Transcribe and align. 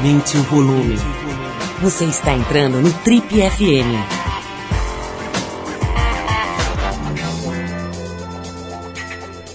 Aumente 0.00 0.34
o 0.38 0.42
volume. 0.44 0.96
Você 1.82 2.06
está 2.06 2.32
entrando 2.32 2.80
no 2.80 2.90
Trip 3.00 3.26
FM. 3.28 4.00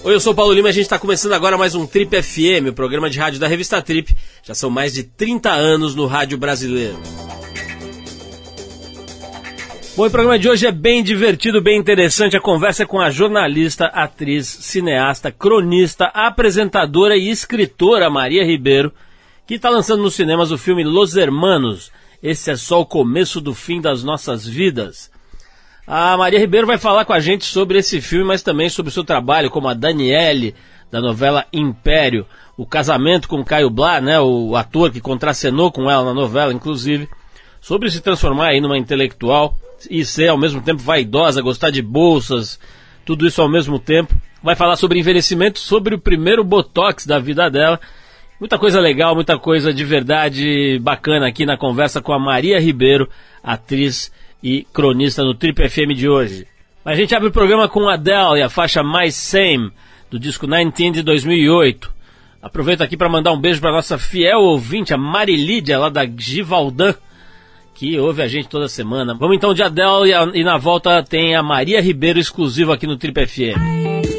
Oi, 0.04 0.14
eu 0.14 0.20
sou 0.20 0.32
o 0.32 0.36
Paulo 0.36 0.52
Lima 0.52 0.68
e 0.68 0.70
a 0.70 0.72
gente 0.72 0.84
está 0.84 1.00
começando 1.00 1.32
agora 1.32 1.58
mais 1.58 1.74
um 1.74 1.84
Trip 1.84 2.22
FM, 2.22 2.68
o 2.68 2.72
programa 2.72 3.10
de 3.10 3.18
rádio 3.18 3.40
da 3.40 3.48
revista 3.48 3.82
Trip. 3.82 4.16
Já 4.44 4.54
são 4.54 4.70
mais 4.70 4.94
de 4.94 5.02
30 5.02 5.50
anos 5.50 5.96
no 5.96 6.06
rádio 6.06 6.38
brasileiro. 6.38 6.96
Bom, 9.96 10.06
o 10.06 10.10
programa 10.10 10.38
de 10.38 10.48
hoje 10.48 10.64
é 10.64 10.70
bem 10.70 11.02
divertido, 11.02 11.60
bem 11.60 11.76
interessante. 11.76 12.36
A 12.36 12.40
conversa 12.40 12.84
é 12.84 12.86
com 12.86 13.00
a 13.00 13.10
jornalista, 13.10 13.86
atriz, 13.86 14.46
cineasta, 14.46 15.32
cronista, 15.32 16.04
apresentadora 16.14 17.16
e 17.16 17.30
escritora 17.30 18.08
Maria 18.08 18.44
Ribeiro, 18.44 18.92
que 19.46 19.54
está 19.54 19.70
lançando 19.70 20.02
nos 20.02 20.14
cinemas 20.14 20.50
o 20.50 20.58
filme 20.58 20.82
Los 20.82 21.16
Hermanos. 21.16 21.92
Esse 22.22 22.50
é 22.50 22.56
só 22.56 22.80
o 22.80 22.86
começo 22.86 23.40
do 23.40 23.54
fim 23.54 23.80
das 23.80 24.02
nossas 24.02 24.46
vidas. 24.46 25.10
A 25.86 26.16
Maria 26.16 26.40
Ribeiro 26.40 26.66
vai 26.66 26.78
falar 26.78 27.04
com 27.04 27.12
a 27.12 27.20
gente 27.20 27.44
sobre 27.44 27.78
esse 27.78 28.00
filme, 28.00 28.24
mas 28.24 28.42
também 28.42 28.68
sobre 28.68 28.90
o 28.90 28.92
seu 28.92 29.04
trabalho 29.04 29.50
como 29.50 29.68
a 29.68 29.74
Daniele, 29.74 30.52
da 30.90 31.00
novela 31.00 31.46
Império, 31.52 32.26
o 32.56 32.66
casamento 32.66 33.28
com 33.28 33.44
Caio 33.44 33.70
Blá, 33.70 34.00
né, 34.00 34.18
o 34.18 34.56
ator 34.56 34.90
que 34.90 35.00
contracenou 35.00 35.70
com 35.70 35.88
ela 35.88 36.04
na 36.04 36.14
novela, 36.14 36.52
inclusive, 36.52 37.08
sobre 37.60 37.88
se 37.90 38.00
transformar 38.00 38.48
aí 38.48 38.60
numa 38.60 38.78
intelectual 38.78 39.56
e 39.88 40.04
ser 40.04 40.28
ao 40.28 40.38
mesmo 40.38 40.60
tempo 40.60 40.82
vaidosa, 40.82 41.42
gostar 41.42 41.70
de 41.70 41.82
bolsas, 41.82 42.58
tudo 43.04 43.26
isso 43.26 43.40
ao 43.40 43.48
mesmo 43.48 43.78
tempo. 43.78 44.12
Vai 44.42 44.56
falar 44.56 44.74
sobre 44.76 44.98
envelhecimento, 44.98 45.60
sobre 45.60 45.94
o 45.94 46.00
primeiro 46.00 46.42
botox 46.42 47.06
da 47.06 47.18
vida 47.18 47.48
dela. 47.48 47.80
Muita 48.38 48.58
coisa 48.58 48.78
legal, 48.80 49.14
muita 49.14 49.38
coisa 49.38 49.72
de 49.72 49.82
verdade 49.82 50.78
bacana 50.80 51.26
aqui 51.26 51.46
na 51.46 51.56
conversa 51.56 52.02
com 52.02 52.12
a 52.12 52.18
Maria 52.18 52.60
Ribeiro, 52.60 53.08
atriz 53.42 54.12
e 54.42 54.66
cronista 54.74 55.24
no 55.24 55.34
Trip 55.34 55.66
FM 55.66 55.94
de 55.96 56.06
hoje. 56.06 56.46
A 56.84 56.94
gente 56.94 57.14
abre 57.14 57.28
o 57.28 57.32
programa 57.32 57.66
com 57.66 57.88
Adele 57.88 58.38
e 58.38 58.42
a 58.42 58.50
faixa 58.50 58.82
Mais 58.82 59.14
Same, 59.14 59.72
do 60.10 60.20
disco 60.20 60.46
19 60.46 60.90
de 60.92 61.02
2008. 61.02 61.90
Aproveito 62.42 62.82
aqui 62.82 62.94
para 62.94 63.08
mandar 63.08 63.32
um 63.32 63.40
beijo 63.40 63.60
para 63.60 63.72
nossa 63.72 63.96
fiel 63.96 64.40
ouvinte, 64.40 64.92
a 64.92 64.98
Marilídia, 64.98 65.78
lá 65.78 65.88
da 65.88 66.06
Givaldan, 66.06 66.94
que 67.74 67.98
ouve 67.98 68.20
a 68.20 68.28
gente 68.28 68.48
toda 68.48 68.68
semana. 68.68 69.14
Vamos 69.14 69.34
então 69.34 69.54
de 69.54 69.62
Adele 69.62 70.12
e, 70.12 70.40
e 70.40 70.44
na 70.44 70.58
volta 70.58 71.02
tem 71.02 71.34
a 71.34 71.42
Maria 71.42 71.80
Ribeiro 71.80 72.18
exclusivo 72.18 72.70
aqui 72.70 72.86
no 72.86 72.98
Trip 72.98 73.26
FM. 73.26 74.15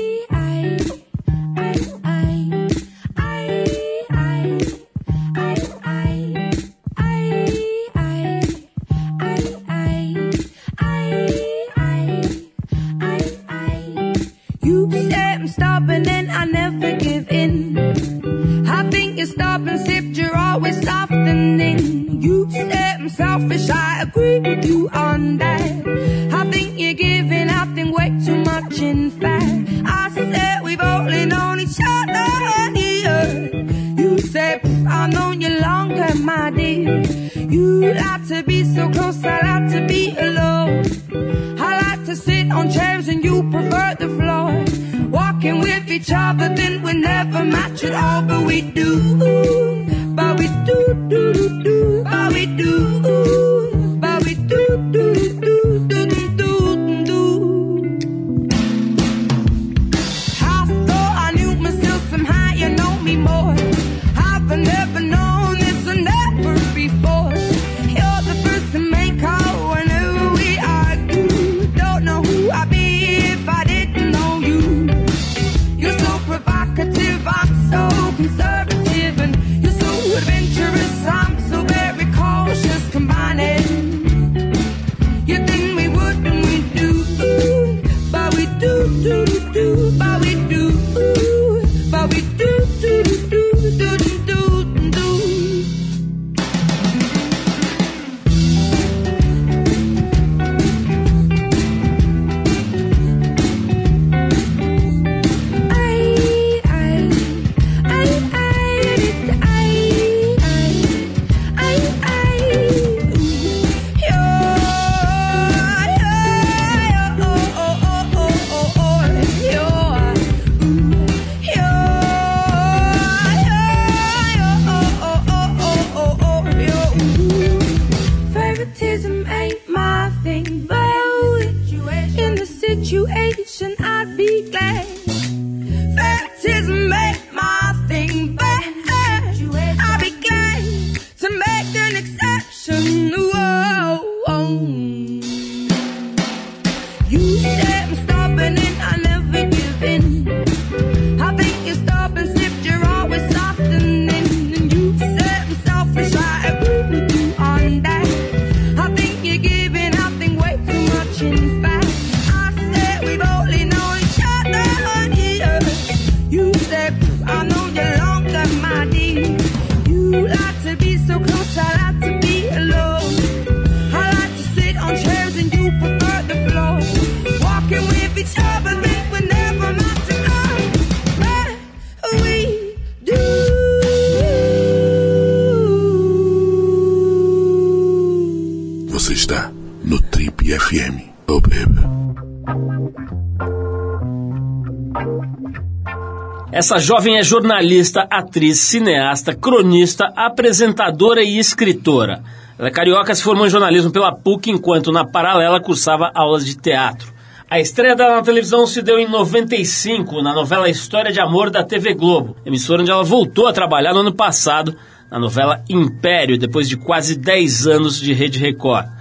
Essa 196.51 196.77
jovem 196.77 197.17
é 197.17 197.23
jornalista, 197.23 198.07
atriz, 198.11 198.59
cineasta, 198.59 199.33
cronista, 199.33 200.13
apresentadora 200.15 201.23
e 201.23 201.39
escritora. 201.39 202.21
Ela 202.59 202.67
é 202.67 202.71
carioca, 202.71 203.15
se 203.15 203.23
formou 203.23 203.47
em 203.47 203.49
jornalismo 203.49 203.89
pela 203.89 204.11
PUC, 204.11 204.51
enquanto 204.51 204.91
na 204.91 205.03
paralela 205.03 205.59
cursava 205.59 206.11
aulas 206.13 206.45
de 206.45 206.55
teatro. 206.55 207.11
A 207.49 207.59
estreia 207.59 207.95
dela 207.95 208.17
na 208.17 208.21
televisão 208.21 208.67
se 208.67 208.83
deu 208.83 208.99
em 208.99 209.09
95, 209.09 210.21
na 210.21 210.31
novela 210.31 210.69
História 210.69 211.11
de 211.11 211.19
Amor 211.19 211.49
da 211.49 211.63
TV 211.63 211.95
Globo, 211.95 212.37
emissora 212.45 212.83
onde 212.83 212.91
ela 212.91 213.03
voltou 213.03 213.47
a 213.47 213.53
trabalhar 213.53 213.95
no 213.95 214.01
ano 214.01 214.13
passado, 214.13 214.75
na 215.09 215.17
novela 215.17 215.63
Império, 215.67 216.37
depois 216.37 216.69
de 216.69 216.77
quase 216.77 217.15
10 217.15 217.65
anos 217.65 217.99
de 217.99 218.13
Rede 218.13 218.37
Record. 218.37 218.96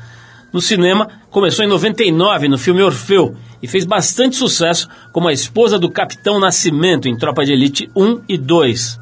No 0.52 0.60
cinema, 0.60 1.08
começou 1.31 1.64
em 1.64 1.69
99 1.69 2.48
no 2.48 2.56
filme 2.56 2.82
Orfeu 2.82 3.34
e 3.62 3.66
fez 3.66 3.84
bastante 3.84 4.37
sucesso 4.37 4.88
como 5.12 5.28
a 5.28 5.32
esposa 5.32 5.78
do 5.78 5.90
Capitão 5.90 6.38
Nascimento 6.38 7.08
em 7.08 7.16
Tropa 7.16 7.44
de 7.44 7.52
Elite 7.52 7.90
1 7.94 8.22
e 8.28 8.38
2. 8.38 9.00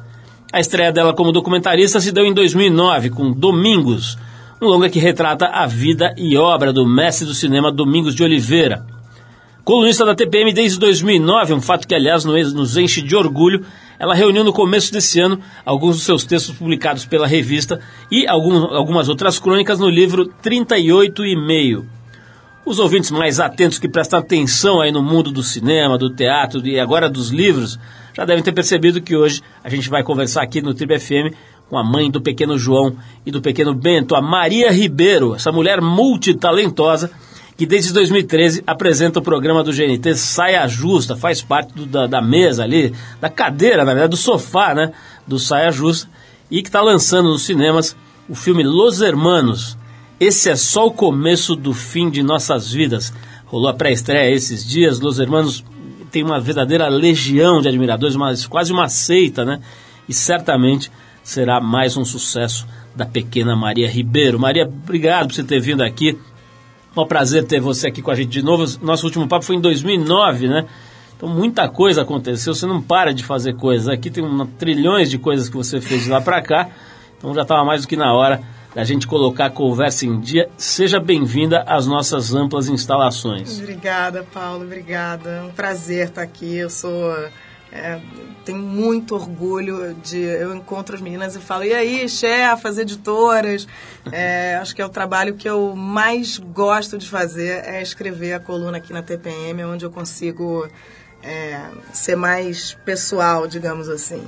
A 0.51 0.59
estreia 0.59 0.91
dela 0.91 1.13
como 1.13 1.31
documentarista 1.31 1.99
se 1.99 2.11
deu 2.11 2.25
em 2.25 2.33
2009 2.33 3.09
com 3.09 3.31
Domingos, 3.31 4.17
um 4.61 4.67
longa 4.67 4.89
que 4.89 4.99
retrata 4.99 5.47
a 5.47 5.65
vida 5.65 6.13
e 6.17 6.37
obra 6.37 6.71
do 6.71 6.85
mestre 6.85 7.25
do 7.25 7.33
cinema 7.33 7.71
Domingos 7.71 8.15
de 8.15 8.23
Oliveira. 8.23 8.94
Colunista 9.65 10.05
da 10.05 10.13
TPM 10.13 10.53
desde 10.53 10.77
2009, 10.77 11.55
um 11.55 11.59
fato 11.59 11.87
que, 11.87 11.95
aliás, 11.95 12.23
nos 12.23 12.77
enche 12.77 13.01
de 13.01 13.15
orgulho, 13.15 13.65
ela 13.97 14.13
reuniu 14.13 14.43
no 14.43 14.53
começo 14.53 14.93
desse 14.93 15.19
ano 15.19 15.39
alguns 15.65 15.95
dos 15.95 16.05
seus 16.05 16.23
textos 16.23 16.55
publicados 16.55 17.03
pela 17.03 17.25
revista 17.25 17.79
e 18.11 18.27
algum, 18.27 18.57
algumas 18.75 19.09
outras 19.09 19.39
crônicas 19.39 19.79
no 19.79 19.89
livro 19.89 20.31
38,5. 20.43 21.83
Os 22.63 22.77
ouvintes 22.77 23.09
mais 23.09 23.39
atentos 23.39 23.79
que 23.79 23.89
prestam 23.89 24.19
atenção 24.19 24.81
aí 24.81 24.91
no 24.91 25.01
mundo 25.01 25.31
do 25.31 25.41
cinema, 25.41 25.97
do 25.97 26.11
teatro 26.11 26.63
e 26.63 26.79
agora 26.79 27.09
dos 27.09 27.31
livros, 27.31 27.79
já 28.13 28.23
devem 28.23 28.43
ter 28.43 28.51
percebido 28.51 29.01
que 29.01 29.15
hoje 29.15 29.41
a 29.63 29.69
gente 29.69 29.89
vai 29.89 30.03
conversar 30.03 30.43
aqui 30.43 30.61
no 30.61 30.75
Tribo 30.75 30.99
FM 30.99 31.33
com 31.67 31.77
a 31.79 31.83
mãe 31.83 32.11
do 32.11 32.21
pequeno 32.21 32.55
João 32.55 32.95
e 33.25 33.31
do 33.31 33.41
pequeno 33.41 33.73
Bento, 33.73 34.13
a 34.13 34.21
Maria 34.21 34.71
Ribeiro, 34.71 35.33
essa 35.33 35.51
mulher 35.51 35.81
multitalentosa 35.81 37.09
que 37.57 37.65
desde 37.65 37.93
2013 37.93 38.63
apresenta 38.67 39.19
o 39.19 39.21
programa 39.21 39.63
do 39.63 39.71
GNT 39.71 40.15
Saia 40.15 40.67
Justa, 40.67 41.15
faz 41.15 41.41
parte 41.41 41.73
do, 41.73 41.85
da, 41.85 42.05
da, 42.05 42.21
mesa 42.21 42.63
ali, 42.63 42.93
da 43.21 43.29
cadeira, 43.29 43.85
na 43.85 43.93
verdade, 43.93 44.11
do 44.11 44.17
sofá, 44.17 44.73
né, 44.73 44.91
do 45.25 45.39
Saia 45.39 45.71
Justa, 45.71 46.09
e 46.51 46.61
que 46.61 46.67
está 46.67 46.81
lançando 46.81 47.29
nos 47.29 47.43
cinemas 47.43 47.95
o 48.27 48.35
filme 48.35 48.63
Los 48.63 49.01
Hermanos. 49.01 49.77
Esse 50.19 50.49
é 50.49 50.55
só 50.55 50.87
o 50.87 50.91
começo 50.91 51.55
do 51.55 51.73
fim 51.73 52.09
de 52.09 52.21
nossas 52.21 52.71
vidas. 52.71 53.13
Rolou 53.45 53.69
a 53.69 53.73
pré-estreia 53.73 54.33
esses 54.33 54.65
dias, 54.67 54.99
Los 54.99 55.19
Hermanos 55.19 55.63
tem 56.11 56.23
uma 56.23 56.39
verdadeira 56.39 56.87
legião 56.87 57.61
de 57.61 57.67
admiradores, 57.67 58.15
uma, 58.15 58.33
quase 58.49 58.71
uma 58.71 58.87
seita, 58.87 59.43
né? 59.43 59.59
E 60.07 60.13
certamente 60.13 60.89
será 61.23 61.59
mais 61.59 61.97
um 61.97 62.05
sucesso 62.05 62.65
da 62.95 63.05
pequena 63.05 63.55
Maria 63.55 63.89
Ribeiro. 63.89 64.39
Maria, 64.39 64.63
obrigado 64.63 65.27
por 65.27 65.35
você 65.35 65.43
ter 65.43 65.59
vindo 65.59 65.81
aqui. 65.81 66.17
Um 66.95 67.05
prazer 67.05 67.45
ter 67.45 67.59
você 67.59 67.87
aqui 67.87 68.01
com 68.01 68.11
a 68.11 68.15
gente 68.15 68.29
de 68.29 68.41
novo. 68.41 68.65
Nosso 68.81 69.05
último 69.05 69.27
papo 69.27 69.43
foi 69.43 69.55
em 69.55 69.61
2009, 69.61 70.47
né? 70.47 70.65
Então 71.17 71.29
muita 71.29 71.67
coisa 71.67 72.01
aconteceu, 72.01 72.53
você 72.53 72.65
não 72.65 72.81
para 72.81 73.13
de 73.13 73.23
fazer 73.23 73.55
coisas. 73.55 73.87
Aqui 73.87 74.09
tem 74.09 74.23
trilhões 74.57 75.09
de 75.09 75.17
coisas 75.17 75.49
que 75.49 75.55
você 75.55 75.81
fez 75.81 76.03
de 76.03 76.09
lá 76.09 76.21
para 76.21 76.41
cá. 76.41 76.69
Então 77.17 77.33
já 77.33 77.41
estava 77.41 77.63
mais 77.63 77.81
do 77.81 77.87
que 77.87 77.95
na 77.95 78.13
hora 78.13 78.41
da 78.73 78.83
gente 78.83 79.07
colocar 79.07 79.45
a 79.45 79.49
conversa 79.49 80.05
em 80.05 80.19
dia. 80.19 80.49
Seja 80.57 80.99
bem-vinda 80.99 81.63
às 81.65 81.87
nossas 81.87 82.35
amplas 82.35 82.67
instalações. 82.67 83.59
Obrigada, 83.59 84.25
Paulo, 84.33 84.65
obrigada. 84.65 85.29
É 85.29 85.41
um 85.41 85.51
prazer 85.51 86.07
estar 86.07 86.21
aqui. 86.21 86.57
Eu 86.57 86.69
sou 86.69 87.13
é, 87.75 87.99
tenho 88.45 88.59
muito 88.59 89.15
orgulho 89.15 89.93
de. 89.95 90.17
Eu 90.17 90.55
encontro 90.55 90.95
as 90.95 91.01
meninas 91.01 91.35
e 91.35 91.39
falo, 91.39 91.65
e 91.65 91.73
aí, 91.73 92.07
chefas, 92.07 92.77
editoras? 92.77 93.67
É, 94.11 94.55
acho 94.61 94.73
que 94.73 94.81
é 94.81 94.85
o 94.85 94.89
trabalho 94.89 95.35
que 95.35 95.49
eu 95.49 95.75
mais 95.75 96.37
gosto 96.37 96.97
de 96.97 97.09
fazer 97.09 97.65
é 97.65 97.81
escrever 97.81 98.33
a 98.33 98.39
coluna 98.39 98.77
aqui 98.77 98.93
na 98.93 99.01
TPM, 99.01 99.65
onde 99.65 99.83
eu 99.83 99.91
consigo 99.91 100.67
é, 101.21 101.59
ser 101.91 102.15
mais 102.15 102.77
pessoal, 102.85 103.45
digamos 103.45 103.89
assim. 103.89 104.25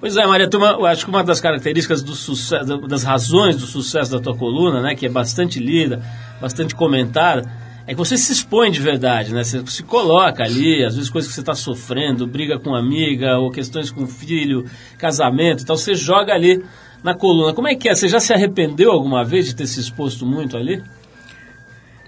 Pois 0.00 0.16
é, 0.16 0.26
Maria 0.26 0.48
Turma, 0.48 0.88
acho 0.88 1.04
que 1.04 1.10
uma 1.10 1.22
das 1.22 1.40
características 1.40 2.02
do 2.02 2.14
sucesso, 2.14 2.78
das 2.88 3.04
razões 3.04 3.56
do 3.56 3.66
sucesso 3.66 4.10
da 4.10 4.18
tua 4.18 4.34
coluna, 4.34 4.80
né, 4.80 4.94
que 4.94 5.04
é 5.04 5.10
bastante 5.10 5.60
lida, 5.60 6.02
bastante 6.40 6.74
comentada, 6.74 7.42
é 7.90 7.92
que 7.92 7.98
você 7.98 8.16
se 8.16 8.32
expõe 8.32 8.70
de 8.70 8.80
verdade, 8.80 9.34
né? 9.34 9.42
Você 9.42 9.66
se 9.66 9.82
coloca 9.82 10.44
ali, 10.44 10.84
às 10.84 10.94
vezes 10.94 11.10
coisas 11.10 11.28
que 11.28 11.34
você 11.34 11.40
está 11.40 11.56
sofrendo, 11.56 12.24
briga 12.24 12.56
com 12.56 12.72
amiga, 12.72 13.36
ou 13.36 13.50
questões 13.50 13.90
com 13.90 14.06
filho, 14.06 14.64
casamento, 14.96 15.64
então 15.64 15.76
você 15.76 15.92
joga 15.92 16.32
ali 16.32 16.64
na 17.02 17.16
coluna. 17.16 17.52
Como 17.52 17.66
é 17.66 17.74
que 17.74 17.88
é? 17.88 17.94
Você 17.96 18.06
já 18.06 18.20
se 18.20 18.32
arrependeu 18.32 18.92
alguma 18.92 19.24
vez 19.24 19.46
de 19.46 19.56
ter 19.56 19.66
se 19.66 19.80
exposto 19.80 20.24
muito 20.24 20.56
ali? 20.56 20.80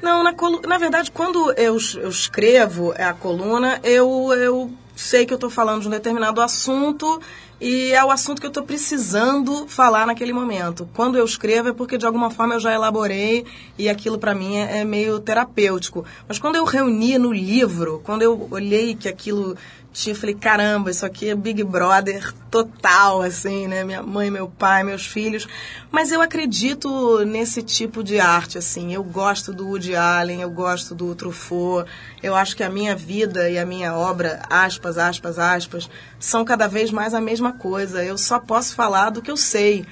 Não, 0.00 0.22
na, 0.22 0.32
colu 0.32 0.60
na 0.68 0.78
verdade, 0.78 1.10
quando 1.10 1.52
eu, 1.54 1.76
eu 1.96 2.08
escrevo 2.08 2.94
a 2.96 3.12
coluna, 3.12 3.80
eu, 3.82 4.32
eu 4.34 4.70
sei 5.02 5.26
que 5.26 5.32
eu 5.32 5.36
estou 5.36 5.50
falando 5.50 5.82
de 5.82 5.88
um 5.88 5.90
determinado 5.90 6.40
assunto 6.40 7.20
e 7.60 7.92
é 7.92 8.04
o 8.04 8.10
assunto 8.10 8.40
que 8.40 8.46
eu 8.46 8.50
estou 8.50 8.62
precisando 8.62 9.68
falar 9.68 10.06
naquele 10.06 10.32
momento. 10.32 10.88
Quando 10.94 11.16
eu 11.16 11.24
escrevo 11.24 11.68
é 11.68 11.72
porque 11.72 11.98
de 11.98 12.06
alguma 12.06 12.30
forma 12.30 12.54
eu 12.54 12.60
já 12.60 12.72
elaborei 12.72 13.44
e 13.78 13.88
aquilo 13.88 14.18
para 14.18 14.34
mim 14.34 14.56
é, 14.56 14.78
é 14.78 14.84
meio 14.84 15.20
terapêutico. 15.20 16.04
Mas 16.26 16.38
quando 16.38 16.56
eu 16.56 16.64
reuni 16.64 17.18
no 17.18 17.32
livro, 17.32 18.00
quando 18.04 18.22
eu 18.22 18.48
olhei 18.50 18.94
que 18.94 19.08
aquilo 19.08 19.56
tinha, 19.92 20.14
falei, 20.14 20.34
caramba, 20.34 20.90
isso 20.90 21.04
aqui 21.04 21.28
é 21.28 21.34
Big 21.34 21.62
Brother 21.62 22.32
total, 22.50 23.20
assim, 23.20 23.68
né? 23.68 23.84
Minha 23.84 24.02
mãe, 24.02 24.30
meu 24.30 24.48
pai, 24.48 24.82
meus 24.82 25.06
filhos. 25.06 25.46
Mas 25.90 26.10
eu 26.10 26.22
acredito 26.22 27.24
nesse 27.26 27.62
tipo 27.62 28.02
de 28.02 28.18
arte, 28.18 28.56
assim. 28.56 28.92
Eu 28.92 29.04
gosto 29.04 29.52
do 29.52 29.68
Woody 29.68 29.94
Allen, 29.94 30.40
eu 30.40 30.50
gosto 30.50 30.94
do 30.94 31.14
Truffaut. 31.14 31.88
Eu 32.22 32.34
acho 32.34 32.56
que 32.56 32.62
a 32.62 32.70
minha 32.70 32.96
vida 32.96 33.50
e 33.50 33.58
a 33.58 33.66
minha 33.66 33.94
obra, 33.94 34.40
aspas, 34.48 34.96
aspas, 34.96 35.38
aspas, 35.38 35.90
são 36.18 36.44
cada 36.44 36.66
vez 36.66 36.90
mais 36.90 37.12
a 37.12 37.20
mesma 37.20 37.52
coisa. 37.52 38.02
Eu 38.02 38.16
só 38.16 38.38
posso 38.38 38.74
falar 38.74 39.10
do 39.10 39.20
que 39.20 39.30
eu 39.30 39.36
sei. 39.36 39.84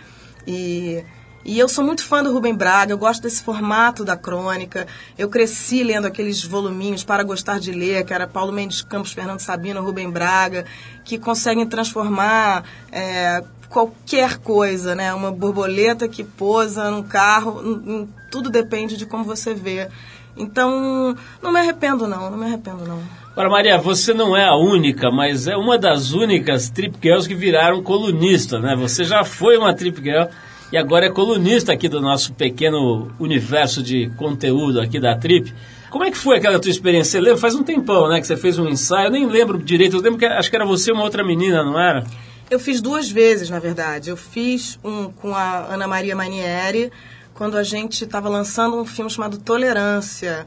E 0.46 1.05
e 1.45 1.59
eu 1.59 1.69
sou 1.69 1.83
muito 1.83 2.05
fã 2.05 2.23
do 2.23 2.33
Rubem 2.33 2.55
Braga, 2.55 2.93
eu 2.93 2.99
gosto 2.99 3.23
desse 3.23 3.43
formato 3.43 4.05
da 4.05 4.17
crônica. 4.17 4.87
Eu 5.17 5.29
cresci 5.29 5.83
lendo 5.83 6.07
aqueles 6.07 6.45
voluminhos 6.45 7.03
para 7.03 7.23
gostar 7.23 7.59
de 7.59 7.73
ler, 7.73 8.05
que 8.05 8.13
era 8.13 8.27
Paulo 8.27 8.53
Mendes 8.53 8.83
Campos, 8.83 9.13
Fernando 9.13 9.41
Sabino, 9.41 9.83
Rubem 9.83 10.11
Braga, 10.11 10.67
que 11.05 11.19
conseguem 11.19 11.67
transformar 11.67 12.65
é, 12.93 13.43
qualquer 13.71 14.37
coisa, 14.39 14.95
né? 14.95 15.15
Uma 15.15 15.33
borboleta 15.33 16.07
que 16.09 16.23
pousa 16.23 16.91
num 16.91 17.03
carro, 17.03 18.07
tudo 18.31 18.51
depende 18.51 18.97
de 18.97 19.07
como 19.07 19.25
você 19.25 19.55
vê. 19.55 19.89
Então, 20.37 21.17
não 21.43 21.53
me 21.53 21.59
arrependo 21.59 22.06
não, 22.06 22.31
não 22.31 22.39
me 22.39 22.47
arrependo 22.47 22.87
não. 22.87 23.01
Agora, 23.32 23.49
Maria, 23.49 23.79
você 23.79 24.13
não 24.13 24.37
é 24.37 24.44
a 24.44 24.56
única, 24.56 25.11
mas 25.11 25.47
é 25.47 25.56
uma 25.56 25.79
das 25.79 26.13
únicas 26.13 26.69
trip 26.69 26.97
girls 27.01 27.29
que 27.29 27.35
viraram 27.35 27.82
colunista, 27.82 28.59
né? 28.59 28.77
Você 28.77 29.05
já 29.05 29.25
foi 29.25 29.56
uma 29.56 29.75
trip 29.75 30.03
girl 30.03 30.27
e 30.72 30.77
agora 30.77 31.06
é 31.06 31.10
colunista 31.10 31.72
aqui 31.72 31.89
do 31.89 32.00
nosso 32.00 32.32
pequeno 32.32 33.10
universo 33.19 33.82
de 33.82 34.08
conteúdo 34.17 34.81
aqui 34.81 35.00
da 35.00 35.17
Trip. 35.17 35.53
Como 35.91 36.05
é 36.05 36.10
que 36.10 36.17
foi 36.17 36.36
aquela 36.36 36.60
tua 36.60 36.70
experiência? 36.70 37.12
Você 37.12 37.20
lembra? 37.20 37.39
Faz 37.39 37.55
um 37.56 37.65
tempão, 37.65 38.08
né, 38.08 38.20
que 38.20 38.27
você 38.27 38.36
fez 38.36 38.58
um 38.58 38.69
ensaio. 38.69 39.06
Eu 39.06 39.10
nem 39.10 39.27
lembro 39.27 39.58
direito. 39.58 39.96
Eu 39.96 40.00
lembro 40.00 40.19
que 40.19 40.24
acho 40.24 40.48
que 40.48 40.55
era 40.55 40.65
você 40.65 40.93
uma 40.93 41.03
outra 41.03 41.24
menina, 41.24 41.65
não 41.65 41.79
era? 41.79 42.05
Eu 42.48 42.60
fiz 42.60 42.81
duas 42.81 43.10
vezes, 43.10 43.50
na 43.50 43.58
verdade. 43.58 44.10
Eu 44.10 44.17
fiz 44.17 44.79
um 44.84 45.10
com 45.10 45.34
a 45.34 45.67
Ana 45.72 45.89
Maria 45.89 46.15
Manieri, 46.15 46.93
quando 47.34 47.56
a 47.56 47.65
gente 47.65 48.05
estava 48.05 48.29
lançando 48.29 48.77
um 48.77 48.84
filme 48.84 49.10
chamado 49.10 49.39
Tolerância. 49.39 50.46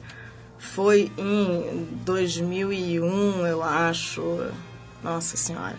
Foi 0.57 1.11
em 1.17 1.87
2001, 2.05 3.45
eu 3.45 3.61
acho. 3.61 4.39
Nossa 5.03 5.35
Senhora. 5.35 5.75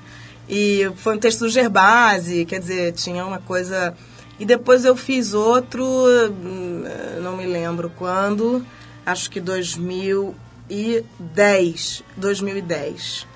E 0.46 0.90
foi 0.96 1.16
um 1.16 1.18
texto 1.18 1.40
do 1.40 1.48
Gerbasi, 1.48 2.44
quer 2.44 2.60
dizer, 2.60 2.92
tinha 2.92 3.24
uma 3.24 3.38
coisa 3.38 3.94
e 4.38 4.44
depois 4.44 4.84
eu 4.84 4.94
fiz 4.96 5.34
outro, 5.34 5.84
hum, 5.84 6.84
não 7.22 7.36
me 7.36 7.46
lembro 7.46 7.92
quando, 7.96 8.66
acho 9.06 9.30
que 9.30 9.40
2010. 9.40 12.02
2010. 12.16 13.26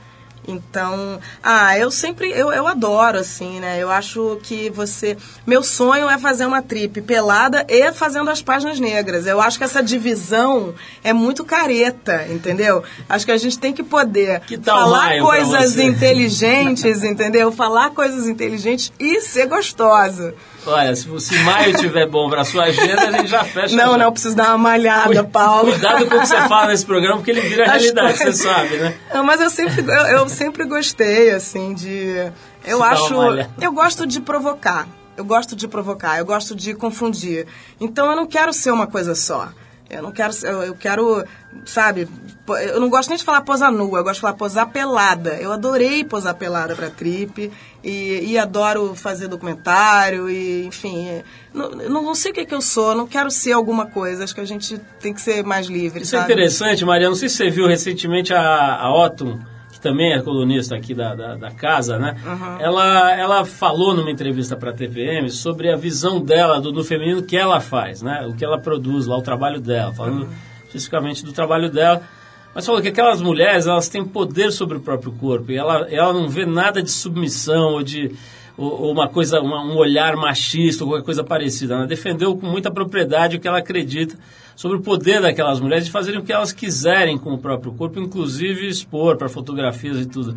Então, 0.49 1.21
ah, 1.43 1.79
eu 1.79 1.91
sempre, 1.91 2.31
eu, 2.31 2.51
eu 2.51 2.67
adoro, 2.67 3.19
assim, 3.19 3.61
né? 3.61 3.79
Eu 3.79 3.91
acho 3.91 4.41
que 4.43 4.71
você. 4.71 5.15
Meu 5.47 5.63
sonho 5.63 6.09
é 6.09 6.17
fazer 6.17 6.47
uma 6.47 6.63
trip 6.63 7.03
pelada 7.03 7.67
e 7.69 7.93
fazendo 7.93 8.31
as 8.31 8.41
páginas 8.41 8.81
negras. 8.81 9.27
Eu 9.27 9.43
acho 9.43 9.59
que 9.59 9.65
essa 9.65 9.83
divisão 9.83 10.75
é 11.05 11.13
muito 11.13 11.45
careta, 11.45 12.27
entendeu? 12.31 12.83
Acho 13.07 13.27
que 13.27 13.33
a 13.33 13.37
gente 13.37 13.59
tem 13.59 13.75
que 13.75 13.83
poder 13.83 14.41
que 14.41 14.57
falar 14.59 15.19
coisas 15.21 15.79
inteligentes, 15.79 17.05
entendeu? 17.05 17.53
Falar 17.53 17.91
coisas 17.91 18.27
inteligentes 18.27 18.91
e 18.99 19.21
ser 19.21 19.47
gostoso. 19.47 20.33
Olha, 20.67 20.95
se, 20.95 21.09
se 21.21 21.39
maio 21.41 21.75
tiver 21.77 22.07
bom 22.07 22.29
para 22.29 22.45
sua 22.45 22.65
agenda, 22.65 23.09
a 23.09 23.13
gente 23.13 23.29
já 23.29 23.45
fecha. 23.45 23.75
Não, 23.75 23.93
já. 23.93 23.99
não, 23.99 24.13
preciso 24.13 24.37
dar 24.37 24.49
uma 24.49 24.59
malhada, 24.59 25.25
Paulo. 25.25 25.71
Cuidado 25.71 26.07
com 26.07 26.17
o 26.17 26.21
que 26.21 26.27
você 26.27 26.49
fala 26.49 26.69
nesse 26.69 26.85
programa, 26.85 27.17
porque 27.17 27.31
ele 27.31 27.41
vira 27.41 27.65
realidade, 27.71 28.19
você 28.19 28.33
sabe, 28.33 28.77
né? 28.77 28.95
Não, 29.13 29.25
mas 29.25 29.41
eu 29.41 29.51
sempre, 29.51 29.81
eu, 29.81 30.07
eu 30.07 30.29
sempre 30.39 30.65
gostei, 30.65 31.31
assim, 31.31 31.75
de... 31.75 32.33
Eu 32.65 32.83
acho... 32.83 33.15
Eu 33.61 33.73
gosto 33.73 34.07
de 34.07 34.21
provocar. 34.21 34.89
Eu 35.17 35.25
gosto 35.25 35.57
de 35.57 35.67
provocar, 35.67 36.19
eu 36.19 36.25
gosto 36.25 36.55
de 36.55 36.75
confundir. 36.75 37.47
Então 37.81 38.09
eu 38.09 38.15
não 38.15 38.25
quero 38.25 38.53
ser 38.53 38.71
uma 38.71 38.87
coisa 38.87 39.17
só. 39.17 39.49
Eu 39.91 40.03
não 40.03 40.13
quero, 40.13 40.33
eu, 40.45 40.63
eu 40.65 40.75
quero, 40.75 41.25
sabe, 41.65 42.07
eu 42.47 42.79
não 42.79 42.91
gosto 42.91 43.09
nem 43.09 43.17
de 43.17 43.25
falar 43.25 43.41
posar 43.41 43.73
nua, 43.73 43.99
eu 43.99 44.05
gosto 44.05 44.17
de 44.17 44.21
falar 44.21 44.35
posar 44.35 44.69
pelada. 44.69 45.35
Eu 45.41 45.51
adorei 45.51 46.05
posar 46.05 46.35
pelada 46.35 46.77
pra 46.77 46.91
trip 46.91 47.51
e, 47.83 48.33
e 48.33 48.39
adoro 48.39 48.95
fazer 48.95 49.29
documentário 49.29 50.29
e, 50.29 50.67
enfim, 50.67 51.09
é, 51.09 51.25
não, 51.55 51.71
não, 51.71 52.15
sei 52.15 52.31
o 52.31 52.35
que, 52.35 52.45
que 52.45 52.55
eu 52.55 52.61
sou, 52.61 52.95
não 52.95 53.07
quero 53.07 53.31
ser 53.31 53.53
alguma 53.53 53.87
coisa, 53.87 54.25
acho 54.25 54.35
que 54.35 54.43
a 54.43 54.47
gente 54.47 54.79
tem 55.01 55.15
que 55.15 55.23
ser 55.23 55.43
mais 55.43 55.67
livre, 55.67 56.03
Isso 56.03 56.15
é 56.15 56.21
sabe? 56.21 56.33
interessante, 56.33 56.85
Maria. 56.85 57.09
Não 57.09 57.17
sei 57.17 57.31
se 57.31 57.37
você 57.37 57.51
viu 57.51 57.67
recentemente 57.67 58.33
a, 58.35 58.77
a 58.77 58.95
Otton, 58.95 59.41
que 59.79 59.83
também 59.83 60.13
é 60.13 60.21
colunista 60.21 60.75
aqui 60.75 60.93
da, 60.93 61.15
da, 61.15 61.35
da 61.37 61.51
casa, 61.51 61.99
né? 61.99 62.17
Ela, 62.61 63.13
ela 63.17 63.45
falou 63.45 63.95
numa 63.95 64.11
entrevista 64.11 64.57
para 64.57 64.71
a 64.71 64.73
TPM 64.75 65.31
sobre 65.31 65.73
a 65.73 65.77
visão 65.77 66.21
dela 66.21 66.61
do, 66.61 66.73
no 66.73 66.83
feminino 66.83 67.23
que 67.23 67.37
ela 67.37 67.61
faz, 67.61 68.03
né? 68.03 68.27
O 68.29 68.35
que 68.35 68.45
ela 68.45 68.59
produz 68.59 69.07
lá, 69.07 69.17
o 69.17 69.23
trabalho 69.23 69.61
dela, 69.61 69.93
falando 69.95 70.29
especificamente 70.67 71.25
do 71.25 71.33
trabalho 71.33 71.71
dela. 71.71 72.03
Mas 72.55 72.67
falou 72.67 72.81
que 72.83 72.89
aquelas 72.89 73.23
mulheres, 73.23 73.67
elas 73.67 73.89
têm 73.89 74.05
poder 74.05 74.51
sobre 74.51 74.79
o 74.79 74.81
próprio 74.81 75.13
corpo 75.13 75.53
e 75.53 75.57
ela, 75.57 75.87
ela 75.91 76.13
não 76.13 76.29
vê 76.29 76.45
nada 76.45 76.83
de 76.83 76.91
submissão 76.91 77.73
ou 77.75 77.83
de 77.83 78.11
ou, 78.57 78.83
ou 78.87 78.93
uma 78.93 79.07
coisa, 79.09 79.41
uma- 79.41 79.63
um 79.63 79.77
olhar 79.77 80.17
machista 80.17 80.83
ou 80.83 80.91
qualquer 80.91 81.05
coisa 81.05 81.23
parecida. 81.23 81.75
Ela 81.75 81.87
defendeu 81.87 82.37
com 82.37 82.47
muita 82.47 82.71
propriedade 82.73 83.37
o 83.37 83.41
que 83.41 83.47
ela 83.47 83.59
acredita 83.59 84.17
sobre 84.59 84.79
o 84.79 84.81
poder 84.81 85.21
daquelas 85.23 85.61
mulheres 85.61 85.85
de 85.85 85.93
fazerem 85.93 86.19
o 86.19 86.25
que 86.25 86.33
elas 86.33 86.51
quiserem 86.53 87.17
com 87.17 87.33
o 87.33 87.39
próprio 87.39 87.71
corpo, 87.75 88.01
inclusive 88.01 88.67
expor 88.67 89.17
para 89.17 89.29
fotografias 89.29 89.99
e 90.01 90.07
tudo. 90.07 90.37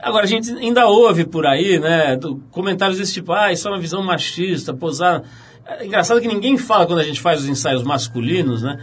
Agora, 0.00 0.24
a 0.24 0.26
gente 0.26 0.50
ainda 0.52 0.86
ouve 0.86 1.26
por 1.26 1.44
aí, 1.46 1.78
né, 1.78 2.16
do- 2.16 2.36
comentários 2.50 2.96
desse 2.96 3.12
tipo, 3.12 3.30
ah, 3.30 3.52
isso 3.52 3.68
é 3.68 3.70
uma 3.70 3.78
visão 3.78 4.02
machista, 4.02 4.72
posar... 4.72 5.22
É 5.66 5.84
engraçado 5.84 6.18
que 6.18 6.28
ninguém 6.28 6.56
fala 6.56 6.86
quando 6.86 7.00
a 7.00 7.04
gente 7.04 7.20
faz 7.20 7.42
os 7.42 7.46
ensaios 7.48 7.82
masculinos, 7.82 8.62
né, 8.62 8.78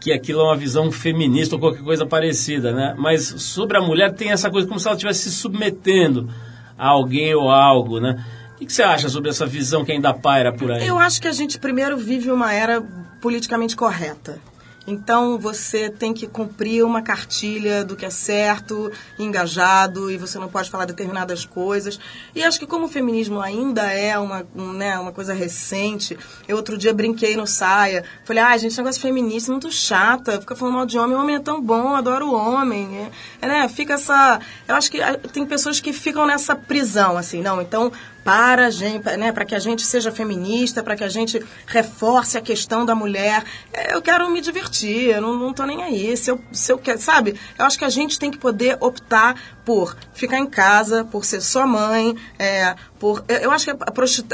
que 0.00 0.12
aquilo 0.12 0.40
é 0.40 0.44
uma 0.44 0.56
visão 0.56 0.90
feminista 0.90 1.54
ou 1.54 1.60
qualquer 1.60 1.82
coisa 1.84 2.04
parecida, 2.04 2.72
né? 2.72 2.96
Mas 2.98 3.22
sobre 3.38 3.76
a 3.78 3.80
mulher 3.80 4.12
tem 4.12 4.32
essa 4.32 4.50
coisa 4.50 4.66
como 4.66 4.80
se 4.80 4.88
ela 4.88 4.96
estivesse 4.96 5.30
se 5.30 5.36
submetendo 5.36 6.28
a 6.76 6.88
alguém 6.88 7.32
ou 7.34 7.48
a 7.48 7.62
algo, 7.62 8.00
né? 8.00 8.22
O 8.54 8.58
que, 8.58 8.66
que 8.66 8.72
você 8.72 8.82
acha 8.82 9.08
sobre 9.08 9.30
essa 9.30 9.46
visão 9.46 9.84
que 9.84 9.92
ainda 9.92 10.12
paira 10.12 10.52
por 10.52 10.70
aí? 10.72 10.86
Eu 10.86 10.98
acho 10.98 11.20
que 11.22 11.28
a 11.28 11.32
gente 11.32 11.58
primeiro 11.60 11.96
vive 11.96 12.30
uma 12.30 12.52
era 12.52 12.82
politicamente 13.20 13.76
correta. 13.76 14.40
Então 14.86 15.38
você 15.38 15.90
tem 15.90 16.12
que 16.12 16.26
cumprir 16.26 16.84
uma 16.84 17.02
cartilha 17.02 17.84
do 17.84 17.94
que 17.94 18.06
é 18.06 18.10
certo, 18.10 18.90
engajado, 19.18 20.10
e 20.10 20.16
você 20.16 20.38
não 20.38 20.48
pode 20.48 20.70
falar 20.70 20.84
determinadas 20.84 21.44
coisas. 21.44 22.00
E 22.34 22.42
acho 22.42 22.58
que 22.58 22.66
como 22.66 22.86
o 22.86 22.88
feminismo 22.88 23.40
ainda 23.40 23.82
é 23.82 24.18
uma, 24.18 24.46
um, 24.54 24.72
né, 24.72 24.98
uma 24.98 25.12
coisa 25.12 25.34
recente, 25.34 26.18
eu 26.48 26.56
outro 26.56 26.78
dia 26.78 26.94
brinquei 26.94 27.36
no 27.36 27.46
saia, 27.46 28.04
falei, 28.24 28.42
ah, 28.42 28.56
gente, 28.56 28.76
negócio 28.76 29.00
feminista 29.00 29.50
é 29.50 29.52
muito 29.52 29.70
chata, 29.70 30.40
fica 30.40 30.56
falando 30.56 30.74
mal 30.74 30.86
de 30.86 30.98
homem, 30.98 31.16
o 31.16 31.20
homem 31.20 31.36
é 31.36 31.40
tão 31.40 31.60
bom, 31.60 31.94
adoro 31.94 32.28
o 32.28 32.34
homem. 32.34 32.88
É, 32.96 33.10
é, 33.42 33.48
né, 33.48 33.68
fica 33.68 33.94
essa. 33.94 34.40
Eu 34.66 34.74
acho 34.74 34.90
que 34.90 34.98
tem 35.32 35.44
pessoas 35.44 35.80
que 35.80 35.92
ficam 35.92 36.26
nessa 36.26 36.56
prisão, 36.56 37.16
assim, 37.16 37.42
não, 37.42 37.60
então 37.60 37.92
para 38.30 38.70
né, 39.18 39.32
para 39.32 39.44
que 39.44 39.56
a 39.56 39.58
gente 39.58 39.82
seja 39.82 40.12
feminista, 40.12 40.84
para 40.84 40.94
que 40.94 41.02
a 41.02 41.08
gente 41.08 41.44
reforce 41.66 42.38
a 42.38 42.40
questão 42.40 42.86
da 42.86 42.94
mulher. 42.94 43.42
É, 43.72 43.92
Eu 43.92 44.00
quero 44.00 44.30
me 44.30 44.40
divertir, 44.40 45.10
eu 45.10 45.20
não, 45.20 45.34
não 45.36 45.66
nem 45.66 45.82
aí. 45.82 46.16
Se 46.16 46.30
eu, 46.30 46.40
se 46.52 46.72
eu 46.72 46.78
quero, 46.78 47.00
sabe? 47.00 47.34
Eu 47.58 47.64
acho 47.64 47.76
que 47.76 47.84
a 47.84 47.88
gente 47.88 48.20
tem 48.20 48.30
que 48.30 48.38
poder 48.38 48.76
optar 48.78 49.34
por 49.64 49.96
ficar 50.14 50.38
em 50.38 50.46
casa, 50.46 51.04
por 51.04 51.24
ser 51.24 51.40
sua 51.40 51.66
mãe, 51.66 52.16
é, 52.38 52.76
por. 53.00 53.24
Eu, 53.26 53.50
acho 53.50 53.64
que 53.64 53.70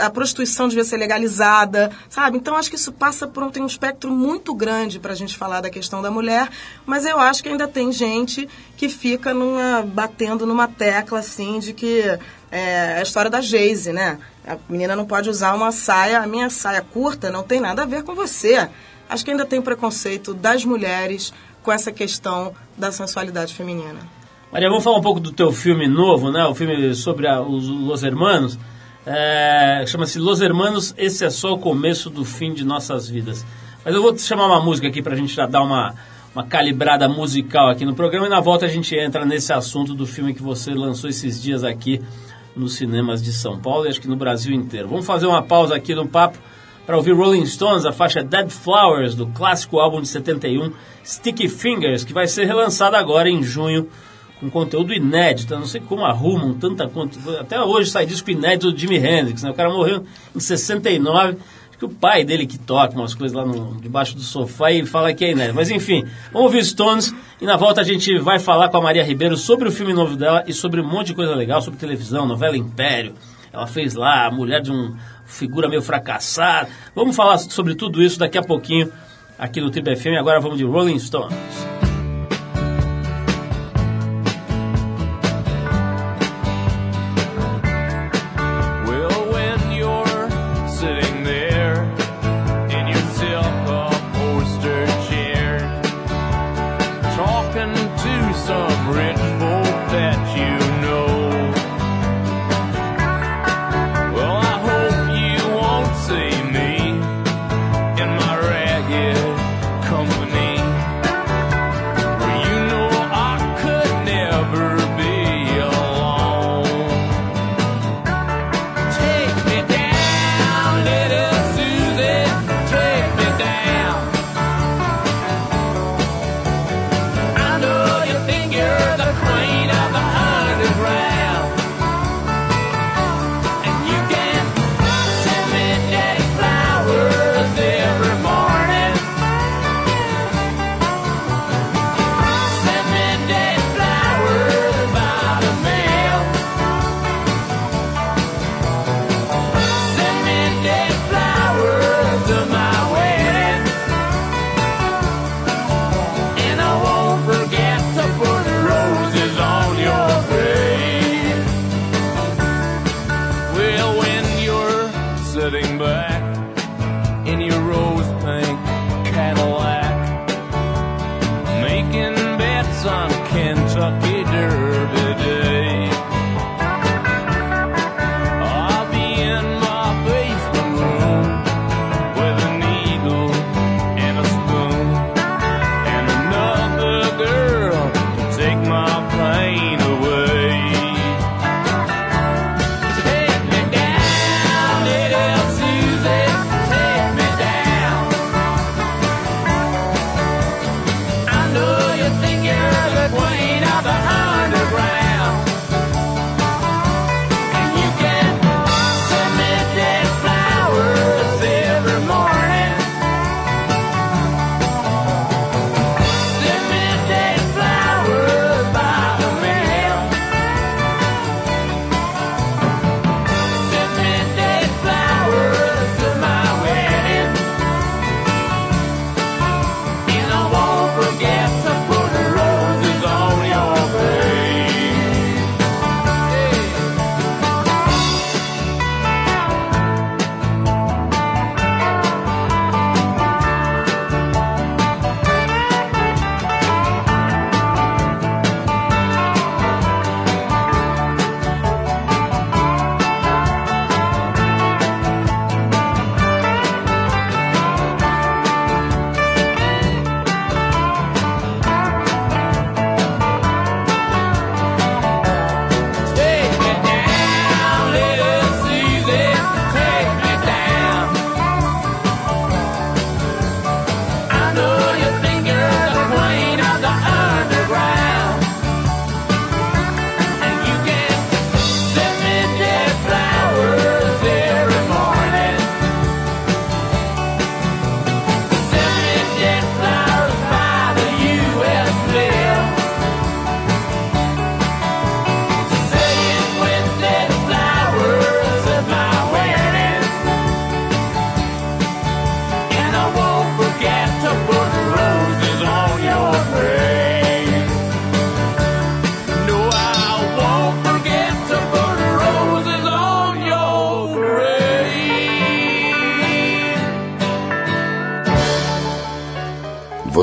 a 0.01 0.11
prostituição 0.11 0.69
devia 0.69 0.85
ser 0.85 0.97
legalizada, 0.97 1.91
sabe? 2.11 2.37
Então 2.37 2.57
acho 2.57 2.69
que 2.69 2.75
isso 2.75 2.93
passa 2.93 3.27
por 3.27 3.45
um, 3.45 3.51
tem 3.51 3.63
um 3.63 3.67
espectro 3.67 4.11
muito 4.11 4.53
grande 4.53 4.99
para 4.99 5.13
a 5.13 5.15
gente 5.15 5.37
falar 5.37 5.61
da 5.61 5.71
questão 5.71 6.03
da 6.03 6.11
mulher, 6.11 6.51
mas 6.85 7.07
eu 7.07 7.19
acho 7.19 7.43
que 7.43 7.49
ainda 7.49 7.69
tem 7.69 7.93
gente 7.93 8.49
que 8.77 8.89
fica 8.89 9.33
numa, 9.33 9.83
batendo 9.83 10.45
numa 10.45 10.67
tecla 10.67 11.21
assim 11.21 11.61
de 11.61 11.73
que 11.73 12.03
é 12.51 12.99
a 12.99 13.03
história 13.03 13.31
da 13.31 13.41
Geise, 13.41 13.93
né? 13.93 14.19
A 14.45 14.59
menina 14.69 14.97
não 14.97 15.07
pode 15.07 15.31
usar 15.31 15.55
uma 15.55 15.71
saia, 15.71 16.21
a 16.21 16.27
minha 16.27 16.51
saia 16.51 16.83
curta 16.83 17.31
não 17.31 17.45
tem 17.45 17.61
nada 17.61 17.83
a 17.83 17.87
ver 17.87 18.03
com 18.03 18.15
você. 18.15 18.69
Acho 19.09 19.25
que 19.25 19.31
ainda 19.31 19.47
tem 19.47 19.63
preconceito 19.63 20.35
das 20.35 20.65
mulheres 20.65 21.33
com 21.63 21.71
essa 21.71 21.93
questão 21.93 22.53
da 22.77 22.91
sensualidade 22.91 23.55
feminina. 23.55 24.16
Maria, 24.57 24.71
vamos 24.71 24.85
falar 24.85 24.97
um 24.97 25.03
pouco 25.03 25.21
do 25.21 25.33
teu 25.33 25.53
filme 25.53 25.87
novo, 25.87 26.31
né? 26.33 26.43
O 26.47 26.55
filme 26.55 26.95
sobre 26.95 27.27
a- 27.29 27.43
os 27.43 27.69
Los 27.69 28.03
Hermanos. 28.03 28.59
É, 29.05 29.85
Chama-se 29.87 30.19
Los 30.19 30.41
Hermanos, 30.41 30.95
esse 30.97 31.27
é 31.27 31.29
só 31.29 31.53
o 31.53 31.59
começo 31.59 32.09
do 32.09 32.25
fim 32.25 32.55
de 32.55 32.65
nossas 32.65 33.07
vidas. 33.07 33.45
Mas 33.85 33.95
eu 33.95 34.01
vou 34.01 34.17
chamar 34.17 34.47
uma 34.47 34.59
música 34.63 34.89
aqui 34.89 35.03
pra 35.03 35.15
gente 35.15 35.35
já 35.35 35.45
dar 35.45 35.61
uma, 35.63 35.95
uma 36.35 36.43
calibrada 36.43 37.07
musical 37.07 37.69
aqui 37.69 37.85
no 37.85 37.95
programa 37.95 38.29
e 38.29 38.31
na 38.31 38.41
volta 38.41 38.65
a 38.65 38.69
gente 38.71 38.97
entra 38.97 39.27
nesse 39.27 39.53
assunto 39.53 39.93
do 39.93 40.07
filme 40.07 40.33
que 40.33 40.43
você 40.43 40.73
lançou 40.73 41.11
esses 41.11 41.39
dias 41.43 41.63
aqui 41.63 42.01
nos 42.57 42.77
cinemas 42.77 43.23
de 43.23 43.35
São 43.35 43.59
Paulo 43.61 43.85
e 43.85 43.91
acho 43.91 44.01
que 44.01 44.09
no 44.09 44.17
Brasil 44.17 44.55
inteiro. 44.55 44.89
Vamos 44.89 45.05
fazer 45.05 45.27
uma 45.27 45.43
pausa 45.43 45.75
aqui 45.77 45.95
no 45.95 46.09
papo 46.09 46.39
para 46.87 46.97
ouvir 46.97 47.13
Rolling 47.13 47.45
Stones, 47.45 47.85
a 47.85 47.93
faixa 47.93 48.23
Dead 48.25 48.49
Flowers 48.49 49.15
do 49.15 49.27
clássico 49.27 49.79
álbum 49.79 50.01
de 50.01 50.09
71 50.09 50.73
Sticky 51.05 51.47
Fingers, 51.47 52.05
que 52.05 52.15
vai 52.15 52.27
ser 52.27 52.47
relançado 52.47 52.97
agora 52.97 53.29
em 53.29 53.43
junho 53.43 53.87
com 54.41 54.51
conteúdo 54.51 54.93
inédito. 54.93 55.55
Eu 55.55 55.61
não 55.61 55.67
sei 55.67 55.81
como 55.81 56.05
arrumam 56.05 56.55
tanta 56.55 56.89
conteúdo. 56.89 57.39
Até 57.39 57.61
hoje 57.61 57.91
sai 57.91 58.07
disco 58.07 58.31
inédito 58.31 58.73
do 58.73 58.79
Jimi 58.79 58.97
Hendrix, 58.97 59.43
né? 59.43 59.51
O 59.51 59.55
cara 59.55 59.71
morreu 59.71 60.05
em 60.35 60.41
69. 60.41 61.37
Acho 61.69 61.79
que 61.79 61.85
o 61.85 61.89
pai 61.89 62.25
dele 62.25 62.47
que 62.47 62.59
toca 62.59 62.95
umas 62.95 63.15
coisas 63.15 63.37
lá 63.37 63.45
no, 63.45 63.79
debaixo 63.81 64.15
do 64.15 64.23
sofá 64.23 64.73
e 64.73 64.85
fala 64.87 65.13
que 65.13 65.25
é 65.25 65.33
inédito. 65.33 65.55
Mas 65.55 65.71
enfim, 65.71 66.05
vamos 66.33 66.47
ouvir 66.47 66.65
Stones 66.65 67.15
e 67.41 67.45
na 67.45 67.57
volta 67.57 67.81
a 67.81 67.85
gente 67.85 68.19
vai 68.19 68.39
falar 68.39 68.69
com 68.69 68.79
a 68.79 68.81
Maria 68.81 69.05
Ribeiro 69.05 69.37
sobre 69.37 69.69
o 69.69 69.73
filme 69.73 69.93
novo 69.93 70.17
dela 70.17 70.45
e 70.47 70.53
sobre 70.53 70.81
um 70.81 70.89
monte 70.89 71.09
de 71.09 71.15
coisa 71.15 71.35
legal, 71.35 71.61
sobre 71.61 71.79
televisão, 71.79 72.27
novela 72.27 72.57
Império. 72.57 73.15
Ela 73.53 73.67
fez 73.67 73.95
lá 73.95 74.27
a 74.27 74.31
mulher 74.31 74.61
de 74.61 74.71
um 74.71 74.95
figura 75.27 75.69
meio 75.69 75.83
fracassada. 75.83 76.69
Vamos 76.95 77.17
falar 77.17 77.39
sobre 77.39 77.75
tudo 77.75 78.03
isso 78.03 78.19
daqui 78.19 78.39
a 78.39 78.43
pouquinho 78.43 78.91
aqui 79.39 79.61
no 79.61 79.71
Triple 79.71 79.97
FM. 79.97 80.19
Agora 80.19 80.41
vamos 80.41 80.59
de 80.59 80.65
Rolling 80.65 80.99
Stones. 80.99 81.37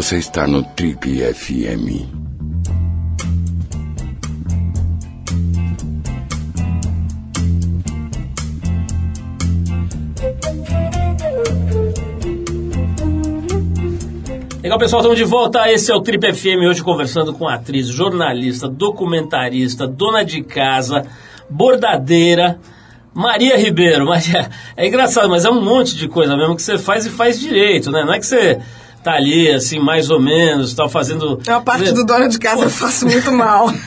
Você 0.04 0.18
está 0.18 0.46
no 0.46 0.62
Trip 0.62 1.34
FM. 1.34 2.04
Legal, 14.62 14.78
pessoal, 14.78 15.00
estamos 15.00 15.18
de 15.18 15.24
volta. 15.24 15.72
Esse 15.72 15.90
é 15.90 15.96
o 15.96 16.02
Trip 16.02 16.34
FM, 16.34 16.68
hoje 16.68 16.84
conversando 16.84 17.34
com 17.34 17.48
atriz, 17.48 17.88
jornalista, 17.88 18.68
documentarista, 18.68 19.88
dona 19.88 20.26
de 20.26 20.44
casa, 20.44 21.06
bordadeira, 21.50 22.60
Maria 23.14 23.58
Ribeiro. 23.58 24.04
Maria, 24.06 24.50
é 24.76 24.86
engraçado, 24.86 25.30
mas 25.30 25.46
é 25.46 25.50
um 25.50 25.62
monte 25.62 25.96
de 25.96 26.10
coisa 26.10 26.36
mesmo 26.36 26.58
que 26.58 26.62
você 26.62 26.78
faz 26.78 27.06
e 27.06 27.10
faz 27.10 27.40
direito, 27.40 27.90
né? 27.90 28.04
Não 28.04 28.14
é 28.14 28.20
que 28.20 28.26
você 28.26 28.60
tá 29.04 29.14
ali, 29.14 29.52
assim, 29.52 29.80
mais 29.80 30.10
ou 30.10 30.20
menos, 30.20 30.74
tá 30.74 30.88
fazendo... 30.88 31.40
É 31.46 31.52
uma 31.52 31.62
parte 31.62 31.92
do 31.92 32.06
dona 32.06 32.30
de 32.30 32.40
casa 32.40 32.64
eu 32.64 32.70
faço 32.70 33.06
muito 33.06 33.32
mal. 33.32 33.68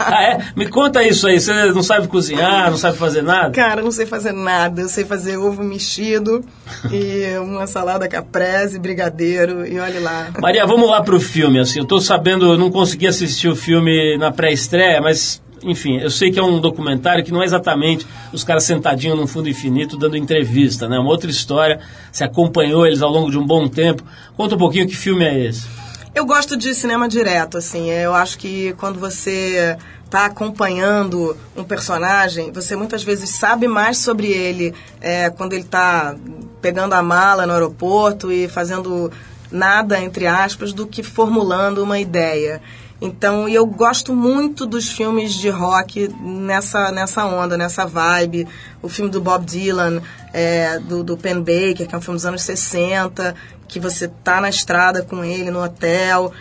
ah, 0.00 0.22
é? 0.22 0.38
Me 0.56 0.68
conta 0.68 1.02
isso 1.02 1.26
aí, 1.26 1.40
você 1.40 1.52
não 1.72 1.82
sabe 1.82 2.08
cozinhar, 2.08 2.70
não 2.70 2.76
sabe 2.76 2.98
fazer 2.98 3.22
nada? 3.22 3.50
Cara, 3.50 3.80
eu 3.80 3.84
não 3.84 3.92
sei 3.92 4.06
fazer 4.06 4.32
nada. 4.32 4.82
Eu 4.82 4.88
sei 4.88 5.04
fazer 5.04 5.36
ovo 5.36 5.62
mexido 5.62 6.44
e 6.90 7.38
uma 7.38 7.66
salada 7.66 8.08
caprese, 8.08 8.78
brigadeiro 8.78 9.66
e 9.66 9.78
olhe 9.78 10.00
lá. 10.00 10.28
Maria, 10.40 10.66
vamos 10.66 10.88
lá 10.88 11.02
pro 11.02 11.20
filme, 11.20 11.58
assim, 11.58 11.78
eu 11.78 11.84
tô 11.84 12.00
sabendo, 12.00 12.52
eu 12.52 12.58
não 12.58 12.70
consegui 12.70 13.06
assistir 13.06 13.48
o 13.48 13.56
filme 13.56 14.16
na 14.18 14.32
pré-estreia, 14.32 15.00
mas 15.00 15.40
enfim, 15.62 15.98
eu 15.98 16.10
sei 16.10 16.30
que 16.30 16.38
é 16.38 16.42
um 16.42 16.60
documentário 16.60 17.24
que 17.24 17.32
não 17.32 17.42
é 17.42 17.44
exatamente 17.44 18.06
os 18.32 18.44
caras 18.44 18.64
sentadinhos 18.64 19.18
num 19.18 19.26
fundo 19.26 19.48
infinito 19.48 19.96
dando 19.96 20.16
entrevista, 20.16 20.88
né? 20.88 20.96
É 20.96 20.98
uma 21.00 21.10
outra 21.10 21.30
história. 21.30 21.80
Você 22.10 22.24
acompanhou 22.24 22.86
eles 22.86 23.02
ao 23.02 23.10
longo 23.10 23.30
de 23.30 23.38
um 23.38 23.46
bom 23.46 23.68
tempo. 23.68 24.02
Conta 24.36 24.54
um 24.54 24.58
pouquinho 24.58 24.86
que 24.86 24.96
filme 24.96 25.24
é 25.24 25.46
esse. 25.46 25.66
Eu 26.14 26.26
gosto 26.26 26.56
de 26.56 26.74
cinema 26.74 27.08
direto, 27.08 27.58
assim. 27.58 27.90
Eu 27.90 28.14
acho 28.14 28.38
que 28.38 28.74
quando 28.78 28.98
você 28.98 29.76
está 30.04 30.24
acompanhando 30.24 31.36
um 31.56 31.62
personagem, 31.62 32.50
você 32.50 32.74
muitas 32.74 33.02
vezes 33.02 33.30
sabe 33.30 33.68
mais 33.68 33.98
sobre 33.98 34.28
ele 34.28 34.74
é, 35.00 35.28
quando 35.30 35.52
ele 35.52 35.62
está 35.62 36.16
pegando 36.62 36.94
a 36.94 37.02
mala 37.02 37.46
no 37.46 37.52
aeroporto 37.52 38.32
e 38.32 38.48
fazendo 38.48 39.12
nada, 39.52 40.00
entre 40.00 40.26
aspas, 40.26 40.72
do 40.72 40.86
que 40.86 41.02
formulando 41.02 41.82
uma 41.82 42.00
ideia. 42.00 42.60
Então, 43.00 43.48
eu 43.48 43.64
gosto 43.64 44.12
muito 44.12 44.66
dos 44.66 44.90
filmes 44.90 45.32
de 45.32 45.48
rock 45.48 46.08
nessa, 46.20 46.90
nessa 46.90 47.24
onda, 47.24 47.56
nessa 47.56 47.86
vibe. 47.86 48.48
O 48.82 48.88
filme 48.88 49.10
do 49.10 49.20
Bob 49.20 49.44
Dylan, 49.44 50.02
é, 50.32 50.80
do, 50.80 51.04
do 51.04 51.16
Penn 51.16 51.38
Baker, 51.38 51.86
que 51.86 51.94
é 51.94 51.98
um 51.98 52.00
filme 52.00 52.16
dos 52.16 52.26
anos 52.26 52.42
60, 52.42 53.36
que 53.68 53.78
você 53.78 54.08
tá 54.08 54.40
na 54.40 54.48
estrada 54.48 55.02
com 55.02 55.24
ele 55.24 55.50
no 55.50 55.62
hotel. 55.62 56.32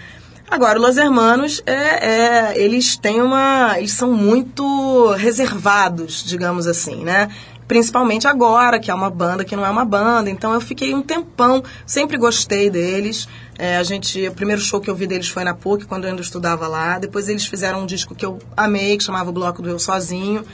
Agora, 0.49 0.79
Los 0.79 0.97
Hermanos, 0.97 1.61
é, 1.65 1.73
é, 1.73 2.59
eles 2.59 2.97
têm 2.97 3.21
uma... 3.21 3.77
Eles 3.77 3.91
são 3.91 4.13
muito 4.13 5.11
reservados, 5.11 6.23
digamos 6.23 6.65
assim, 6.65 7.03
né? 7.03 7.29
Principalmente 7.67 8.27
agora, 8.27 8.79
que 8.79 8.89
é 8.89 8.93
uma 8.93 9.09
banda 9.09 9.43
que 9.43 9.55
não 9.55 9.65
é 9.65 9.69
uma 9.69 9.83
banda. 9.83 10.29
Então, 10.29 10.53
eu 10.53 10.61
fiquei 10.61 10.93
um 10.93 11.01
tempão, 11.01 11.63
sempre 11.85 12.17
gostei 12.17 12.69
deles. 12.69 13.27
É, 13.59 13.77
a 13.77 13.83
gente, 13.83 14.27
o 14.27 14.31
primeiro 14.33 14.61
show 14.61 14.79
que 14.79 14.89
eu 14.89 14.95
vi 14.95 15.05
deles 15.05 15.27
foi 15.27 15.43
na 15.43 15.53
PUC, 15.53 15.85
quando 15.85 16.05
eu 16.05 16.11
ainda 16.11 16.21
estudava 16.21 16.67
lá. 16.67 16.97
Depois 16.97 17.27
eles 17.27 17.45
fizeram 17.45 17.81
um 17.81 17.85
disco 17.85 18.15
que 18.15 18.25
eu 18.25 18.39
amei, 18.55 18.97
que 18.97 19.03
chamava 19.03 19.29
o 19.29 19.33
Bloco 19.33 19.61
do 19.61 19.69
Eu 19.69 19.79
Sozinho. 19.79 20.45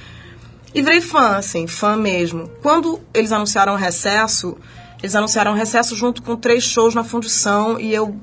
E 0.74 0.82
virei 0.82 1.02
fã, 1.02 1.38
assim, 1.38 1.68
fã 1.68 1.96
mesmo. 1.96 2.50
Quando 2.62 3.00
eles 3.14 3.32
anunciaram 3.32 3.74
o 3.74 3.78
recesso, 3.78 4.58
eles 5.04 5.14
anunciaram 5.16 5.52
o 5.52 5.56
recesso 5.56 5.96
junto 5.96 6.24
com 6.24 6.36
três 6.36 6.64
shows 6.64 6.96
na 6.96 7.04
fundição 7.04 7.80
e 7.80 7.94
eu 7.94 8.18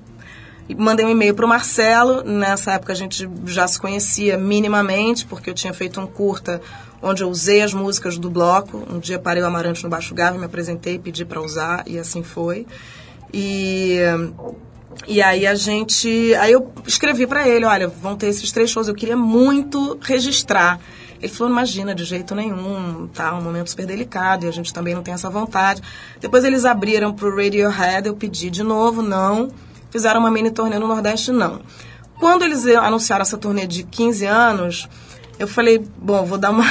mandei 0.76 1.04
um 1.04 1.10
e-mail 1.10 1.34
para 1.34 1.44
o 1.44 1.48
Marcelo. 1.48 2.24
Nessa 2.24 2.72
época 2.72 2.92
a 2.92 2.96
gente 2.96 3.28
já 3.44 3.68
se 3.68 3.78
conhecia 3.78 4.36
minimamente, 4.36 5.26
porque 5.26 5.50
eu 5.50 5.54
tinha 5.54 5.72
feito 5.72 6.00
um 6.00 6.06
curta 6.06 6.60
onde 7.02 7.22
eu 7.22 7.28
usei 7.28 7.62
as 7.62 7.72
músicas 7.72 8.18
do 8.18 8.30
bloco. 8.30 8.86
Um 8.90 8.98
dia 8.98 9.18
parei 9.18 9.42
o 9.42 9.46
Amarante 9.46 9.82
no 9.82 9.90
Baixo 9.90 10.14
Gava, 10.14 10.38
me 10.38 10.44
apresentei, 10.44 10.98
pedi 10.98 11.24
para 11.24 11.40
usar 11.40 11.84
e 11.86 11.98
assim 11.98 12.22
foi. 12.22 12.66
E 13.32 13.98
e 15.06 15.22
aí 15.22 15.46
a 15.46 15.54
gente. 15.54 16.34
Aí 16.36 16.52
eu 16.52 16.72
escrevi 16.86 17.26
para 17.26 17.48
ele: 17.48 17.64
olha, 17.64 17.88
vão 17.88 18.16
ter 18.16 18.26
esses 18.26 18.50
três 18.50 18.70
shows, 18.70 18.88
eu 18.88 18.94
queria 18.94 19.16
muito 19.16 19.98
registrar. 20.02 20.80
Ele 21.20 21.32
falou: 21.32 21.52
imagina, 21.52 21.94
de 21.94 22.04
jeito 22.04 22.34
nenhum, 22.34 23.08
tá 23.08 23.34
um 23.34 23.42
momento 23.42 23.70
super 23.70 23.86
delicado 23.86 24.44
e 24.44 24.48
a 24.48 24.52
gente 24.52 24.72
também 24.72 24.94
não 24.94 25.02
tem 25.02 25.14
essa 25.14 25.30
vontade. 25.30 25.82
Depois 26.20 26.44
eles 26.44 26.64
abriram 26.64 27.12
pro 27.12 27.34
Radiohead, 27.34 28.08
eu 28.08 28.14
pedi 28.14 28.50
de 28.50 28.62
novo, 28.62 29.02
não. 29.02 29.50
Fizeram 29.90 30.20
uma 30.20 30.30
mini 30.30 30.50
turnê 30.50 30.78
no 30.78 30.86
Nordeste, 30.86 31.30
não. 31.32 31.60
Quando 32.18 32.44
eles 32.44 32.66
anunciaram 32.66 33.22
essa 33.22 33.38
turnê 33.38 33.66
de 33.66 33.82
15 33.82 34.26
anos, 34.26 34.88
eu 35.40 35.48
falei: 35.48 35.82
bom, 35.96 36.24
vou 36.26 36.36
dar 36.36 36.50
uma. 36.50 36.64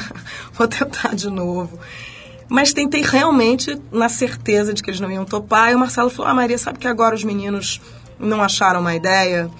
vou 0.54 0.66
tentar 0.66 1.14
de 1.14 1.28
novo. 1.28 1.78
Mas 2.48 2.72
tentei 2.72 3.02
realmente 3.02 3.78
na 3.92 4.08
certeza 4.08 4.72
de 4.72 4.82
que 4.82 4.90
eles 4.90 5.00
não 5.00 5.10
iam 5.12 5.26
topar. 5.26 5.70
E 5.70 5.74
o 5.74 5.78
Marcelo 5.78 6.08
falou: 6.08 6.30
Ah, 6.30 6.34
Maria, 6.34 6.56
sabe 6.56 6.78
que 6.78 6.88
agora 6.88 7.14
os 7.14 7.22
meninos 7.22 7.82
não 8.18 8.42
acharam 8.42 8.80
uma 8.80 8.94
ideia? 8.94 9.50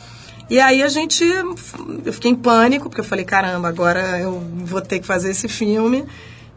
E 0.48 0.58
aí 0.58 0.82
a 0.82 0.88
gente. 0.88 1.22
Eu 2.04 2.12
fiquei 2.12 2.30
em 2.30 2.34
pânico, 2.34 2.88
porque 2.88 3.02
eu 3.02 3.04
falei: 3.04 3.24
caramba, 3.26 3.68
agora 3.68 4.18
eu 4.18 4.42
vou 4.64 4.80
ter 4.80 4.98
que 4.98 5.06
fazer 5.06 5.30
esse 5.30 5.46
filme. 5.46 6.06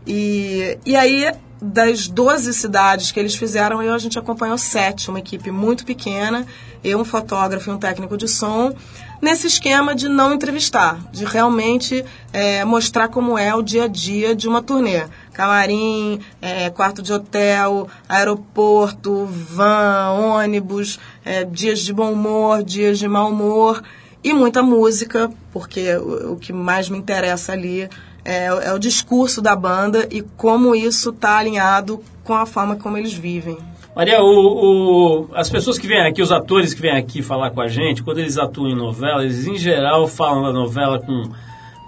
E, 0.05 0.77
e 0.85 0.95
aí, 0.95 1.29
das 1.61 2.07
12 2.07 2.53
cidades 2.53 3.11
que 3.11 3.19
eles 3.19 3.35
fizeram, 3.35 3.83
eu, 3.83 3.93
a 3.93 3.97
gente 3.97 4.17
acompanhou 4.17 4.57
sete, 4.57 5.09
uma 5.09 5.19
equipe 5.19 5.51
muito 5.51 5.85
pequena, 5.85 6.47
eu, 6.81 6.97
um 6.99 7.03
fotógrafo 7.03 7.69
e 7.69 7.73
um 7.73 7.77
técnico 7.77 8.15
de 8.15 8.29
som 8.29 8.73
nesse 9.21 9.47
esquema 9.47 9.95
de 9.95 10.07
não 10.07 10.33
entrevistar, 10.33 10.99
de 11.11 11.25
realmente 11.25 12.03
é, 12.31 12.63
mostrar 12.63 13.07
como 13.07 13.37
é 13.37 13.53
o 13.55 13.61
dia 13.61 13.85
a 13.85 13.87
dia 13.87 14.35
de 14.35 14.47
uma 14.47 14.61
turnê. 14.61 15.05
Camarim, 15.33 16.19
é, 16.41 16.69
quarto 16.69 17.01
de 17.01 17.13
hotel, 17.13 17.87
aeroporto, 18.07 19.25
van, 19.25 20.11
ônibus, 20.11 20.99
é, 21.23 21.43
dias 21.43 21.79
de 21.79 21.93
bom 21.93 22.11
humor, 22.11 22.63
dias 22.63 22.97
de 22.97 23.07
mau 23.07 23.29
humor 23.29 23.83
e 24.23 24.33
muita 24.33 24.63
música, 24.63 25.29
porque 25.51 25.95
o, 25.95 26.33
o 26.33 26.35
que 26.37 26.51
mais 26.51 26.89
me 26.89 26.97
interessa 26.97 27.53
ali 27.53 27.89
é, 28.25 28.45
é 28.45 28.73
o 28.73 28.79
discurso 28.79 29.41
da 29.41 29.55
banda 29.55 30.07
e 30.11 30.21
como 30.21 30.75
isso 30.75 31.11
está 31.11 31.37
alinhado 31.37 32.03
com 32.23 32.33
a 32.33 32.45
forma 32.45 32.75
como 32.75 32.97
eles 32.97 33.13
vivem. 33.13 33.57
Maria, 33.97 34.21
o, 34.21 34.27
o, 34.27 35.29
as 35.33 35.49
pessoas 35.49 35.79
que 35.79 35.87
vêm 35.87 36.05
aqui, 36.05 36.21
os 36.21 36.31
atores 36.31 36.71
que 36.71 36.79
vêm 36.79 36.95
aqui 36.95 37.23
falar 37.23 37.49
com 37.49 37.59
a 37.59 37.67
gente, 37.67 38.03
quando 38.03 38.19
eles 38.19 38.37
atuam 38.37 38.69
em 38.69 38.75
novela, 38.75 39.23
eles 39.23 39.47
em 39.47 39.57
geral 39.57 40.07
falam 40.07 40.43
da 40.43 40.53
novela 40.53 40.99
com, 40.99 41.23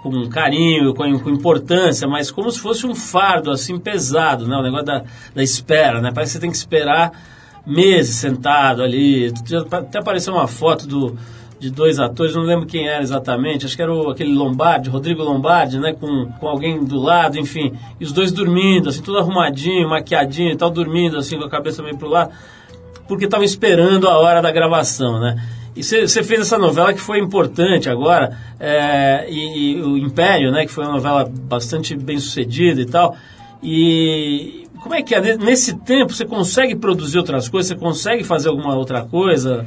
com 0.02 0.28
carinho, 0.28 0.92
com, 0.92 1.20
com 1.20 1.30
importância, 1.30 2.08
mas 2.08 2.28
como 2.28 2.50
se 2.50 2.58
fosse 2.58 2.84
um 2.84 2.96
fardo 2.96 3.52
assim 3.52 3.78
pesado, 3.78 4.48
né? 4.48 4.56
O 4.56 4.62
negócio 4.62 4.86
da, 4.86 5.04
da 5.32 5.40
espera, 5.40 6.00
né? 6.00 6.10
Parece 6.12 6.32
que 6.32 6.38
você 6.38 6.40
tem 6.40 6.50
que 6.50 6.56
esperar 6.56 7.12
meses 7.64 8.16
sentado 8.16 8.82
ali. 8.82 9.32
Até 9.70 10.00
apareceu 10.00 10.34
uma 10.34 10.48
foto 10.48 10.88
do 10.88 11.16
de 11.60 11.70
dois 11.70 12.00
atores, 12.00 12.34
não 12.34 12.42
lembro 12.42 12.66
quem 12.66 12.88
era 12.88 13.02
exatamente, 13.02 13.66
acho 13.66 13.76
que 13.76 13.82
era 13.82 13.92
o, 13.92 14.08
aquele 14.08 14.32
Lombardi, 14.32 14.88
Rodrigo 14.88 15.22
Lombardi, 15.22 15.78
né, 15.78 15.92
com, 15.92 16.32
com 16.40 16.48
alguém 16.48 16.82
do 16.82 16.98
lado, 16.98 17.38
enfim, 17.38 17.74
e 18.00 18.04
os 18.04 18.12
dois 18.12 18.32
dormindo, 18.32 18.88
assim, 18.88 19.02
tudo 19.02 19.18
arrumadinho, 19.18 19.86
maquiadinho 19.90 20.52
e 20.52 20.56
tal, 20.56 20.70
dormindo, 20.70 21.18
assim, 21.18 21.38
com 21.38 21.44
a 21.44 21.50
cabeça 21.50 21.82
meio 21.82 21.98
pro 21.98 22.08
lado, 22.08 22.32
porque 23.06 23.26
estavam 23.26 23.44
esperando 23.44 24.08
a 24.08 24.18
hora 24.18 24.40
da 24.40 24.50
gravação, 24.50 25.20
né. 25.20 25.36
E 25.76 25.82
você 25.84 26.22
fez 26.22 26.40
essa 26.40 26.58
novela 26.58 26.94
que 26.94 27.00
foi 27.00 27.18
importante 27.20 27.90
agora, 27.90 28.36
é, 28.58 29.26
e, 29.28 29.74
e, 29.76 29.82
o 29.82 29.98
Império, 29.98 30.50
né, 30.50 30.64
que 30.64 30.72
foi 30.72 30.84
uma 30.84 30.94
novela 30.94 31.30
bastante 31.30 31.94
bem 31.94 32.18
sucedida 32.18 32.80
e 32.80 32.86
tal, 32.86 33.14
e 33.62 34.66
como 34.82 34.94
é 34.94 35.02
que 35.02 35.14
é? 35.14 35.36
Nesse 35.36 35.74
tempo 35.74 36.14
você 36.14 36.24
consegue 36.24 36.74
produzir 36.74 37.18
outras 37.18 37.50
coisas, 37.50 37.68
você 37.68 37.76
consegue 37.76 38.24
fazer 38.24 38.48
alguma 38.48 38.74
outra 38.74 39.02
coisa? 39.02 39.66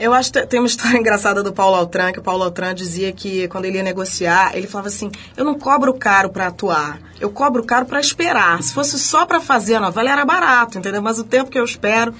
Eu 0.00 0.14
acho 0.14 0.32
que 0.32 0.46
tem 0.46 0.58
uma 0.58 0.66
história 0.66 0.96
engraçada 0.98 1.42
do 1.42 1.52
Paulo 1.52 1.76
Altran, 1.76 2.10
que 2.10 2.18
o 2.18 2.22
Paulo 2.22 2.42
Altran 2.42 2.74
dizia 2.74 3.12
que 3.12 3.46
quando 3.48 3.66
ele 3.66 3.76
ia 3.76 3.82
negociar, 3.82 4.56
ele 4.56 4.66
falava 4.66 4.88
assim: 4.88 5.12
eu 5.36 5.44
não 5.44 5.58
cobro 5.58 5.92
caro 5.92 6.30
para 6.30 6.46
atuar, 6.46 6.98
eu 7.20 7.30
cobro 7.30 7.62
caro 7.62 7.84
para 7.84 8.00
esperar. 8.00 8.62
Se 8.62 8.72
fosse 8.72 8.98
só 8.98 9.26
para 9.26 9.42
fazer 9.42 9.74
a 9.74 9.80
novela, 9.80 10.10
era 10.10 10.24
barato, 10.24 10.78
entendeu? 10.78 11.02
Mas 11.02 11.18
o 11.18 11.24
tempo 11.24 11.50
que 11.50 11.58
eu 11.58 11.64
espero. 11.64 12.14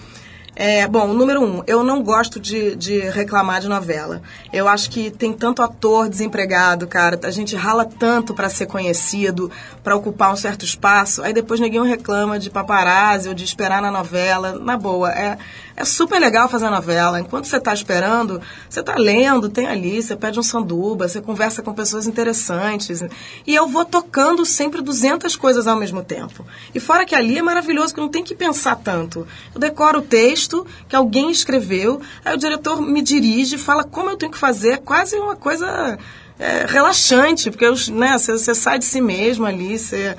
É, 0.63 0.87
bom, 0.87 1.07
número 1.15 1.43
um, 1.43 1.63
eu 1.67 1.83
não 1.83 2.03
gosto 2.03 2.39
de, 2.39 2.77
de 2.77 2.99
reclamar 2.99 3.63
de 3.63 3.69
novela. 3.69 4.21
Eu 4.53 4.69
acho 4.69 4.91
que 4.91 5.11
tem 5.11 5.33
tanto 5.33 5.63
ator 5.63 6.07
desempregado, 6.07 6.87
cara. 6.87 7.19
A 7.23 7.31
gente 7.31 7.57
rala 7.57 7.87
tanto 7.87 8.35
para 8.35 8.51
ser 8.51 8.67
conhecido, 8.67 9.51
para 9.83 9.97
ocupar 9.97 10.31
um 10.31 10.37
certo 10.37 10.65
espaço. 10.65 11.23
Aí 11.23 11.33
depois 11.33 11.61
ninguém 11.61 11.83
reclama 11.87 12.39
de 12.39 12.51
paparazzi 12.51 13.29
ou 13.29 13.35
de 13.35 13.43
esperar 13.43 13.81
na 13.81 13.91
novela. 13.91 14.59
Na 14.59 14.77
boa, 14.77 15.11
é, 15.13 15.39
é 15.77 15.85
super 15.85 16.19
legal 16.21 16.49
fazer 16.49 16.69
novela. 16.71 17.21
Enquanto 17.21 17.47
você 17.47 17.57
está 17.57 17.73
esperando, 17.73 18.41
você 18.69 18.81
está 18.81 18.97
lendo, 18.97 19.49
tem 19.49 19.67
ali, 19.67 20.03
você 20.03 20.15
pede 20.17 20.39
um 20.39 20.43
sanduba, 20.43 21.09
você 21.09 21.21
conversa 21.21 21.63
com 21.63 21.73
pessoas 21.73 22.07
interessantes. 22.07 23.03
E 23.47 23.55
eu 23.55 23.67
vou 23.67 23.85
tocando 23.85 24.45
sempre 24.45 24.83
200 24.83 25.37
coisas 25.37 25.67
ao 25.67 25.77
mesmo 25.77 26.03
tempo. 26.03 26.45
E 26.75 26.81
fora 26.81 27.05
que 27.05 27.15
ali 27.15 27.39
é 27.39 27.43
maravilhoso, 27.43 27.95
que 27.95 28.01
não 28.01 28.09
tem 28.09 28.23
que 28.25 28.35
pensar 28.35 28.77
tanto. 28.77 29.27
Eu 29.55 29.61
decoro 29.61 29.99
o 30.01 30.03
texto 30.03 30.67
que 30.89 30.97
alguém 30.97 31.31
escreveu, 31.31 32.01
aí 32.25 32.35
o 32.35 32.39
diretor 32.39 32.81
me 32.81 33.03
dirige, 33.03 33.57
fala 33.59 33.85
como 33.85 34.11
eu 34.11 34.17
tenho 34.17 34.33
que 34.33 34.39
fazer, 34.39 34.73
é 34.73 34.77
quase 34.77 35.17
uma 35.17 35.37
coisa 35.37 35.99
é, 36.39 36.65
relaxante, 36.67 37.51
porque 37.51 37.67
né, 37.93 38.17
você- 38.17 38.33
você 38.39 38.55
sai 38.55 38.79
de 38.79 38.85
si 38.87 39.01
mesmo 39.01 39.45
ali, 39.47 39.79
você... 39.79 40.17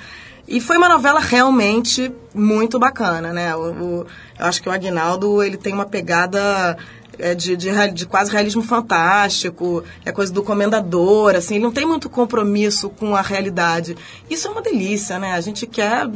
E 0.48 0.60
foi 0.60 0.78
uma 0.78 0.90
novela 0.90 1.20
realmente 1.20 2.12
muito 2.34 2.78
bacana, 2.80 3.32
né? 3.32 3.56
O, 3.56 3.60
o- 3.72 4.06
eu 4.40 4.46
acho 4.46 4.62
que 4.62 4.68
o 4.68 4.72
Aguinaldo, 4.72 5.42
ele 5.44 5.58
tem 5.58 5.74
uma 5.74 5.86
pegada 5.86 6.76
é, 7.20 7.36
de, 7.36 7.56
de, 7.56 7.70
de 7.94 8.06
quase 8.06 8.32
realismo 8.32 8.62
fantástico, 8.64 9.84
é 10.06 10.12
coisa 10.12 10.34
do 10.34 10.42
comendador, 10.42 11.36
assim, 11.36 11.56
ele 11.56 11.64
não 11.64 11.72
tem 11.72 11.86
muito 11.86 12.10
compromisso 12.10 12.90
com 12.90 13.16
a 13.16 13.22
realidade. 13.22 13.96
Isso 14.30 14.48
é 14.48 14.52
uma 14.52 14.62
delícia, 14.62 15.20
né? 15.20 15.34
A 15.34 15.42
gente 15.42 15.68
quer, 15.68 16.08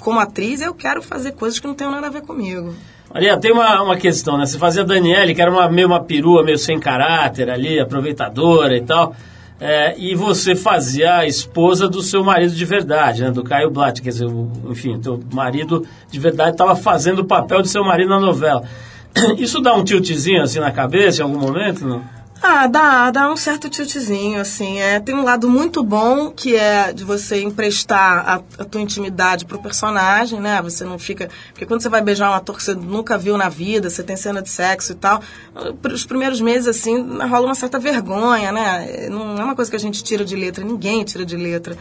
como 0.00 0.20
atriz, 0.20 0.60
eu 0.60 0.74
quero 0.74 1.00
fazer 1.02 1.32
coisas 1.32 1.58
que 1.58 1.66
não 1.66 1.74
tenham 1.74 1.92
nada 1.92 2.08
a 2.08 2.10
ver 2.10 2.22
comigo. 2.22 2.74
Maria, 3.12 3.36
tem 3.38 3.52
uma, 3.52 3.82
uma 3.82 3.96
questão, 3.96 4.38
né? 4.38 4.46
Você 4.46 4.58
fazia 4.58 4.82
a 4.82 4.86
Daniele, 4.86 5.34
que 5.34 5.42
era 5.42 5.50
uma, 5.50 5.68
meio 5.70 5.86
uma 5.86 6.02
perua, 6.02 6.42
meio 6.42 6.58
sem 6.58 6.78
caráter 6.80 7.48
ali, 7.50 7.78
aproveitadora 7.80 8.76
e 8.76 8.80
tal. 8.82 9.14
É, 9.64 9.94
e 9.96 10.16
você 10.16 10.56
fazia 10.56 11.18
a 11.18 11.24
esposa 11.24 11.88
do 11.88 12.02
seu 12.02 12.24
marido 12.24 12.52
de 12.52 12.64
verdade, 12.64 13.22
né? 13.22 13.30
Do 13.30 13.44
Caio 13.44 13.70
Blatt, 13.70 14.02
quer 14.02 14.08
dizer, 14.08 14.26
enfim, 14.68 14.98
teu 14.98 15.22
marido 15.32 15.86
de 16.10 16.18
verdade 16.18 16.50
estava 16.50 16.74
fazendo 16.74 17.20
o 17.20 17.24
papel 17.24 17.62
de 17.62 17.68
seu 17.68 17.84
marido 17.84 18.08
na 18.08 18.18
novela. 18.18 18.64
Isso 19.38 19.60
dá 19.60 19.72
um 19.76 19.84
tiltzinho 19.84 20.42
assim 20.42 20.58
na 20.58 20.72
cabeça 20.72 21.22
em 21.22 21.24
algum 21.24 21.38
momento, 21.38 21.86
não? 21.86 22.02
Ah, 22.44 22.66
dá, 22.66 23.08
dá 23.12 23.32
um 23.32 23.36
certo 23.36 23.68
tiltzinho, 23.68 24.40
assim. 24.40 24.80
É, 24.80 24.98
tem 24.98 25.14
um 25.14 25.22
lado 25.22 25.48
muito 25.48 25.80
bom, 25.84 26.28
que 26.28 26.56
é 26.56 26.92
de 26.92 27.04
você 27.04 27.40
emprestar 27.40 28.28
a, 28.28 28.34
a 28.60 28.64
tua 28.64 28.80
intimidade 28.80 29.46
pro 29.46 29.62
personagem, 29.62 30.40
né? 30.40 30.60
Você 30.60 30.84
não 30.84 30.98
fica... 30.98 31.30
Porque 31.50 31.64
quando 31.64 31.82
você 31.82 31.88
vai 31.88 32.02
beijar 32.02 32.28
um 32.28 32.34
ator 32.34 32.56
que 32.56 32.64
você 32.64 32.74
nunca 32.74 33.16
viu 33.16 33.38
na 33.38 33.48
vida, 33.48 33.88
você 33.88 34.02
tem 34.02 34.16
cena 34.16 34.42
de 34.42 34.50
sexo 34.50 34.90
e 34.90 34.96
tal, 34.96 35.22
os 35.92 36.04
primeiros 36.04 36.40
meses, 36.40 36.66
assim, 36.66 37.00
rola 37.28 37.46
uma 37.46 37.54
certa 37.54 37.78
vergonha, 37.78 38.50
né? 38.50 39.08
Não 39.08 39.36
é 39.36 39.44
uma 39.44 39.54
coisa 39.54 39.70
que 39.70 39.76
a 39.76 39.80
gente 39.80 40.02
tira 40.02 40.24
de 40.24 40.34
letra, 40.34 40.64
ninguém 40.64 41.04
tira 41.04 41.24
de 41.24 41.36
letra. 41.36 41.78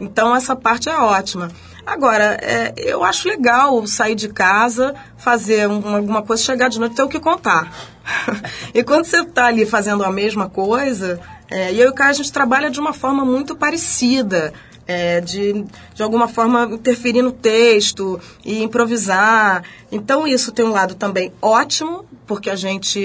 Então, 0.00 0.34
essa 0.34 0.54
parte 0.54 0.88
é 0.88 0.96
ótima. 0.96 1.50
Agora, 1.86 2.38
é, 2.40 2.72
eu 2.76 3.04
acho 3.04 3.28
legal 3.28 3.86
sair 3.86 4.14
de 4.14 4.28
casa, 4.28 4.94
fazer 5.16 5.68
um- 5.68 5.96
alguma 5.96 6.22
coisa, 6.22 6.42
chegar 6.42 6.68
de 6.68 6.78
noite 6.80 6.92
e 6.92 6.96
ter 6.96 7.02
o 7.02 7.08
que 7.08 7.20
contar. 7.20 7.70
e 8.74 8.82
quando 8.82 9.04
você 9.04 9.20
está 9.20 9.46
ali 9.46 9.66
fazendo 9.66 10.02
a 10.04 10.10
mesma 10.10 10.48
coisa, 10.48 11.20
é, 11.50 11.72
e 11.72 11.80
eu 11.80 11.86
e 11.86 11.90
o 11.90 11.94
Caio, 11.94 12.10
a 12.10 12.14
gente 12.14 12.32
trabalha 12.32 12.70
de 12.70 12.80
uma 12.80 12.92
forma 12.92 13.24
muito 13.24 13.54
parecida. 13.56 14.52
é, 14.86 15.18
de, 15.22 15.64
de 15.94 16.02
alguma 16.02 16.28
forma 16.28 16.64
interferir 16.70 17.22
no 17.22 17.32
texto 17.32 18.20
e 18.44 18.62
improvisar. 18.62 19.62
Então 19.90 20.26
isso 20.26 20.52
tem 20.52 20.62
um 20.62 20.72
lado 20.72 20.94
também 20.94 21.32
ótimo, 21.40 22.04
porque 22.26 22.50
a 22.50 22.54
gente 22.54 23.00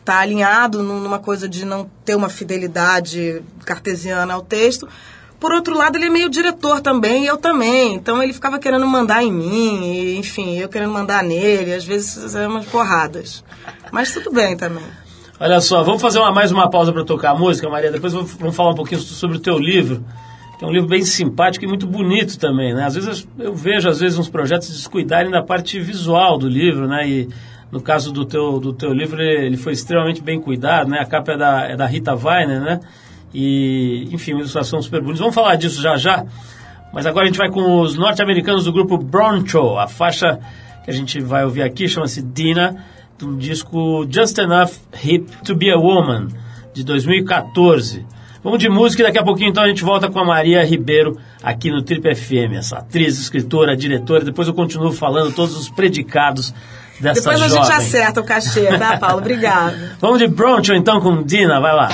está 0.00 0.18
alinhado 0.18 0.82
num- 0.82 1.00
numa 1.00 1.18
coisa 1.18 1.48
de 1.48 1.64
não 1.64 1.90
ter 2.04 2.14
uma 2.16 2.28
fidelidade 2.28 3.42
cartesiana 3.64 4.34
ao 4.34 4.42
texto. 4.42 4.86
Por 5.42 5.52
outro 5.52 5.76
lado, 5.76 5.96
ele 5.96 6.04
é 6.04 6.08
meio 6.08 6.30
diretor 6.30 6.80
também, 6.80 7.24
e 7.24 7.26
eu 7.26 7.36
também. 7.36 7.96
Então 7.96 8.22
ele 8.22 8.32
ficava 8.32 8.60
querendo 8.60 8.86
mandar 8.86 9.24
em 9.24 9.32
mim, 9.32 9.92
e, 9.92 10.16
enfim, 10.16 10.56
eu 10.56 10.68
querendo 10.68 10.92
mandar 10.92 11.24
nele, 11.24 11.74
às 11.74 11.84
vezes 11.84 12.36
é 12.36 12.46
umas 12.46 12.64
porradas. 12.66 13.42
Mas 13.90 14.14
tudo 14.14 14.30
bem 14.30 14.56
também. 14.56 14.84
Olha 15.40 15.60
só, 15.60 15.82
vamos 15.82 16.00
fazer 16.00 16.20
uma, 16.20 16.30
mais 16.30 16.52
uma 16.52 16.70
pausa 16.70 16.92
para 16.92 17.04
tocar 17.04 17.32
a 17.32 17.34
música, 17.34 17.68
Maria. 17.68 17.90
Depois 17.90 18.12
vamos 18.12 18.54
falar 18.54 18.70
um 18.70 18.76
pouquinho 18.76 19.00
sobre 19.00 19.36
o 19.36 19.40
teu 19.40 19.58
livro, 19.58 20.04
que 20.60 20.64
é 20.64 20.68
um 20.68 20.70
livro 20.70 20.88
bem 20.88 21.02
simpático 21.02 21.64
e 21.64 21.68
muito 21.68 21.88
bonito 21.88 22.38
também, 22.38 22.72
né? 22.72 22.84
Às 22.84 22.94
vezes 22.94 23.26
eu 23.36 23.52
vejo, 23.52 23.88
às 23.88 23.98
vezes, 23.98 24.16
uns 24.16 24.28
projetos 24.28 24.68
descuidarem 24.68 25.32
da 25.32 25.42
parte 25.42 25.80
visual 25.80 26.38
do 26.38 26.48
livro, 26.48 26.86
né? 26.86 27.08
E 27.08 27.28
no 27.72 27.80
caso 27.80 28.12
do 28.12 28.24
teu, 28.24 28.60
do 28.60 28.72
teu 28.72 28.92
livro, 28.92 29.20
ele, 29.20 29.46
ele 29.46 29.56
foi 29.56 29.72
extremamente 29.72 30.22
bem 30.22 30.40
cuidado, 30.40 30.88
né? 30.88 31.00
A 31.00 31.04
capa 31.04 31.32
é 31.32 31.36
da, 31.36 31.64
é 31.64 31.76
da 31.76 31.86
Rita 31.86 32.14
Weiner, 32.14 32.60
né? 32.60 32.80
E, 33.34 34.08
enfim, 34.12 34.32
uma 34.32 34.40
ilustração 34.40 34.80
super 34.82 35.00
bonita. 35.00 35.20
Vamos 35.20 35.34
falar 35.34 35.56
disso 35.56 35.80
já 35.80 35.96
já. 35.96 36.24
Mas 36.92 37.06
agora 37.06 37.24
a 37.24 37.26
gente 37.28 37.38
vai 37.38 37.48
com 37.48 37.80
os 37.80 37.96
norte-americanos 37.96 38.64
do 38.64 38.72
grupo 38.72 38.98
Broncho. 38.98 39.78
A 39.78 39.88
faixa 39.88 40.38
que 40.84 40.90
a 40.90 40.94
gente 40.94 41.20
vai 41.20 41.44
ouvir 41.44 41.62
aqui 41.62 41.88
chama-se 41.88 42.20
Dina, 42.20 42.84
do 43.18 43.36
disco 43.36 44.06
Just 44.10 44.36
Enough 44.38 44.72
Hip 45.02 45.30
to 45.44 45.54
Be 45.54 45.70
a 45.70 45.76
Woman, 45.78 46.28
de 46.74 46.84
2014. 46.84 48.04
Vamos 48.44 48.58
de 48.58 48.68
música 48.68 49.02
e 49.02 49.06
daqui 49.06 49.18
a 49.18 49.22
pouquinho 49.22 49.50
então 49.50 49.62
a 49.62 49.68
gente 49.68 49.84
volta 49.84 50.10
com 50.10 50.18
a 50.18 50.24
Maria 50.24 50.64
Ribeiro 50.64 51.16
aqui 51.42 51.70
no 51.70 51.80
Trip 51.80 52.12
FM, 52.14 52.56
essa 52.56 52.78
atriz, 52.78 53.16
escritora, 53.18 53.76
diretora. 53.76 54.24
Depois 54.24 54.48
eu 54.48 54.54
continuo 54.54 54.92
falando 54.92 55.32
todos 55.32 55.56
os 55.56 55.70
predicados 55.70 56.52
dessa 57.00 57.20
Depois 57.20 57.40
a 57.40 57.48
jovem. 57.48 57.64
gente 57.64 57.72
acerta 57.72 58.20
o 58.20 58.24
cachê, 58.24 58.66
tá, 58.76 58.98
Paulo? 58.98 59.18
Obrigada. 59.18 59.96
Vamos 60.00 60.18
de 60.18 60.26
Broncho 60.26 60.74
então 60.74 61.00
com 61.00 61.22
Dina, 61.22 61.60
vai 61.60 61.72
lá. 61.72 61.88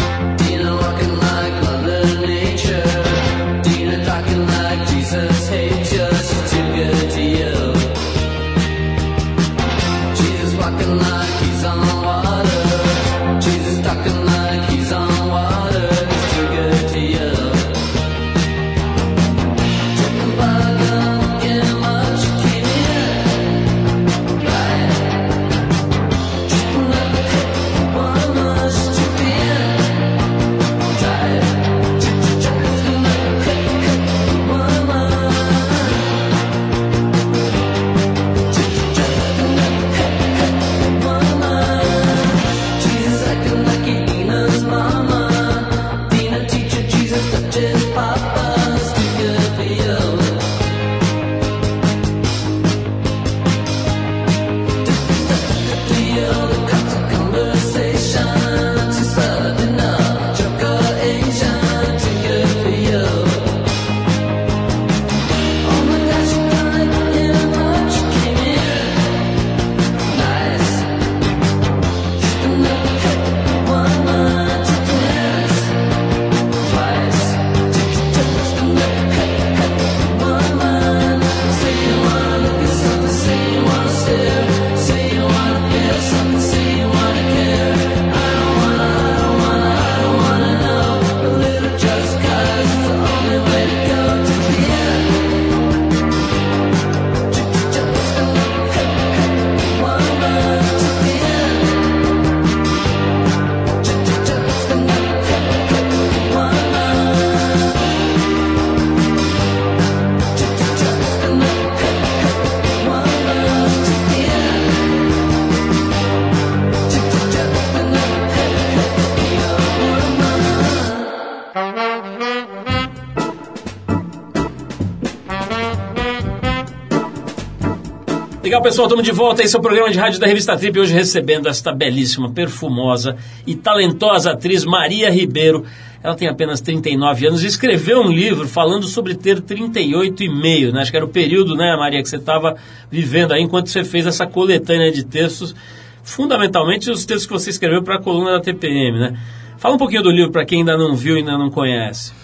Legal, 128.49 128.63
pessoal, 128.63 128.87
estamos 128.87 129.05
de 129.05 129.13
volta. 129.13 129.43
Esse 129.43 129.55
é 129.55 129.59
o 129.59 129.63
programa 129.63 129.91
de 129.91 129.99
rádio 129.99 130.19
da 130.19 130.27
Revista 130.27 130.57
Trip. 130.57 130.81
Hoje 130.81 130.95
recebendo 130.95 131.51
esta 131.51 131.71
belíssima, 131.71 132.31
perfumosa 132.31 133.15
e 133.47 133.55
talentosa 133.55 134.33
atriz 134.33 134.65
Maria 134.65 135.11
Ribeiro. 135.11 135.67
Ela 136.03 136.15
tem 136.15 136.29
apenas 136.29 136.59
39 136.63 137.27
anos 137.27 137.45
e 137.45 137.47
escreveu 137.47 138.01
um 138.01 138.11
livro 138.11 138.49
falando 138.49 138.87
sobre 138.87 139.15
ter 139.15 139.43
38 139.43 140.23
e 140.23 140.31
meio, 140.31 140.73
né? 140.73 140.81
Acho 140.81 140.91
que 140.91 140.97
era 140.97 141.05
o 141.05 141.11
período, 141.11 141.55
né, 141.55 141.77
Maria, 141.77 142.01
que 142.01 142.09
você 142.09 142.17
estava 142.17 142.57
vivendo 142.91 143.33
aí 143.33 143.43
enquanto 143.43 143.69
você 143.69 143.85
fez 143.85 144.07
essa 144.07 144.27
coletânea 144.27 144.91
de 144.91 145.05
textos, 145.05 145.55
fundamentalmente 146.03 146.91
os 146.91 147.05
textos 147.05 147.27
que 147.27 147.33
você 147.35 147.51
escreveu 147.51 147.83
para 147.83 147.97
a 147.97 148.03
coluna 148.03 148.33
da 148.33 148.41
TPM, 148.41 148.99
né? 148.99 149.19
Fala 149.59 149.75
um 149.75 149.79
pouquinho 149.79 150.03
do 150.03 150.11
livro 150.11 150.33
para 150.33 150.47
quem 150.47 150.61
ainda 150.61 150.75
não 150.75 150.97
viu 150.97 151.17
e 151.17 151.19
ainda 151.19 151.37
não 151.37 151.51
conhece. 151.51 152.15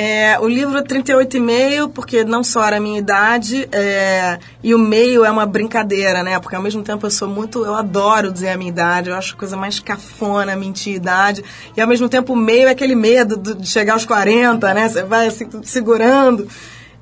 É, 0.00 0.38
o 0.38 0.46
livro 0.46 0.80
38,5, 0.84 1.90
porque 1.92 2.22
não 2.22 2.44
só 2.44 2.62
era 2.62 2.76
a 2.76 2.80
minha 2.80 3.00
idade, 3.00 3.68
é, 3.72 4.38
e 4.62 4.72
o 4.72 4.78
meio 4.78 5.24
é 5.24 5.30
uma 5.30 5.44
brincadeira, 5.44 6.22
né? 6.22 6.38
Porque 6.38 6.54
ao 6.54 6.62
mesmo 6.62 6.84
tempo 6.84 7.04
eu 7.04 7.10
sou 7.10 7.26
muito. 7.26 7.64
Eu 7.64 7.74
adoro 7.74 8.30
dizer 8.30 8.50
a 8.50 8.56
minha 8.56 8.68
idade, 8.70 9.10
eu 9.10 9.16
acho 9.16 9.36
coisa 9.36 9.56
mais 9.56 9.80
cafona 9.80 10.54
mentir 10.54 10.94
idade. 10.94 11.42
E 11.76 11.80
ao 11.80 11.88
mesmo 11.88 12.08
tempo 12.08 12.32
o 12.32 12.36
meio 12.36 12.68
é 12.68 12.70
aquele 12.70 12.94
medo 12.94 13.36
do- 13.36 13.56
de 13.56 13.66
chegar 13.66 13.94
aos 13.94 14.06
40, 14.06 14.72
né? 14.72 14.88
Você 14.88 15.02
vai 15.02 15.26
assim, 15.26 15.48
segurando. 15.64 16.46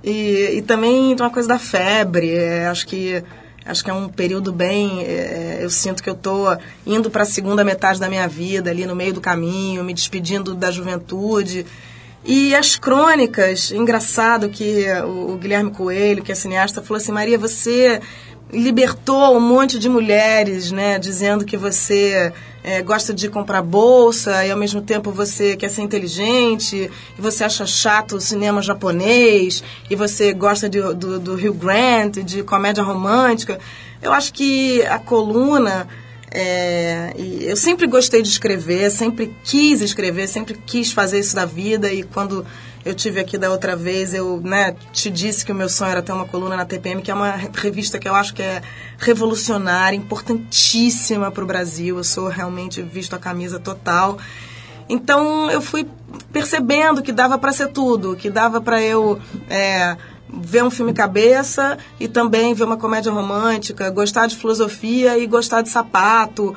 E, 0.02 0.54
e 0.56 0.62
também 0.62 1.14
tem 1.14 1.22
uma 1.26 1.30
coisa 1.30 1.46
da 1.48 1.58
febre. 1.58 2.30
é, 2.32 2.66
acho 2.66 2.86
que. 2.86 3.22
Acho 3.66 3.84
que 3.84 3.90
é 3.90 3.92
um 3.92 4.08
período 4.08 4.52
bem. 4.54 5.02
é, 5.02 5.58
eu 5.60 5.68
sinto 5.68 6.02
que 6.02 6.08
eu 6.08 6.14
estou 6.14 6.56
indo 6.86 7.10
para 7.10 7.24
a 7.24 7.26
segunda 7.26 7.62
metade 7.62 8.00
da 8.00 8.08
minha 8.08 8.26
vida, 8.26 8.70
ali 8.70 8.86
no 8.86 8.96
meio 8.96 9.12
do 9.12 9.20
caminho, 9.20 9.84
me 9.84 9.92
despedindo 9.92 10.54
da 10.54 10.70
juventude. 10.70 11.66
E 12.28 12.56
as 12.56 12.74
crônicas, 12.74 13.70
engraçado 13.70 14.48
que 14.48 14.84
o, 15.04 15.36
Guilherme 15.36 15.70
Coelho, 15.70 16.24
que 16.24 16.32
é 16.32 16.34
cineasta, 16.34 16.82
falou 16.82 16.96
assim: 17.00 17.12
Maria, 17.12 17.38
você 17.38 18.00
libertou 18.52 19.36
um 19.36 19.40
monte 19.40 19.78
de 19.78 19.88
mulheres, 19.88 20.72
né? 20.72 20.98
Dizendo 20.98 21.44
que 21.44 21.56
você 21.56 22.32
é, 22.64 22.82
gosta 22.82 23.14
de 23.14 23.28
comprar 23.28 23.62
bolsa 23.62 24.44
e 24.44 24.50
ao 24.50 24.58
mesmo 24.58 24.80
tempo 24.82 25.12
você 25.12 25.54
quer 25.56 25.68
ser 25.70 25.82
inteligente, 25.82 26.90
e 27.16 27.20
você 27.20 27.44
acha 27.44 27.64
chato 27.64 28.16
o 28.16 28.20
cinema 28.20 28.60
japonês, 28.60 29.62
e 29.88 29.94
você 29.94 30.32
gosta 30.32 30.68
de- 30.68 30.80
do, 30.94 31.20
do 31.20 31.34
Hugh 31.34 31.54
Grant, 31.54 32.16
de 32.24 32.42
comédia 32.42 32.82
romântica. 32.82 33.60
Eu 34.02 34.12
acho 34.12 34.32
que 34.32 34.82
a 34.82 34.98
coluna. 34.98 35.86
É, 36.38 37.14
eu 37.16 37.56
sempre 37.56 37.86
gostei 37.86 38.20
de 38.20 38.28
escrever, 38.28 38.90
sempre 38.90 39.34
quis 39.42 39.80
escrever, 39.80 40.28
sempre 40.28 40.54
quis 40.66 40.92
fazer 40.92 41.18
isso 41.18 41.34
da 41.34 41.46
vida. 41.46 41.90
E 41.90 42.02
quando 42.02 42.44
eu 42.84 42.94
tive 42.94 43.18
aqui 43.20 43.38
da 43.38 43.50
outra 43.50 43.74
vez, 43.74 44.12
eu 44.12 44.38
né, 44.44 44.76
te 44.92 45.10
disse 45.10 45.46
que 45.46 45.50
o 45.50 45.54
meu 45.54 45.66
sonho 45.70 45.92
era 45.92 46.02
ter 46.02 46.12
uma 46.12 46.26
coluna 46.26 46.54
na 46.54 46.66
TPM, 46.66 47.00
que 47.00 47.10
é 47.10 47.14
uma 47.14 47.30
re- 47.30 47.48
revista 47.54 47.98
que 47.98 48.06
eu 48.06 48.14
acho 48.14 48.34
que 48.34 48.42
é 48.42 48.60
revolucionária, 48.98 49.96
importantíssima 49.96 51.30
para 51.30 51.42
o 51.42 51.46
Brasil. 51.46 51.96
Eu 51.96 52.04
sou 52.04 52.28
realmente 52.28 52.82
visto 52.82 53.16
a 53.16 53.18
camisa 53.18 53.58
total. 53.58 54.18
Então 54.90 55.50
eu 55.50 55.62
fui 55.62 55.86
percebendo 56.30 57.02
que 57.02 57.12
dava 57.12 57.38
para 57.38 57.50
ser 57.50 57.68
tudo, 57.68 58.14
que 58.14 58.28
dava 58.28 58.60
para 58.60 58.82
eu 58.82 59.18
é, 59.48 59.96
ver 60.28 60.62
um 60.64 60.70
filme 60.70 60.92
cabeça 60.92 61.78
e 62.00 62.08
também 62.08 62.52
ver 62.54 62.64
uma 62.64 62.76
comédia 62.76 63.12
romântica, 63.12 63.90
gostar 63.90 64.26
de 64.26 64.36
filosofia 64.36 65.16
e 65.18 65.26
gostar 65.26 65.62
de 65.62 65.68
sapato. 65.68 66.54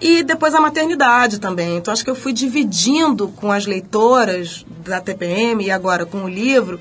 E 0.00 0.22
depois 0.22 0.54
a 0.54 0.60
maternidade 0.60 1.38
também. 1.38 1.76
Então 1.76 1.92
acho 1.92 2.04
que 2.04 2.10
eu 2.10 2.14
fui 2.14 2.32
dividindo 2.32 3.28
com 3.28 3.50
as 3.52 3.66
leitoras 3.66 4.64
da 4.84 5.00
TPM 5.00 5.64
e 5.64 5.70
agora 5.70 6.04
com 6.04 6.24
o 6.24 6.28
livro 6.28 6.80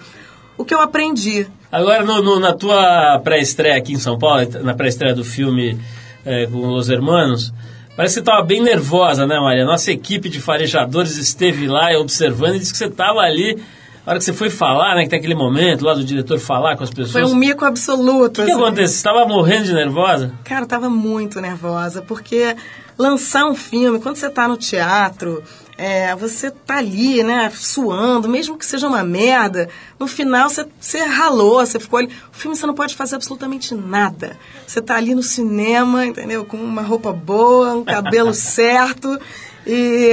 o 0.57 0.63
que 0.65 0.73
eu 0.73 0.81
aprendi. 0.81 1.47
Agora, 1.71 2.03
no- 2.03 2.21
no- 2.21 2.39
na 2.39 2.53
tua 2.53 3.19
pré-estreia 3.23 3.77
aqui 3.77 3.93
em 3.93 3.99
São 3.99 4.17
Paulo, 4.19 4.47
na 4.61 4.73
pré-estreia 4.73 5.15
do 5.15 5.23
filme 5.23 5.79
é, 6.25 6.45
com 6.47 6.57
Los 6.67 6.89
Hermanos, 6.89 7.51
parece 7.95 8.13
que 8.15 8.19
você 8.25 8.31
estava 8.31 8.43
bem 8.43 8.61
nervosa, 8.61 9.25
né, 9.25 9.39
Maria? 9.39 9.65
Nossa 9.65 9.91
equipe 9.91 10.29
de 10.29 10.39
farejadores 10.39 11.17
esteve 11.17 11.67
lá 11.67 11.89
observando 11.99 12.55
e 12.55 12.59
disse 12.59 12.71
que 12.71 12.77
você 12.77 12.85
estava 12.85 13.19
ali, 13.21 13.61
na 14.05 14.11
hora 14.11 14.19
que 14.19 14.25
você 14.25 14.33
foi 14.33 14.49
falar, 14.49 14.95
né, 14.95 15.03
que 15.03 15.09
tem 15.09 15.19
aquele 15.19 15.35
momento 15.35 15.85
lá 15.85 15.93
do 15.93 16.03
diretor 16.03 16.37
falar 16.37 16.75
com 16.75 16.83
as 16.83 16.89
pessoas. 16.89 17.11
Foi 17.11 17.23
um 17.23 17.35
mico 17.35 17.63
absoluto. 17.63 18.41
O 18.41 18.45
que 18.45 18.51
assim. 18.51 18.61
aconteceu? 18.61 18.87
Você 18.87 18.95
estava 18.95 19.25
morrendo 19.25 19.65
de 19.65 19.73
nervosa? 19.73 20.33
Cara, 20.43 20.63
eu 20.63 20.67
tava 20.67 20.89
muito 20.89 21.39
nervosa, 21.39 22.01
porque 22.01 22.55
lançar 22.97 23.45
um 23.45 23.55
filme, 23.55 23.99
quando 23.99 24.17
você 24.17 24.29
tá 24.29 24.45
no 24.45 24.57
teatro, 24.57 25.41
é, 25.77 26.13
você 26.15 26.51
tá 26.51 26.77
ali, 26.77 27.23
né, 27.23 27.49
suando, 27.55 28.27
mesmo 28.27 28.57
que 28.57 28.65
seja 28.65 28.87
uma 28.87 29.03
merda, 29.03 29.69
no 29.97 30.05
final 30.05 30.49
você, 30.49 30.65
você 30.79 30.99
ralou, 30.99 31.65
você 31.65 31.79
ficou 31.79 31.99
ali. 31.99 32.09
O 32.31 32.35
filme 32.35 32.57
você 32.57 32.67
não 32.67 32.75
pode 32.75 32.95
fazer 32.95 33.15
absolutamente 33.15 33.73
nada. 33.73 34.37
Você 34.67 34.81
tá 34.81 34.97
ali 34.97 35.15
no 35.15 35.23
cinema, 35.23 36.05
entendeu? 36.05 36.43
Com 36.43 36.57
uma 36.57 36.81
roupa 36.81 37.13
boa, 37.13 37.73
um 37.73 37.83
cabelo 37.83 38.33
certo 38.35 39.17
e. 39.65 40.11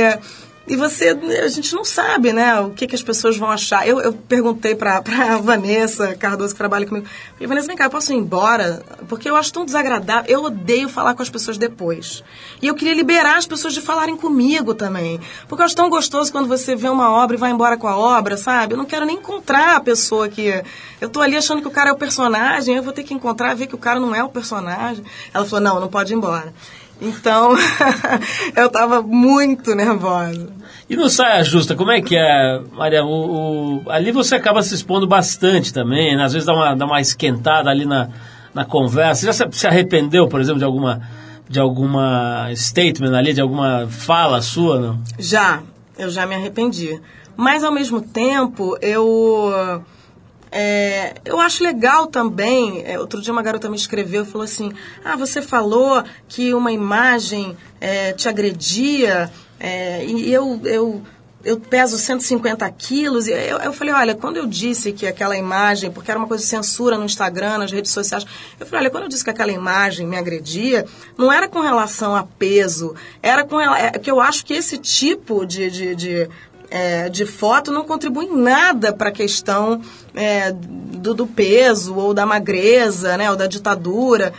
E 0.71 0.77
você, 0.77 1.19
a 1.43 1.49
gente 1.49 1.75
não 1.75 1.85
sabe, 1.85 2.33
né, 2.33 2.61
o 2.61 2.71
que, 2.71 2.87
que 2.87 2.95
as 2.95 3.03
pessoas 3.03 3.37
vão 3.37 3.51
achar. 3.51 3.89
Eu, 3.89 4.01
eu 4.01 4.13
perguntei 4.13 4.73
pra, 4.73 5.03
pra 5.03 5.39
Vanessa 5.43 6.15
Cardoso, 6.15 6.55
que 6.55 6.59
trabalha 6.59 6.87
comigo, 6.87 7.09
falei, 7.33 7.49
Vanessa, 7.49 7.67
vem 7.67 7.77
cá, 7.77 7.87
eu 7.87 7.91
posso 7.91 8.13
ir 8.13 8.17
embora? 8.17 8.81
Porque 9.09 9.29
eu 9.29 9.35
acho 9.35 9.53
tão 9.53 9.65
desagradável, 9.65 10.33
eu 10.33 10.45
odeio 10.45 10.89
falar 10.89 11.15
com 11.15 11.23
as 11.23 11.29
pessoas 11.29 11.59
depois. 11.59 12.23
E 12.63 12.69
eu 12.69 12.75
queria 12.77 12.95
liberar 12.95 13.37
as 13.37 13.49
pessoas 13.49 13.75
de 13.75 13.81
falarem 13.81 14.17
comigo 14.17 14.73
também. 14.73 15.21
Porque 15.49 15.61
eu 15.61 15.67
acho 15.67 15.75
tão 15.75 15.91
gostoso 15.91 16.31
quando 16.31 16.47
você 16.47 16.77
vê 16.77 16.89
uma 16.89 17.11
obra 17.11 17.35
e 17.35 17.41
vai 17.41 17.51
embora 17.51 17.77
com 17.77 17.89
a 17.89 17.99
obra, 17.99 18.37
sabe? 18.37 18.75
Eu 18.75 18.79
não 18.79 18.87
quero 18.87 19.05
nem 19.05 19.17
encontrar 19.17 19.75
a 19.75 19.81
pessoa 19.81 20.29
que... 20.29 20.63
Eu 21.01 21.09
tô 21.09 21.21
ali 21.21 21.37
achando 21.37 21.61
que 21.61 21.67
o 21.67 21.73
cara 21.73 21.91
é 21.91 21.93
o 21.93 21.97
personagem, 21.97 22.77
eu 22.77 22.83
vou 22.85 22.93
ter 22.93 23.03
que 23.03 23.13
encontrar 23.13 23.57
ver 23.57 23.67
que 23.67 23.75
o 23.75 23.79
cara 23.79 23.99
não 23.99 24.15
é 24.15 24.23
o 24.23 24.29
personagem. 24.29 25.03
Ela 25.35 25.45
falou, 25.45 25.65
não, 25.65 25.81
não 25.81 25.89
pode 25.89 26.13
ir 26.13 26.17
embora. 26.17 26.55
Então, 27.01 27.55
eu 28.55 28.69
tava 28.69 29.03
muito 29.03 29.75
nervosa. 29.75 30.60
E 30.91 30.97
no 30.97 31.09
Saia 31.09 31.45
Justa, 31.45 31.77
como 31.77 31.93
é 31.93 32.03
que 32.03 32.17
é, 32.17 32.61
Maria? 32.73 33.05
O, 33.05 33.77
o- 33.85 33.91
ali 33.91 34.11
você 34.11 34.35
acaba 34.35 34.61
se 34.61 34.75
expondo 34.75 35.07
bastante 35.07 35.73
também, 35.73 36.17
né? 36.17 36.25
às 36.25 36.33
vezes 36.33 36.45
dá 36.45 36.53
uma, 36.53 36.75
dá 36.75 36.85
uma 36.85 37.01
esquentada 37.01 37.71
ali 37.71 37.85
na, 37.87 38.09
na 38.53 38.65
conversa. 38.65 39.25
Já 39.25 39.33
se, 39.33 39.45
se 39.53 39.67
arrependeu, 39.69 40.27
por 40.29 40.41
exemplo, 40.41 40.59
de 40.59 40.65
alguma, 40.65 41.01
de 41.49 41.61
alguma 41.61 42.51
statement 42.57 43.17
ali, 43.17 43.33
de 43.33 43.41
alguma 43.41 43.87
fala 43.89 44.43
sua, 44.43 44.81
não? 44.81 45.01
Já, 45.17 45.63
eu 45.97 46.11
já 46.11 46.27
me 46.27 46.35
arrependi. 46.35 47.01
Mas 47.37 47.63
ao 47.63 47.71
mesmo 47.71 48.01
tempo, 48.03 48.77
eu. 48.83 49.83
é, 50.51 51.15
eu 51.25 51.39
acho 51.39 51.63
legal 51.63 52.09
também. 52.09 52.83
é, 52.85 52.99
outro 52.99 53.23
dia 53.23 53.33
uma 53.33 53.43
garota 53.43 53.69
me 53.71 53.77
escreveu 53.77 54.25
e 54.25 54.27
falou 54.27 54.45
assim: 54.45 54.73
Ah, 55.05 55.17
você 55.17 55.41
falou 55.41 56.03
que 56.29 56.53
uma 56.53 56.73
imagem 56.73 57.57
é, 57.81 58.13
te 58.13 58.29
agredia 58.29 59.31
é, 59.61 60.05
e 60.05 60.33
eu. 60.33 60.61
eu 60.65 61.03
eu 61.43 61.59
peso 61.59 61.97
150 61.97 62.71
quilos. 62.73 63.27
E 63.27 63.31
eu, 63.31 63.57
eu 63.59 63.73
falei, 63.73 63.95
olha, 63.95 64.15
quando 64.15 64.37
eu 64.37 64.47
disse 64.47 64.93
que 64.93 65.07
aquela 65.07 65.37
imagem, 65.37 65.91
porque 65.91 66.11
era 66.11 66.19
uma 66.19 66.29
coisa 66.29 66.45
de 66.45 66.51
censura 66.51 66.99
no 66.99 67.05
Instagram, 67.07 67.57
nas 67.57 67.73
redes 67.73 67.91
sociais, 67.93 68.27
eu 68.59 68.67
falei, 68.67 68.83
olha, 68.83 68.91
quando 68.91 69.05
eu 69.05 69.09
disse 69.09 69.25
que 69.25 69.31
aquela 69.31 69.51
imagem 69.51 70.07
me 70.07 70.19
agredia, 70.19 70.85
não 71.17 71.33
era 71.33 71.49
com 71.49 71.61
relação 71.61 72.15
a 72.15 72.25
peso, 72.25 72.95
era 73.23 73.43
com 73.43 73.57
rela- 73.57 73.79
é, 73.79 73.91
que 73.93 74.11
eu 74.11 74.21
acho 74.21 74.45
que 74.45 74.53
esse 74.53 74.77
tipo 74.77 75.47
de, 75.47 75.71
de, 75.71 75.95
de, 75.95 76.29
é, 76.71 77.09
de 77.09 77.25
foto 77.25 77.73
não 77.73 77.85
contribui 77.85 78.27
em 78.27 78.37
nada 78.37 78.93
para 78.93 79.09
a 79.09 79.13
questão 79.13 79.81
é, 80.15 80.53
do, 80.53 81.15
do 81.15 81.27
peso 81.27 81.95
ou 81.95 82.13
da 82.13 82.27
magreza, 82.27 83.17
né, 83.17 83.31
ou 83.31 83.37
da 83.37 83.47
ditadura. 83.47 84.35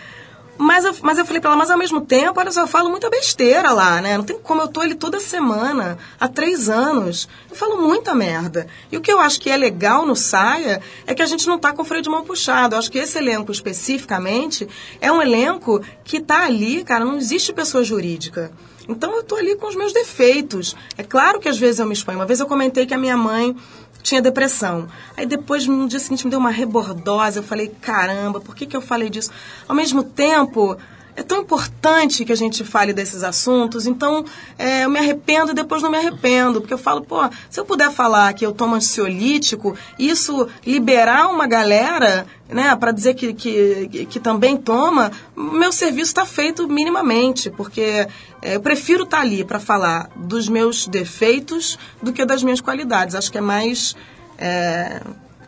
Mas 0.62 0.86
eu, 0.86 0.96
mas 1.02 1.18
eu 1.18 1.26
falei 1.26 1.42
pra 1.42 1.50
ela, 1.50 1.58
mas 1.58 1.72
ao 1.72 1.78
mesmo 1.78 2.02
tempo, 2.02 2.40
olha 2.40 2.52
só, 2.52 2.62
eu 2.62 2.68
falo 2.68 2.88
muita 2.88 3.10
besteira 3.10 3.72
lá, 3.72 4.00
né? 4.00 4.16
Não 4.16 4.24
tem 4.24 4.38
como, 4.38 4.62
eu 4.62 4.68
tô 4.68 4.80
ali 4.80 4.94
toda 4.94 5.20
semana, 5.20 5.98
há 6.20 6.28
três 6.28 6.70
anos. 6.70 7.28
Eu 7.50 7.56
falo 7.56 7.82
muita 7.82 8.14
merda. 8.14 8.68
E 8.92 8.96
o 8.96 9.02
que 9.02 9.12
eu 9.12 9.20
acho 9.20 9.42
que 9.42 9.50
é 9.50 9.58
legal 9.58 10.06
no 10.06 10.16
Saia 10.16 10.80
é 11.08 11.16
que 11.16 11.24
a 11.24 11.26
gente 11.26 11.48
não 11.48 11.58
tá 11.58 11.74
com 11.74 11.82
o 11.82 11.86
freio 11.86 12.04
de 12.04 12.10
mão 12.10 12.24
puxado. 12.24 12.76
Eu 12.76 12.80
acho 12.80 12.92
que 12.92 13.00
esse 13.00 13.18
elenco 13.18 13.52
especificamente 13.52 14.68
é 15.02 15.12
um 15.12 15.20
elenco 15.20 15.82
que 16.04 16.20
tá 16.20 16.46
ali, 16.46 16.84
cara, 16.84 17.04
não 17.04 17.18
existe 17.18 17.52
pessoa 17.52 17.84
jurídica. 17.84 18.52
Então 18.88 19.16
eu 19.16 19.24
tô 19.24 19.38
ali 19.38 19.56
com 19.56 19.68
os 19.68 19.76
meus 19.76 19.94
defeitos. 19.94 20.76
É 20.96 21.02
claro 21.02 21.40
que 21.40 21.50
às 21.50 21.58
vezes 21.58 21.80
eu 21.80 21.88
me 21.88 21.94
exponho. 21.94 22.20
Uma 22.20 22.26
vez 22.26 22.40
eu 22.40 22.46
comentei 22.46 22.86
que 22.86 22.94
a 22.94 22.98
minha 23.00 23.18
mãe 23.18 23.56
tinha 24.02 24.22
depressão. 24.22 24.88
Aí 25.16 25.26
depois, 25.26 25.66
no 25.68 25.88
dia 25.88 26.00
seguinte, 26.00 26.26
me 26.26 26.32
deu 26.32 26.40
uma 26.40 26.50
rebordose. 26.50 27.38
Eu 27.38 27.44
falei, 27.44 27.70
caramba, 27.82 28.40
por 28.40 28.56
que, 28.56 28.66
que 28.66 28.76
eu 28.76 28.82
falei 28.82 29.10
disso? 29.10 29.32
Ao 29.68 29.76
mesmo 29.76 30.04
tempo, 30.04 30.78
é 31.16 31.24
tão 31.24 31.42
importante 31.42 32.24
que 32.24 32.32
a 32.32 32.36
gente 32.36 32.64
fale 32.64 32.94
desses 32.94 33.24
assuntos. 33.24 33.86
Então, 33.86 34.24
é, 34.58 34.86
eu 34.86 34.90
me 34.90 35.00
arrependo 35.00 35.52
e 35.52 35.54
depois 35.54 35.82
não 35.82 35.92
me 35.92 35.98
arrependo. 35.98 36.62
Porque 36.62 36.74
eu 36.74 36.78
falo, 36.78 37.02
pô, 37.02 37.18
se 37.50 37.60
eu 37.60 37.66
puder 37.66 37.92
falar 37.92 38.34
que 38.34 38.46
eu 38.46 38.52
tomo 38.52 38.76
ansiolítico, 38.76 39.76
isso 40.00 40.48
liberar 40.66 41.28
uma 41.28 41.48
galera, 41.48 42.26
né, 42.48 42.76
para 42.76 42.92
dizer 42.92 43.14
que, 43.16 43.34
que, 43.34 44.06
que 44.06 44.20
também 44.20 44.56
toma, 44.56 45.12
meu 45.36 45.72
serviço 45.72 46.12
está 46.12 46.26
feito 46.26 46.68
minimamente. 46.68 47.50
Porque 47.50 48.08
é, 48.42 48.56
eu 48.56 48.62
prefiro 48.62 49.04
estar 49.04 49.22
ali 49.22 49.44
para 49.44 49.60
falar 49.60 50.10
dos 50.16 50.48
meus 50.48 50.88
defeitos 50.88 51.78
do 52.02 52.14
que 52.14 52.24
das 52.26 52.42
minhas 52.42 52.62
qualidades. 52.62 53.16
Acho 53.16 53.32
que 53.32 53.38
é 53.38 53.42
mais. 53.42 53.96
é, 54.38 55.02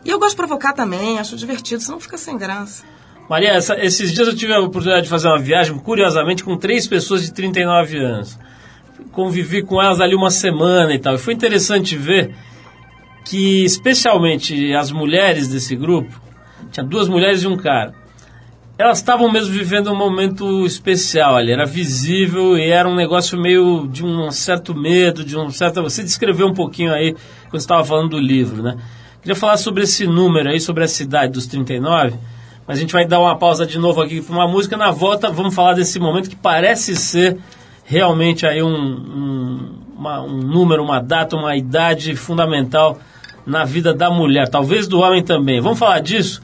E 0.04 0.10
eu 0.10 0.18
gosto 0.18 0.32
de 0.32 0.36
provocar 0.36 0.74
também, 0.74 1.18
acho 1.18 1.36
divertido, 1.36 1.82
senão 1.82 1.98
fica 1.98 2.18
sem 2.18 2.36
graça. 2.36 2.93
Maria, 3.28 3.50
essa- 3.50 3.76
esses 3.82 4.12
dias 4.12 4.28
eu 4.28 4.36
tive 4.36 4.52
a 4.52 4.60
oportunidade 4.60 5.04
de 5.04 5.08
fazer 5.08 5.28
uma 5.28 5.38
viagem, 5.38 5.76
curiosamente, 5.78 6.44
com 6.44 6.56
três 6.56 6.86
pessoas 6.86 7.22
de 7.22 7.32
39 7.32 7.98
anos. 7.98 8.38
convivi 9.10 9.62
com 9.62 9.80
elas 9.80 10.00
ali 10.00 10.14
uma 10.16 10.30
semana 10.30 10.92
e 10.92 10.98
tal. 10.98 11.14
E 11.14 11.18
foi 11.18 11.34
interessante 11.34 11.96
ver 11.96 12.34
que, 13.24 13.64
especialmente 13.64 14.74
as 14.74 14.90
mulheres 14.90 15.46
desse 15.46 15.76
grupo, 15.76 16.20
tinha 16.72 16.84
duas 16.84 17.08
mulheres 17.08 17.44
e 17.44 17.46
um 17.46 17.56
cara, 17.56 17.94
elas 18.76 18.98
estavam 18.98 19.30
mesmo 19.30 19.52
vivendo 19.52 19.92
um 19.92 19.96
momento 19.96 20.66
especial 20.66 21.36
ali, 21.36 21.52
era 21.52 21.64
visível 21.64 22.58
e 22.58 22.68
era 22.70 22.88
um 22.88 22.94
negócio 22.96 23.38
meio 23.40 23.86
de 23.86 24.04
um 24.04 24.30
certo 24.32 24.74
medo, 24.74 25.24
de 25.24 25.36
um 25.36 25.48
certo. 25.48 25.80
Você 25.82 26.02
descreveu 26.02 26.48
um 26.48 26.54
pouquinho 26.54 26.92
aí 26.92 27.14
quando 27.48 27.60
estava 27.60 27.84
falando 27.84 28.10
do 28.10 28.18
livro, 28.18 28.64
né? 28.64 28.76
Queria 29.22 29.36
falar 29.36 29.56
sobre 29.58 29.84
esse 29.84 30.06
número 30.08 30.50
aí, 30.50 30.58
sobre 30.60 30.82
a 30.82 30.88
cidade 30.88 31.32
dos 31.32 31.46
39, 31.46 32.16
mas 32.66 32.78
a 32.78 32.80
gente 32.80 32.92
vai 32.92 33.06
dar 33.06 33.20
uma 33.20 33.36
pausa 33.36 33.66
de 33.66 33.78
novo 33.78 34.00
aqui 34.00 34.20
para 34.22 34.34
uma 34.34 34.48
música. 34.48 34.76
Na 34.76 34.90
volta, 34.90 35.30
vamos 35.30 35.54
falar 35.54 35.74
desse 35.74 35.98
momento 35.98 36.30
que 36.30 36.36
parece 36.36 36.96
ser 36.96 37.36
realmente 37.84 38.46
aí 38.46 38.62
um, 38.62 38.68
um, 38.74 39.70
uma- 39.98 40.20
um 40.22 40.38
número, 40.38 40.82
uma 40.82 41.00
data, 41.00 41.36
uma 41.36 41.56
idade 41.56 42.16
fundamental 42.16 42.98
na 43.46 43.64
vida 43.64 43.92
da 43.92 44.10
mulher, 44.10 44.48
talvez 44.48 44.88
do 44.88 45.00
homem 45.00 45.22
também. 45.22 45.60
Vamos 45.60 45.78
falar 45.78 46.00
disso? 46.00 46.40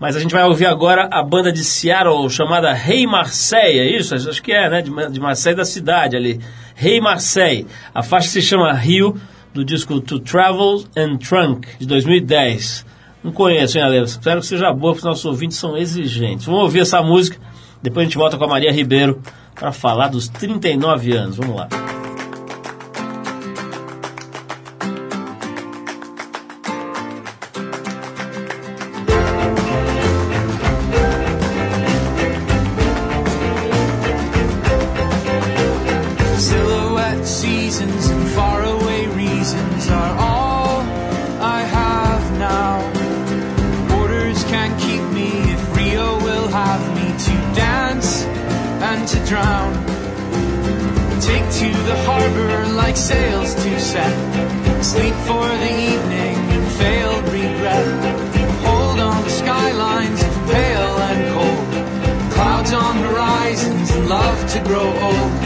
Mas 0.00 0.16
a 0.16 0.20
gente 0.20 0.32
vai 0.32 0.42
ouvir 0.44 0.66
agora 0.66 1.06
a 1.12 1.22
banda 1.22 1.52
de 1.52 1.62
Seattle 1.62 2.28
chamada 2.28 2.72
Rei 2.72 3.06
Marseille, 3.06 3.78
é 3.78 3.96
isso? 3.98 4.14
Acho 4.14 4.42
que 4.42 4.50
é, 4.50 4.68
né? 4.68 4.82
De, 4.82 4.90
de 5.10 5.20
Marseille 5.20 5.56
da 5.56 5.64
cidade 5.64 6.16
ali. 6.16 6.40
Rei 6.74 7.00
Marseille. 7.00 7.66
A 7.94 8.02
faixa 8.02 8.28
se 8.28 8.42
chama 8.42 8.72
Rio, 8.72 9.16
do 9.54 9.62
disco 9.64 10.00
To 10.00 10.18
Travel 10.18 10.82
and 10.96 11.18
Trunk, 11.18 11.68
de 11.78 11.86
2010. 11.86 12.84
Não 13.22 13.32
conheço, 13.32 13.78
hein, 13.78 13.84
Ale? 13.84 14.02
Espero 14.02 14.40
que 14.40 14.46
seja 14.46 14.72
boa, 14.72 14.92
porque 14.92 15.06
os 15.06 15.10
nossos 15.10 15.24
ouvintes 15.24 15.58
são 15.58 15.76
exigentes. 15.76 16.46
Vamos 16.46 16.62
ouvir 16.62 16.80
essa 16.80 17.00
música, 17.02 17.38
depois 17.82 18.04
a 18.04 18.08
gente 18.08 18.18
volta 18.18 18.36
com 18.36 18.44
a 18.44 18.48
Maria 18.48 18.72
Ribeiro 18.72 19.20
para 19.54 19.72
falar 19.72 20.08
dos 20.08 20.28
39 20.28 21.12
anos. 21.12 21.36
Vamos 21.36 21.56
lá. 21.56 21.68
Sails 53.02 53.52
to 53.56 53.80
set. 53.80 54.14
Sleep 54.80 55.14
for 55.26 55.44
the 55.64 55.72
evening 55.92 56.36
in 56.54 56.64
failed 56.78 57.24
regret. 57.30 57.86
Hold 58.64 59.00
on 59.00 59.24
to 59.24 59.30
skylines 59.30 60.22
pale 60.52 60.96
and 61.10 61.20
cold. 61.34 62.32
Clouds 62.32 62.72
on 62.72 62.96
horizons 62.98 63.90
and 63.90 64.08
love 64.08 64.38
to 64.52 64.60
grow 64.60 64.86
old. 65.08 65.41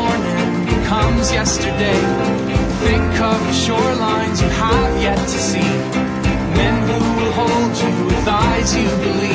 Morning 0.00 0.64
becomes 0.64 1.26
yesterday. 1.30 2.00
Think 2.86 3.12
of 3.30 3.38
the 3.48 3.54
shorelines 3.64 4.38
you 4.42 4.50
have 4.64 4.92
yet 5.06 5.18
to 5.34 5.38
see. 5.48 5.72
Men 6.58 6.76
who 6.88 6.98
will 7.16 7.32
hold 7.40 7.72
you 7.82 7.92
with 8.06 8.26
eyes 8.26 8.70
you 8.76 8.88
believe. 9.04 9.29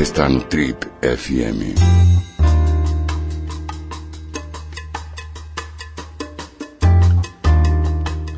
Você 0.00 0.12
está 0.12 0.30
no 0.30 0.40
Trip 0.40 0.86
FM. 1.02 1.76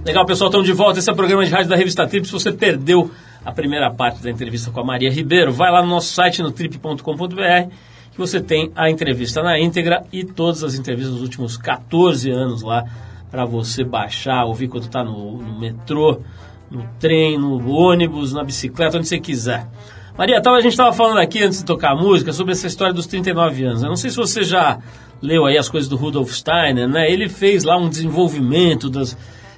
Legal, 0.05 0.27
pessoal, 0.27 0.49
estamos 0.49 0.67
de 0.67 0.73
volta. 0.73 0.99
Esse 0.99 1.09
é 1.09 1.13
o 1.13 1.15
programa 1.15 1.47
de 1.47 1.53
rádio 1.53 1.69
da 1.69 1.77
Revista 1.77 2.05
Trip. 2.05 2.27
Se 2.27 2.33
você 2.33 2.51
perdeu 2.51 3.13
a 3.45 3.53
primeira 3.53 3.93
parte 3.93 4.21
da 4.21 4.29
entrevista 4.29 4.73
com 4.73 4.81
a 4.81 4.85
Maria 4.85 5.09
Ribeiro, 5.09 5.53
vai 5.53 5.71
lá 5.71 5.81
no 5.83 5.89
nosso 5.89 6.13
site, 6.13 6.43
no 6.43 6.51
trip.com.br, 6.51 7.71
que 8.11 8.19
você 8.19 8.41
tem 8.41 8.73
a 8.75 8.91
entrevista 8.91 9.41
na 9.41 9.57
íntegra 9.57 10.03
e 10.13 10.25
todas 10.25 10.65
as 10.65 10.75
entrevistas 10.75 11.15
dos 11.15 11.23
últimos 11.23 11.57
14 11.57 12.29
anos 12.29 12.63
lá 12.63 12.85
para 13.31 13.45
você 13.45 13.85
baixar, 13.85 14.47
ouvir 14.47 14.67
quando 14.67 14.87
está 14.87 15.05
no, 15.05 15.37
no 15.37 15.61
metrô, 15.61 16.23
no 16.69 16.85
trem, 16.99 17.39
no 17.39 17.71
ônibus, 17.71 18.33
na 18.33 18.43
bicicleta, 18.43 18.99
onde 18.99 19.07
você 19.07 19.21
quiser. 19.21 19.69
Maria, 20.17 20.43
a 20.45 20.61
gente 20.61 20.73
estava 20.73 20.93
falando 20.93 21.19
aqui 21.19 21.43
antes 21.43 21.61
de 21.61 21.65
tocar 21.65 21.93
a 21.93 21.97
música 21.97 22.33
sobre 22.33 22.53
essa 22.53 22.67
história 22.67 22.93
dos 22.93 23.07
39 23.07 23.65
anos. 23.65 23.83
Eu 23.83 23.89
não 23.89 23.97
sei 23.97 24.11
se 24.11 24.17
você 24.17 24.45
já 24.45 24.79
leu 25.23 25.47
aí 25.47 25.57
as 25.57 25.71
coisas 25.71 25.89
do 25.89 25.97
Rudolf 25.97 26.33
Steiner, 26.33 26.87
né? 26.87 27.11
Ele 27.11 27.29
fez 27.29 27.65
lá 27.65 27.79
um 27.79 27.89
desenvolvimento 27.89 28.91
das, 28.91 29.17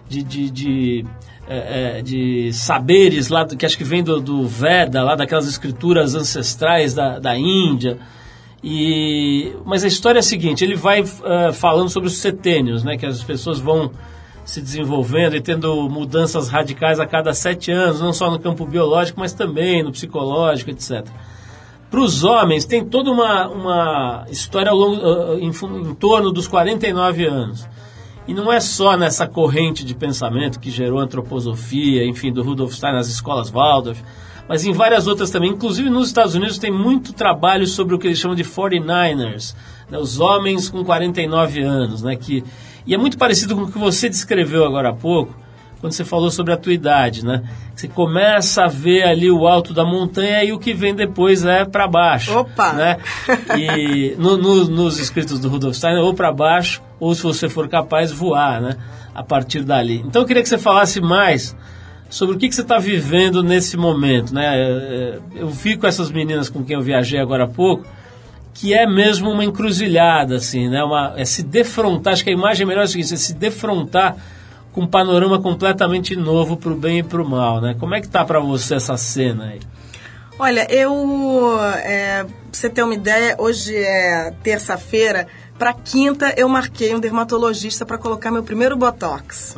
de, 0.08 0.22
de, 0.22 0.50
de, 0.50 1.06
é, 1.48 1.98
é, 1.98 2.02
de 2.02 2.52
saberes 2.52 3.30
lá, 3.30 3.44
que 3.44 3.66
acho 3.66 3.76
que 3.76 3.82
vem 3.82 4.02
do, 4.02 4.20
do 4.20 4.46
Veda, 4.46 5.02
lá 5.02 5.16
daquelas 5.16 5.48
escrituras 5.48 6.14
ancestrais 6.14 6.94
da, 6.94 7.18
da 7.18 7.36
Índia. 7.36 7.98
E, 8.62 9.52
mas 9.64 9.82
a 9.82 9.88
história 9.88 10.18
é 10.18 10.20
a 10.20 10.22
seguinte, 10.22 10.64
ele 10.64 10.76
vai 10.76 11.00
eh, 11.00 11.52
falando 11.52 11.90
sobre 11.90 12.08
os 12.08 12.16
setênios, 12.16 12.82
né? 12.82 12.96
Que 12.96 13.04
as 13.04 13.22
pessoas 13.22 13.58
vão 13.58 13.90
se 14.44 14.60
desenvolvendo 14.60 15.36
e 15.36 15.40
tendo 15.40 15.88
mudanças 15.88 16.48
radicais 16.48 17.00
a 17.00 17.06
cada 17.06 17.32
sete 17.32 17.72
anos, 17.72 18.00
não 18.00 18.12
só 18.12 18.30
no 18.30 18.38
campo 18.38 18.66
biológico, 18.66 19.18
mas 19.18 19.32
também 19.32 19.82
no 19.82 19.90
psicológico, 19.90 20.70
etc. 20.70 21.06
Para 21.90 22.00
os 22.00 22.24
homens, 22.24 22.64
tem 22.64 22.84
toda 22.84 23.10
uma, 23.10 23.48
uma 23.48 24.26
história 24.28 24.70
ao 24.70 24.76
longo, 24.76 25.00
ah, 25.00 25.36
em, 25.38 25.48
em 25.48 25.94
torno 25.94 26.32
dos 26.32 26.48
49 26.48 27.24
anos. 27.24 27.68
E 28.26 28.34
não 28.34 28.52
é 28.52 28.58
só 28.58 28.96
nessa 28.96 29.26
corrente 29.26 29.84
de 29.84 29.94
pensamento 29.94 30.58
que 30.58 30.70
gerou 30.70 30.98
a 30.98 31.04
antroposofia, 31.04 32.04
enfim, 32.04 32.32
do 32.32 32.42
Rudolf 32.42 32.72
Steiner 32.72 32.96
nas 32.96 33.08
escolas 33.08 33.50
Waldorf, 33.50 34.02
mas 34.48 34.64
em 34.64 34.72
várias 34.72 35.06
outras 35.06 35.30
também. 35.30 35.50
Inclusive 35.50 35.90
nos 35.90 36.08
Estados 36.08 36.34
Unidos 36.34 36.58
tem 36.58 36.70
muito 36.70 37.12
trabalho 37.12 37.66
sobre 37.66 37.94
o 37.94 37.98
que 37.98 38.06
eles 38.06 38.18
chamam 38.18 38.34
de 38.34 38.44
49ers, 38.44 39.54
né, 39.90 39.98
os 39.98 40.18
homens 40.18 40.68
com 40.68 40.82
49 40.82 41.62
anos, 41.62 42.02
né, 42.02 42.16
que, 42.16 42.42
e 42.86 42.94
é 42.94 42.98
muito 42.98 43.16
parecido 43.18 43.54
com 43.54 43.62
o 43.62 43.72
que 43.72 43.78
você 43.78 44.08
descreveu 44.08 44.64
agora 44.64 44.90
há 44.90 44.92
pouco, 44.94 45.34
quando 45.80 45.92
você 45.92 46.04
falou 46.04 46.30
sobre 46.30 46.52
a 46.52 46.56
tua 46.56 46.72
idade, 46.72 47.24
né? 47.24 47.42
Você 47.74 47.86
começa 47.88 48.64
a 48.64 48.68
ver 48.68 49.02
ali 49.02 49.30
o 49.30 49.46
alto 49.46 49.74
da 49.74 49.84
montanha 49.84 50.42
e 50.42 50.50
o 50.52 50.58
que 50.58 50.72
vem 50.72 50.94
depois 50.94 51.44
é 51.44 51.64
para 51.64 51.86
baixo. 51.86 52.38
Opa! 52.38 52.72
Né? 52.72 52.96
E 53.58 54.14
no- 54.18 54.36
no- 54.38 54.64
nos 54.68 54.98
escritos 54.98 55.38
do 55.38 55.48
Rudolf 55.48 55.76
Steiner, 55.76 56.02
ou 56.02 56.14
para 56.14 56.32
baixo, 56.32 56.80
ou 56.98 57.14
se 57.14 57.22
você 57.22 57.48
for 57.50 57.68
capaz, 57.68 58.10
voar, 58.10 58.62
né? 58.62 58.76
A 59.14 59.22
partir 59.22 59.62
dali. 59.62 60.02
Então 60.06 60.22
eu 60.22 60.26
queria 60.26 60.42
que 60.42 60.48
você 60.48 60.56
falasse 60.58 61.00
mais 61.02 61.54
sobre 62.08 62.36
o 62.36 62.38
que, 62.38 62.48
que 62.48 62.54
você 62.54 62.62
está 62.62 62.78
vivendo 62.78 63.42
nesse 63.42 63.76
momento, 63.76 64.32
né? 64.32 65.18
Eu 65.34 65.48
vi 65.48 65.76
com 65.76 65.86
essas 65.86 66.10
meninas 66.10 66.48
com 66.48 66.64
quem 66.64 66.76
eu 66.76 66.82
viajei 66.82 67.18
agora 67.20 67.44
há 67.44 67.48
pouco, 67.48 67.84
que 68.54 68.72
é 68.72 68.86
mesmo 68.86 69.30
uma 69.30 69.44
encruzilhada, 69.44 70.36
assim, 70.36 70.68
né? 70.68 70.82
Uma, 70.82 71.12
é 71.16 71.24
se 71.24 71.42
defrontar, 71.42 72.12
acho 72.12 72.22
que 72.22 72.30
a 72.30 72.32
imagem 72.32 72.64
melhor 72.64 72.82
é 72.82 72.84
o 72.84 72.88
seguinte, 72.88 73.12
é 73.12 73.16
se 73.16 73.34
defrontar 73.34 74.16
com 74.72 74.82
um 74.82 74.86
panorama 74.86 75.40
completamente 75.40 76.16
novo 76.16 76.56
para 76.56 76.70
o 76.70 76.76
bem 76.76 77.00
e 77.00 77.02
para 77.02 77.20
o 77.20 77.28
mal, 77.28 77.60
né? 77.60 77.76
Como 77.78 77.94
é 77.94 78.00
que 78.00 78.08
tá 78.08 78.24
para 78.24 78.38
você 78.38 78.76
essa 78.76 78.96
cena 78.96 79.46
aí? 79.46 79.60
Olha, 80.38 80.66
eu. 80.72 81.58
É, 81.84 82.24
pra 82.24 82.32
você 82.50 82.68
ter 82.68 82.82
uma 82.82 82.94
ideia, 82.94 83.36
hoje 83.38 83.74
é 83.76 84.32
terça-feira. 84.42 85.26
Pra 85.58 85.72
quinta, 85.72 86.34
eu 86.36 86.48
marquei 86.48 86.94
um 86.94 87.00
dermatologista 87.00 87.86
para 87.86 87.96
colocar 87.96 88.30
meu 88.30 88.42
primeiro 88.42 88.76
botox. 88.76 89.54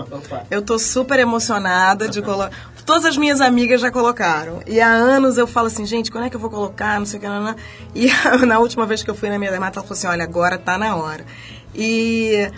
Eu 0.50 0.60
tô 0.60 0.78
super 0.78 1.18
emocionada 1.18 2.06
de 2.06 2.20
colocar. 2.20 2.50
Todas 2.84 3.06
as 3.06 3.16
minhas 3.16 3.40
amigas 3.40 3.80
já 3.80 3.90
colocaram. 3.90 4.60
E 4.66 4.78
há 4.78 4.88
anos 4.88 5.38
eu 5.38 5.46
falo 5.46 5.68
assim, 5.68 5.86
gente, 5.86 6.10
quando 6.12 6.24
é 6.24 6.30
que 6.30 6.36
eu 6.36 6.40
vou 6.40 6.50
colocar? 6.50 6.98
Não 6.98 7.06
sei 7.06 7.18
o 7.18 7.22
que. 7.22 7.26
Não, 7.26 7.42
não. 7.42 7.56
E 7.94 8.10
na 8.46 8.58
última 8.58 8.84
vez 8.84 9.02
que 9.02 9.10
eu 9.10 9.14
fui 9.14 9.30
na 9.30 9.38
minha 9.38 9.50
dermato, 9.50 9.78
ela 9.78 9.86
falou 9.86 9.98
assim: 9.98 10.06
olha, 10.06 10.22
agora 10.22 10.58
tá 10.58 10.76
na 10.76 10.94
hora. 10.96 11.24
E. 11.74 12.50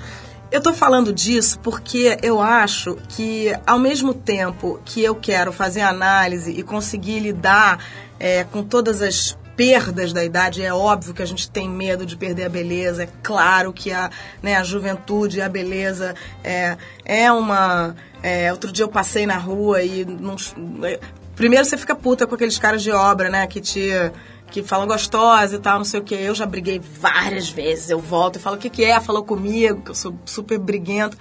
Eu 0.51 0.63
tô 0.63 0.73
falando 0.73 1.13
disso 1.13 1.61
porque 1.61 2.17
eu 2.23 2.41
acho 2.41 2.97
que, 3.11 3.55
ao 3.67 3.79
mesmo 3.79 4.15
tempo 4.15 4.81
que 4.83 5.05
eu 5.05 5.15
quero 5.15 5.53
fazer 5.53 5.83
análise 5.83 6.51
e 6.51 6.63
conseguir 6.63 7.21
lidar 7.21 7.85
é, 8.19 8.45
com 8.45 8.63
todas 8.63 9.03
as 9.03 9.37
perdas 9.59 10.13
da 10.13 10.25
idade, 10.25 10.63
é 10.63 10.73
óbvio 10.73 11.13
que 11.13 11.21
a 11.21 11.27
gente 11.27 11.51
tem 11.51 11.69
medo 11.69 12.07
de 12.07 12.17
perder 12.17 12.45
a 12.45 12.49
beleza, 12.49 13.03
é 13.03 13.09
claro 13.25 13.73
que 13.73 13.91
a, 13.91 14.09
né, 14.41 14.55
a 14.55 14.63
juventude 14.63 15.39
e 15.39 15.43
a 15.43 15.49
beleza 15.49 16.15
é, 16.45 16.77
é 17.05 17.33
uma. 17.33 17.97
é, 18.23 18.53
outro 18.53 18.71
dia 18.71 18.85
eu 18.85 18.89
passei 18.89 19.27
na 19.27 19.37
rua 19.37 19.83
e. 19.83 20.05
Não, 20.05 20.37
é, 20.85 21.01
primeiro 21.35 21.65
você 21.65 21.77
fica 21.77 21.97
puta 21.97 22.25
com 22.25 22.37
aqueles 22.37 22.57
caras 22.57 22.85
de 22.85 22.93
obra, 22.93 23.29
né, 23.29 23.49
que 23.49 23.61
te 23.61 23.91
que 24.49 24.63
falam 24.63 24.87
gostosa 24.87 25.57
e 25.57 25.59
tal, 25.59 25.79
não 25.79 25.85
sei 25.85 26.01
o 26.01 26.05
que. 26.05 26.15
Eu 26.15 26.35
já 26.35 26.47
briguei 26.47 26.79
várias 26.79 27.51
vezes. 27.51 27.91
Eu 27.91 27.99
volto 27.99 28.37
e 28.37 28.39
falo, 28.39 28.57
o 28.57 28.59
que, 28.59 28.71
que 28.71 28.83
é? 28.83 28.99
Falou 28.99 29.23
comigo, 29.23 29.83
que 29.83 29.91
eu 29.91 29.95
sou 29.95 30.15
super 30.25 30.59
briguenta. 30.59 31.19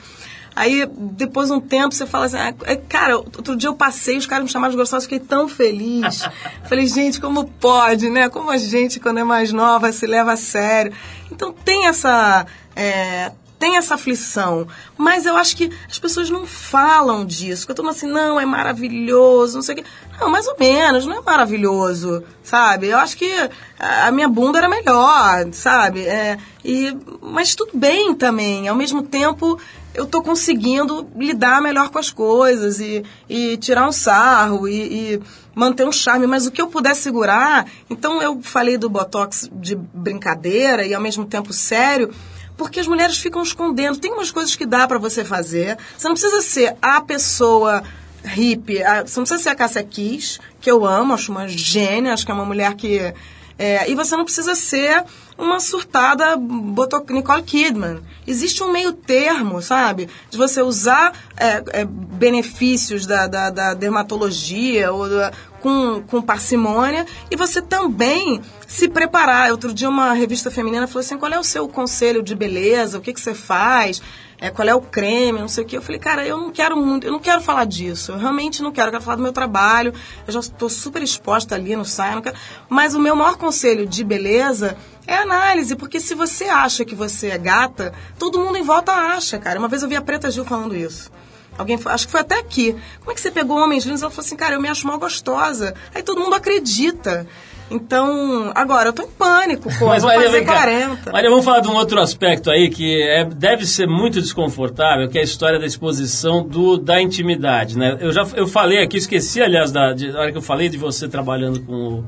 Aí, 0.57 0.89
depois 0.91 1.49
de 1.49 1.53
um 1.53 1.59
tempo, 1.59 1.93
você 1.93 2.07
fala 2.07 2.25
assim, 2.25 2.37
ah, 2.37 2.51
cara, 2.89 3.17
outro 3.17 3.55
dia 3.55 3.69
eu 3.69 3.75
passei, 3.75 4.17
os 4.17 4.25
caras 4.25 4.43
me 4.43 4.49
chamaram 4.49 4.71
de 4.71 4.77
gostosa, 4.77 5.03
fiquei 5.03 5.19
tão 5.19 5.47
feliz. 5.47 6.23
Falei, 6.67 6.87
gente, 6.87 7.21
como 7.21 7.45
pode, 7.47 8.09
né? 8.09 8.27
Como 8.27 8.49
a 8.49 8.57
gente, 8.57 8.99
quando 8.99 9.19
é 9.19 9.23
mais 9.23 9.53
nova, 9.53 9.91
se 9.91 10.07
leva 10.07 10.33
a 10.33 10.37
sério. 10.37 10.91
Então, 11.31 11.53
tem 11.53 11.85
essa... 11.85 12.47
é, 12.75 13.31
tem 13.59 13.75
essa 13.75 13.95
aflição, 13.95 14.67
mas 14.95 15.25
eu 15.25 15.35
acho 15.35 15.57
que 15.57 15.71
as 15.89 15.97
pessoas 15.97 16.29
não 16.29 16.45
falam 16.45 17.25
disso. 17.25 17.65
Porque 17.65 17.79
eu 17.79 17.83
tô 17.83 17.89
assim, 17.89 18.07
não, 18.07 18.39
é 18.39 18.45
maravilhoso, 18.45 19.55
não 19.55 19.61
sei 19.63 19.73
o 19.73 19.77
quê. 19.79 19.83
Não, 20.19 20.29
mais 20.29 20.47
ou 20.47 20.55
menos, 20.59 21.05
não 21.07 21.17
é 21.17 21.21
maravilhoso, 21.21 22.23
sabe? 22.43 22.87
Eu 22.87 22.99
acho 22.99 23.17
que 23.17 23.31
a 23.79 24.07
a 24.07 24.11
minha 24.11 24.27
bunda 24.27 24.59
era 24.59 24.69
melhor, 24.69 25.51
sabe? 25.53 26.01
É, 26.01 26.37
e, 26.63 26.95
mas 27.21 27.55
tudo 27.55 27.71
bem 27.73 28.13
também. 28.13 28.67
Ao 28.67 28.75
mesmo 28.75 29.01
tempo, 29.01 29.59
eu 29.97 30.05
tô 30.05 30.21
conseguindo 30.21 31.09
lidar 31.17 31.61
melhor 31.61 31.89
com 31.89 31.97
as 31.99 32.09
coisas 32.11 32.79
e, 32.79 33.03
e 33.27 33.57
tirar 33.57 33.87
um 33.87 33.91
sarro 33.91 34.67
e, 34.67 35.15
e 35.15 35.21
manter 35.55 35.85
um 35.85 35.91
charme. 35.91 36.27
Mas 36.27 36.45
o 36.45 36.51
que 36.51 36.61
eu 36.61 36.67
puder 36.67 36.95
segurar... 36.95 37.65
Então, 37.89 38.21
eu 38.21 38.39
falei 38.41 38.77
do 38.77 38.89
Botox 38.89 39.49
de 39.51 39.75
brincadeira 39.75 40.85
e, 40.85 40.93
ao 40.93 41.01
mesmo 41.01 41.25
tempo, 41.25 41.51
sério 41.51 42.13
porque 42.55 42.79
as 42.79 42.87
mulheres 42.87 43.17
ficam 43.17 43.41
escondendo. 43.43 43.99
Tem 43.99 44.11
umas 44.11 44.31
coisas 44.31 44.55
que 44.55 44.65
dá 44.65 44.87
pra 44.87 44.97
você 44.97 45.23
fazer. 45.23 45.77
Você 45.95 46.07
não 46.07 46.15
precisa 46.15 46.41
ser 46.41 46.75
a 46.81 46.99
pessoa 47.01 47.83
hippie. 48.23 48.81
a- 48.83 49.03
você 49.05 49.19
não 49.19 49.25
precisa 49.25 49.43
ser 49.43 49.49
a 49.49 49.55
Cássia 49.55 49.83
Kiss, 49.83 50.39
que 50.59 50.69
eu 50.69 50.83
amo, 50.85 51.13
acho 51.13 51.31
uma 51.31 51.47
gênia, 51.47 52.13
acho 52.13 52.25
que 52.25 52.31
é 52.31 52.35
uma 52.35 52.45
mulher 52.45 52.73
que... 52.75 53.13
é, 53.59 53.89
e 53.89 53.93
você 53.95 54.15
não 54.17 54.23
precisa 54.25 54.55
ser 54.55 55.03
uma 55.37 55.59
surtada 55.59 56.35
botou 56.37 57.01
Nicole 57.13 57.43
Kidman. 57.43 57.99
Existe 58.25 58.63
um 58.63 58.71
meio 58.71 58.91
termo, 58.91 59.61
sabe? 59.61 60.09
De 60.29 60.37
você 60.37 60.61
usar 60.61 61.13
é, 61.37 61.63
é, 61.81 61.85
benefícios 61.85 63.05
da, 63.05 63.27
da, 63.27 63.49
da 63.49 63.73
dermatologia 63.73 64.91
ou 64.91 65.07
da- 65.09 65.31
com, 65.61 66.01
com 66.03 66.21
parcimônia 66.21 67.05
e 67.31 67.35
você 67.35 67.61
também 67.61 68.41
se 68.67 68.87
preparar. 68.87 69.51
Outro 69.51 69.73
dia 69.73 69.89
uma 69.89 70.13
revista 70.13 70.51
feminina 70.51 70.87
falou 70.87 71.01
assim, 71.01 71.17
qual 71.17 71.31
é 71.31 71.39
o 71.39 71.43
seu 71.43 71.67
conselho 71.67 72.21
de 72.21 72.35
beleza? 72.35 72.97
O 72.97 73.01
que, 73.01 73.13
que 73.13 73.19
você 73.21 73.33
faz? 73.33 74.01
É, 74.39 74.51
qual 74.51 74.67
é 74.67 74.75
o 74.75 74.81
creme? 74.81 75.39
Não 75.39 75.47
sei 75.47 75.63
o 75.63 75.67
que. 75.67 75.75
Eu 75.75 75.81
falei, 75.81 75.99
cara, 75.99 76.23
eu 76.27 76.37
não 76.37 76.51
quero 76.51 76.77
muito, 76.77 77.07
eu 77.07 77.11
não 77.11 77.19
quero 77.19 77.41
falar 77.41 77.65
disso. 77.65 78.11
Eu 78.11 78.19
realmente 78.19 78.61
não 78.61 78.71
quero. 78.71 78.89
Eu 78.89 78.91
quero 78.91 79.03
falar 79.03 79.15
do 79.17 79.23
meu 79.23 79.33
trabalho. 79.33 79.91
Eu 80.27 80.33
já 80.33 80.39
estou 80.39 80.69
super 80.69 81.01
exposta 81.01 81.55
ali 81.55 81.75
no 81.75 81.83
quero- 82.21 82.37
Mas 82.69 82.93
o 82.93 82.99
meu 82.99 83.15
maior 83.15 83.35
conselho 83.35 83.87
de 83.87 84.03
beleza 84.03 84.77
é 85.07 85.15
análise, 85.15 85.75
porque 85.75 85.99
se 85.99 86.13
você 86.13 86.45
acha 86.45 86.83
que 86.83 86.93
você 86.93 87.29
é 87.29 87.37
gata, 87.37 87.93
todo 88.19 88.39
mundo 88.39 88.57
em 88.57 88.63
volta 88.63 88.91
acha, 88.91 89.39
cara. 89.39 89.57
Uma 89.57 89.67
vez 89.67 89.81
eu 89.81 89.89
vi 89.89 89.95
a 89.95 90.01
Preta 90.01 90.29
Gil 90.29 90.45
falando 90.45 90.75
isso. 90.75 91.09
Alguém, 91.57 91.79
acho 91.85 92.05
que 92.05 92.11
foi 92.11 92.21
até 92.21 92.37
aqui. 92.37 92.75
Como 92.99 93.11
é 93.11 93.15
que 93.15 93.21
você 93.21 93.31
pegou 93.31 93.57
homens 93.57 93.83
lindos? 93.83 94.03
Ela 94.03 94.11
falou 94.11 94.25
assim, 94.25 94.35
cara, 94.35 94.55
eu 94.55 94.61
me 94.61 94.67
acho 94.67 94.85
mal 94.85 94.99
gostosa. 94.99 95.73
Aí 95.95 96.03
todo 96.03 96.21
mundo 96.21 96.35
acredita. 96.35 97.25
Então, 97.69 98.51
agora 98.55 98.89
eu 98.89 98.93
tô 98.93 99.03
em 99.03 99.07
pânico, 99.07 99.69
pô. 99.77 99.87
Mas 99.87 100.03
Maria, 100.03 100.25
fazer 100.25 100.37
vem 100.37 100.45
cá. 100.45 100.53
40. 100.53 101.11
Maria, 101.11 101.29
vamos 101.29 101.43
falar 101.43 101.59
de 101.59 101.67
um 101.67 101.75
outro 101.75 101.99
aspecto 101.99 102.49
aí 102.49 102.69
que 102.69 103.01
é, 103.01 103.25
deve 103.25 103.65
ser 103.65 103.87
muito 103.87 104.21
desconfortável, 104.21 105.09
que 105.09 105.17
é 105.17 105.21
a 105.21 105.23
história 105.23 105.59
da 105.59 105.65
exposição 105.65 106.47
do, 106.47 106.77
da 106.77 107.01
intimidade, 107.01 107.77
né? 107.77 107.97
Eu 107.99 108.13
já 108.13 108.25
eu 108.35 108.47
falei 108.47 108.81
aqui, 108.81 108.97
esqueci, 108.97 109.41
aliás, 109.41 109.71
da, 109.71 109.91
de, 109.91 110.11
hora 110.11 110.31
que 110.31 110.37
eu 110.37 110.41
falei 110.41 110.69
de 110.69 110.77
você 110.77 111.09
trabalhando 111.09 111.59
com 111.61 111.73
o, 111.73 112.05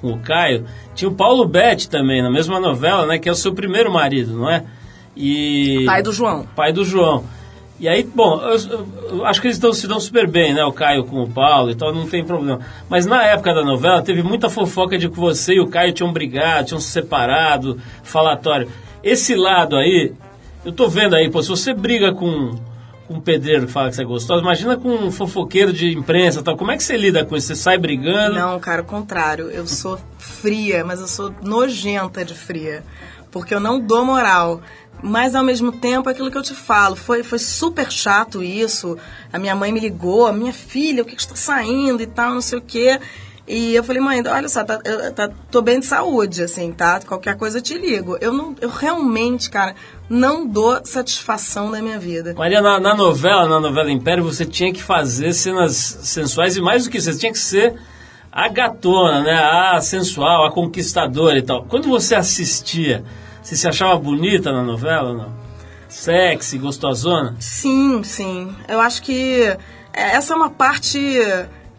com 0.00 0.12
o 0.12 0.18
Caio, 0.20 0.66
tinha 0.96 1.08
o 1.08 1.14
Paulo 1.14 1.46
Betti 1.46 1.88
também, 1.88 2.20
na 2.22 2.30
mesma 2.30 2.58
novela, 2.58 3.06
né? 3.06 3.18
Que 3.18 3.28
é 3.28 3.32
o 3.32 3.36
seu 3.36 3.54
primeiro 3.54 3.92
marido, 3.92 4.32
não 4.36 4.50
é? 4.50 4.64
E... 5.16 5.84
Pai 5.86 6.02
do 6.02 6.12
João. 6.12 6.46
Pai 6.56 6.72
do 6.72 6.84
João. 6.84 7.24
E 7.78 7.86
aí, 7.88 8.02
bom, 8.02 8.40
eu, 8.40 8.56
eu- 8.70 8.86
eu 9.10 9.26
acho 9.26 9.40
que 9.40 9.46
eles 9.48 9.58
tão, 9.58 9.70
se 9.72 9.86
dão 9.86 10.00
super 10.00 10.26
bem, 10.26 10.54
né? 10.54 10.64
O 10.64 10.72
Caio 10.72 11.04
com 11.04 11.22
o 11.22 11.28
Paulo 11.30 11.70
e 11.70 11.74
tal, 11.74 11.94
não 11.94 12.06
tem 12.08 12.24
problema. 12.24 12.60
Mas 12.88 13.04
na 13.06 13.22
época 13.22 13.52
da 13.54 13.62
novela, 13.62 14.00
teve 14.02 14.22
muita 14.22 14.48
fofoca 14.48 14.96
de 14.96 15.08
que 15.10 15.16
você 15.20 15.54
e 15.54 15.60
o 15.60 15.68
Caio 15.68 15.92
tinham 15.92 16.10
brigado, 16.12 16.68
tinham 16.68 16.80
se 16.80 16.88
separado, 16.88 17.78
falatório. 18.02 18.68
Esse 19.04 19.34
lado 19.34 19.76
aí, 19.76 20.12
eu 20.64 20.72
tô 20.72 20.88
vendo 20.88 21.14
aí, 21.14 21.30
pô, 21.30 21.42
se 21.42 21.50
você 21.50 21.74
briga 21.74 22.12
com, 22.14 22.54
com 23.06 23.14
um 23.14 23.20
pedreiro 23.20 23.66
que 23.66 23.72
fala 23.72 23.88
que 23.88 23.96
você 23.96 24.02
é 24.02 24.04
gostosa, 24.04 24.42
imagina 24.42 24.76
com 24.76 24.88
um 24.88 25.10
fofoqueiro 25.10 25.72
de 25.72 25.96
imprensa 25.96 26.42
tal. 26.42 26.56
Como 26.56 26.70
é 26.70 26.76
que 26.76 26.82
você 26.82 26.96
lida 26.96 27.24
com 27.24 27.36
isso? 27.36 27.48
Você 27.48 27.56
sai 27.56 27.78
brigando? 27.78 28.34
Não, 28.34 28.58
cara, 28.58 28.82
o 28.82 28.84
contrário. 28.84 29.50
Eu 29.50 29.66
sou 29.66 29.98
fria, 30.18 30.84
mas 30.84 31.00
eu 31.00 31.06
sou 31.06 31.34
nojenta 31.42 32.24
de 32.24 32.34
fria. 32.34 32.84
Porque 33.30 33.54
eu 33.54 33.60
não 33.60 33.80
dou 33.80 34.04
moral. 34.04 34.60
Mas 35.02 35.34
ao 35.34 35.44
mesmo 35.44 35.72
tempo, 35.72 36.08
é 36.08 36.12
aquilo 36.12 36.30
que 36.30 36.38
eu 36.38 36.42
te 36.42 36.54
falo, 36.54 36.96
foi, 36.96 37.22
foi 37.22 37.38
super 37.38 37.90
chato 37.92 38.42
isso. 38.42 38.96
A 39.32 39.38
minha 39.38 39.54
mãe 39.54 39.70
me 39.70 39.78
ligou, 39.78 40.26
a 40.26 40.32
minha 40.32 40.52
filha, 40.52 41.02
o 41.02 41.04
que, 41.04 41.14
que 41.14 41.20
está 41.20 41.36
saindo 41.36 42.02
e 42.02 42.06
tal, 42.06 42.32
não 42.32 42.40
sei 42.40 42.58
o 42.58 42.62
quê. 42.62 42.98
E 43.46 43.74
eu 43.74 43.84
falei, 43.84 44.02
mãe, 44.02 44.22
olha 44.26 44.48
só, 44.48 44.64
tá, 44.64 44.80
eu 44.84 45.12
tá, 45.12 45.30
tô 45.50 45.62
bem 45.62 45.78
de 45.78 45.86
saúde, 45.86 46.42
assim, 46.42 46.72
tá? 46.72 47.00
Qualquer 47.00 47.36
coisa 47.36 47.58
eu 47.58 47.62
te 47.62 47.78
ligo. 47.78 48.18
Eu, 48.20 48.32
não, 48.32 48.56
eu 48.60 48.68
realmente, 48.68 49.48
cara, 49.48 49.76
não 50.08 50.46
dou 50.46 50.80
satisfação 50.84 51.70
na 51.70 51.82
minha 51.82 51.98
vida. 51.98 52.34
Maria, 52.36 52.60
na, 52.60 52.78
na 52.78 52.94
novela, 52.94 53.48
na 53.48 53.60
novela 53.60 53.90
Império, 53.90 54.22
você 54.22 54.44
tinha 54.44 54.72
que 54.72 54.82
fazer 54.82 55.32
cenas 55.32 55.74
sensuais 56.02 56.56
e 56.56 56.60
mais 56.60 56.84
do 56.84 56.90
que 56.90 56.98
isso, 56.98 57.12
você 57.12 57.18
tinha 57.18 57.32
que 57.32 57.38
ser 57.38 57.74
a 58.30 58.48
gatona, 58.48 59.22
né? 59.22 59.34
A 59.34 59.80
sensual, 59.80 60.46
a 60.46 60.52
conquistadora 60.52 61.38
e 61.38 61.42
tal. 61.42 61.64
Quando 61.64 61.88
você 61.88 62.14
assistia, 62.14 63.02
você 63.42 63.56
se 63.56 63.66
achava 63.66 63.96
bonita 63.96 64.52
na 64.52 64.62
novela 64.62 65.10
ou 65.10 65.16
não? 65.16 65.46
Sexy, 65.88 66.58
gostosona? 66.58 67.34
Sim, 67.38 68.02
sim. 68.02 68.54
Eu 68.68 68.80
acho 68.80 69.02
que 69.02 69.40
é, 69.92 70.16
essa 70.16 70.34
é 70.34 70.36
uma 70.36 70.50
parte 70.50 70.98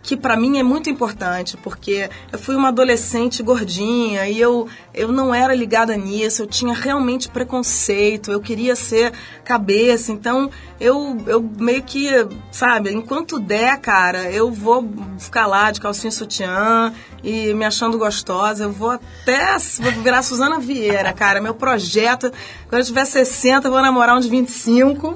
que 0.02 0.16
pra 0.16 0.38
mim 0.38 0.58
é 0.58 0.64
muito 0.64 0.90
importante, 0.90 1.58
porque 1.58 2.10
eu 2.32 2.40
fui 2.40 2.56
uma 2.56 2.70
adolescente 2.70 3.44
gordinha 3.44 4.28
e 4.28 4.40
eu, 4.40 4.68
eu 4.98 5.12
não 5.12 5.34
era 5.34 5.54
ligada 5.54 5.96
nisso, 5.96 6.42
eu 6.42 6.48
tinha 6.48 6.74
realmente 6.74 7.30
preconceito, 7.30 8.32
eu 8.32 8.40
queria 8.40 8.76
ser 8.76 9.14
cabeça, 9.46 10.12
então 10.12 10.50
eu, 10.80 11.18
eu 11.28 11.50
meio 11.60 11.84
que, 11.84 12.10
sabe, 12.52 12.92
enquanto 12.92 13.40
der, 13.40 13.78
cara, 13.80 14.30
eu 14.32 14.52
vou 14.52 14.90
ficar 15.18 15.46
lá 15.46 15.72
de 15.72 15.80
calcinha 15.80 16.12
sutiã 16.12 16.92
e 17.24 17.54
me 17.54 17.66
achando 17.66 17.98
gostosa, 17.98 18.66
eu 18.66 18.72
vou 18.72 18.92
até 18.92 19.58
vou 19.80 19.92
virar 20.04 20.22
Suzana 20.22 20.60
Vieira, 20.60 21.14
cara, 21.14 21.40
meu 21.40 21.54
projeto, 21.54 22.32
quando 22.68 22.82
eu 22.82 22.86
tiver 22.86 23.06
60, 23.06 23.68
eu 23.68 23.72
vou 23.72 23.82
namorar 23.82 24.18
uns 24.18 24.26
25 24.28 25.16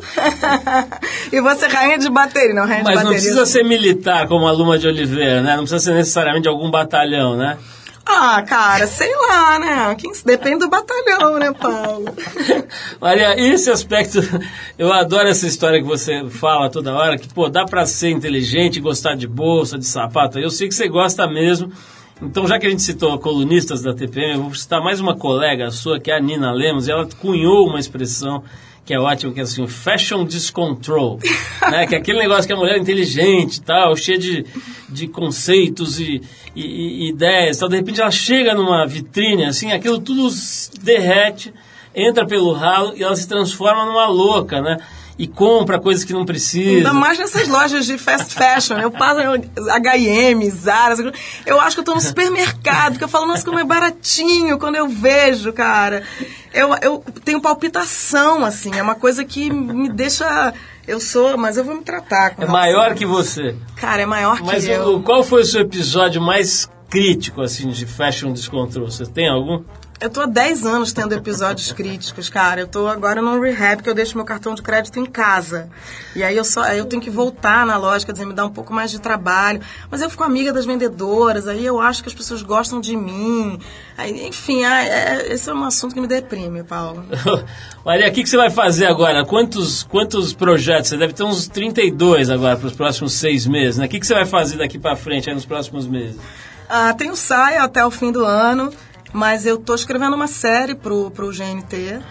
e 1.32 1.42
vou 1.42 1.56
ser 1.56 1.70
rainha 1.70 1.98
de 1.98 2.10
bateria, 2.10 2.54
não, 2.54 2.66
rainha 2.66 2.84
Mas 2.84 3.00
de 3.00 3.04
não 3.04 3.12
bateria. 3.12 3.20
precisa 3.20 3.46
ser 3.46 3.64
militar 3.64 4.28
como 4.28 4.48
a 4.48 4.52
Luma 4.52 4.78
de 4.78 4.88
Oliveira, 4.88 5.42
né? 5.42 5.52
Não 5.56 5.64
precisa 5.64 5.80
ser 5.80 5.94
necessariamente 5.94 6.44
de 6.44 6.50
algum 6.50 6.70
batalhão, 6.70 7.36
né? 7.36 7.58
Ah, 8.06 8.42
cara, 8.42 8.88
sei 8.88 9.14
lá, 9.16 9.60
né? 9.60 9.98
Depende 10.26 10.60
do 10.60 10.70
batalhão, 10.70 11.38
né, 11.38 11.52
Paulo? 11.54 12.06
Maria, 13.00 13.40
esse 13.40 13.70
aspecto, 13.70 14.20
eu 14.78 14.92
adoro 14.92 15.28
essa 15.28 15.48
história 15.48 15.82
que 15.82 15.88
você 15.88 16.28
fala 16.30 16.70
toda 16.70 16.94
hora, 16.94 17.18
que, 17.18 17.32
pô, 17.32 17.48
dá 17.48 17.66
pra 17.66 17.86
ser 17.86 18.10
inteligente, 18.10 18.80
gostar 18.80 19.16
de 19.16 19.28
bolsa, 19.28 19.78
de 19.78 19.86
sapato. 19.86 20.40
Eu 20.40 20.50
sei 20.50 20.68
que 20.68 20.76
você 20.76 20.88
gosta 20.88 21.28
mesmo. 21.28 21.72
Então, 22.22 22.46
já 22.46 22.60
que 22.60 22.68
a 22.68 22.70
gente 22.70 22.84
citou 22.84 23.18
colunistas 23.18 23.82
da 23.82 23.94
TPM, 23.94 24.34
eu 24.34 24.44
vou 24.44 24.54
citar 24.54 24.82
mais 24.82 25.00
uma 25.00 25.16
colega 25.16 25.72
sua, 25.72 26.00
que 26.00 26.12
é 26.12 26.18
a 26.18 26.20
Nina 26.20 26.52
Lemos, 26.52 26.88
e 26.88 26.92
ela 26.92 27.08
cunhou 27.20 27.68
uma 27.68 27.80
expressão 27.80 28.44
que 28.86 28.94
é 28.94 29.00
ótima, 29.00 29.32
que 29.34 29.40
é 29.40 29.44
assim, 29.44 29.66
fashion 29.68 30.26
discontrol, 30.26 31.20
né? 31.70 31.86
Que 31.88 31.96
é 31.96 31.98
aquele 32.00 32.20
negócio 32.20 32.48
que 32.48 32.54
a 32.54 32.56
mulher 32.58 32.76
é 32.76 32.80
inteligente 32.80 33.62
tal, 33.62 33.96
cheia 33.96 34.18
de, 34.18 34.46
de 34.90 35.08
conceitos 35.08 36.00
e, 36.00 36.22
e- 36.56 37.06
e 37.06 37.10
ideias 37.10 37.58
tal. 37.58 37.70
De 37.70 37.76
repente 37.78 38.02
ela 38.02 38.12
chega 38.12 38.54
numa 38.54 38.86
vitrine, 38.88 39.46
assim, 39.46 39.72
aquilo 39.72 40.00
tudo 40.00 40.28
derrete, 40.82 41.54
entra 41.94 42.26
pelo 42.26 42.52
ralo 42.54 42.94
e 42.96 43.04
ela 43.04 43.16
se 43.16 43.28
transforma 43.28 43.86
numa 43.86 44.08
louca, 44.08 44.62
né? 44.62 44.78
E 45.22 45.28
compra 45.28 45.78
coisas 45.80 46.04
que 46.04 46.14
não 46.14 46.26
precisa. 46.26 46.78
Ainda 46.78 46.94
mais 46.94 47.20
nessas 47.20 47.48
lojas 47.48 47.86
de 47.86 47.96
fast 47.98 48.34
fashion. 48.34 48.80
Eu 48.80 48.90
passo 48.90 49.20
H&M, 49.70 50.50
Zara. 50.50 50.96
Eu 51.46 51.62
acho 51.62 51.76
que 51.76 51.82
eu 51.82 51.84
tô 51.86 51.94
no 51.94 52.02
supermercado, 52.02 52.98
que 52.98 53.04
eu 53.04 53.08
falo, 53.08 53.28
nossa, 53.28 53.46
como 53.46 53.60
é 53.60 53.64
baratinho 53.64 54.58
quando 54.58 54.78
eu 54.78 54.88
vejo, 54.88 55.54
cara. 55.54 56.02
Eu, 56.52 56.74
eu 56.82 57.04
tenho 57.24 57.40
palpitação, 57.40 58.44
assim. 58.44 58.72
É 58.76 58.82
uma 58.82 58.96
coisa 58.96 59.24
que 59.24 59.50
me 59.52 59.90
deixa... 59.90 60.54
Eu 60.88 61.00
sou, 61.00 61.38
mas 61.38 61.56
eu 61.58 61.64
vou 61.64 61.76
me 61.76 61.84
tratar 61.84 62.34
É 62.40 62.46
maior 62.48 62.96
que 62.96 63.06
você. 63.06 63.56
Cara, 63.76 64.02
é 64.02 64.06
maior 64.08 64.38
que 64.38 64.44
Mas 64.44 64.68
eu. 64.68 64.96
o- 64.96 65.04
qual 65.04 65.24
foi 65.24 65.44
o 65.44 65.46
seu 65.46 65.62
episódio 65.62 66.20
mais 66.20 66.68
crítico, 66.90 67.42
assim, 67.44 67.70
de 67.70 67.86
fashion 67.86 68.34
descontrol? 68.34 68.90
Você 68.90 69.06
tem 69.06 69.30
algum? 69.30 69.64
Eu 70.02 70.10
tô 70.10 70.22
há 70.22 70.26
10 70.26 70.66
anos 70.66 70.92
tendo 70.92 71.14
episódios 71.14 71.72
críticos, 71.74 72.28
cara. 72.28 72.62
Eu 72.62 72.68
tô 72.68 72.88
agora 72.88 73.22
num 73.22 73.40
rehab 73.40 73.84
que 73.84 73.90
eu 73.90 73.94
deixo 73.94 74.18
meu 74.18 74.26
cartão 74.26 74.56
de 74.56 74.62
crédito 74.64 75.00
em 75.00 75.06
casa. 75.06 75.70
E 76.16 76.24
aí 76.24 76.36
eu 76.36 76.44
só 76.44 76.62
aí 76.64 76.80
eu 76.80 76.86
tenho 76.86 77.00
que 77.00 77.10
voltar 77.12 77.68
na 77.68 77.78
loja, 77.78 78.04
quer 78.04 78.12
dizer, 78.12 78.26
me 78.26 78.34
dá 78.34 78.44
um 78.44 78.50
pouco 78.50 78.74
mais 78.74 78.90
de 78.90 79.00
trabalho. 79.00 79.62
Mas 79.92 80.02
eu 80.02 80.10
fico 80.10 80.24
amiga 80.24 80.52
das 80.52 80.66
vendedoras, 80.66 81.48
aí 81.48 81.64
eu 81.64 81.80
acho 81.80 82.02
que 82.02 82.10
as 82.10 82.16
pessoas 82.16 82.42
gostam 82.42 82.82
de 82.82 82.98
mim. 82.98 83.60
Aí, 83.96 84.26
enfim, 84.28 84.66
ah, 84.66 84.84
é- 84.84 85.34
esse 85.34 85.48
é 85.48 85.54
um 85.54 85.64
assunto 85.64 85.94
que 85.94 86.02
me 86.02 86.08
deprime, 86.08 86.64
Paulo. 86.64 87.06
Maria, 87.86 88.10
o 88.10 88.12
que, 88.12 88.24
que 88.24 88.30
você 88.30 88.38
vai 88.38 88.50
fazer 88.50 88.88
agora? 88.88 89.24
Quantos, 89.24 89.84
quantos 89.84 90.34
projetos? 90.34 90.90
Você 90.90 90.98
deve 90.98 91.14
ter 91.14 91.24
uns 91.24 91.48
32 91.48 92.32
agora 92.32 92.58
para 92.58 92.66
os 92.68 92.74
próximos 92.74 93.14
seis 93.14 93.46
meses, 93.46 93.78
né? 93.78 93.86
O 93.86 93.90
que, 93.90 94.00
que 94.00 94.08
você 94.08 94.16
vai 94.16 94.26
fazer 94.26 94.58
daqui 94.58 94.80
para 94.80 94.96
frente, 94.96 95.30
aí 95.30 95.36
nos 95.36 95.46
próximos 95.46 95.86
meses? 95.86 96.18
Ah, 96.68 96.92
tem 96.94 97.12
o 97.12 97.16
saia 97.16 97.64
até 97.64 97.86
o 97.86 97.92
fim 97.92 98.12
do 98.12 98.26
ano, 98.26 98.72
mas 99.14 99.46
eu 99.46 99.58
tô 99.58 99.76
escrevendo 99.76 100.16
uma 100.16 100.28
série 100.28 100.76
pro, 100.76 101.12
pro 101.12 101.32
GNT, 101.32 102.02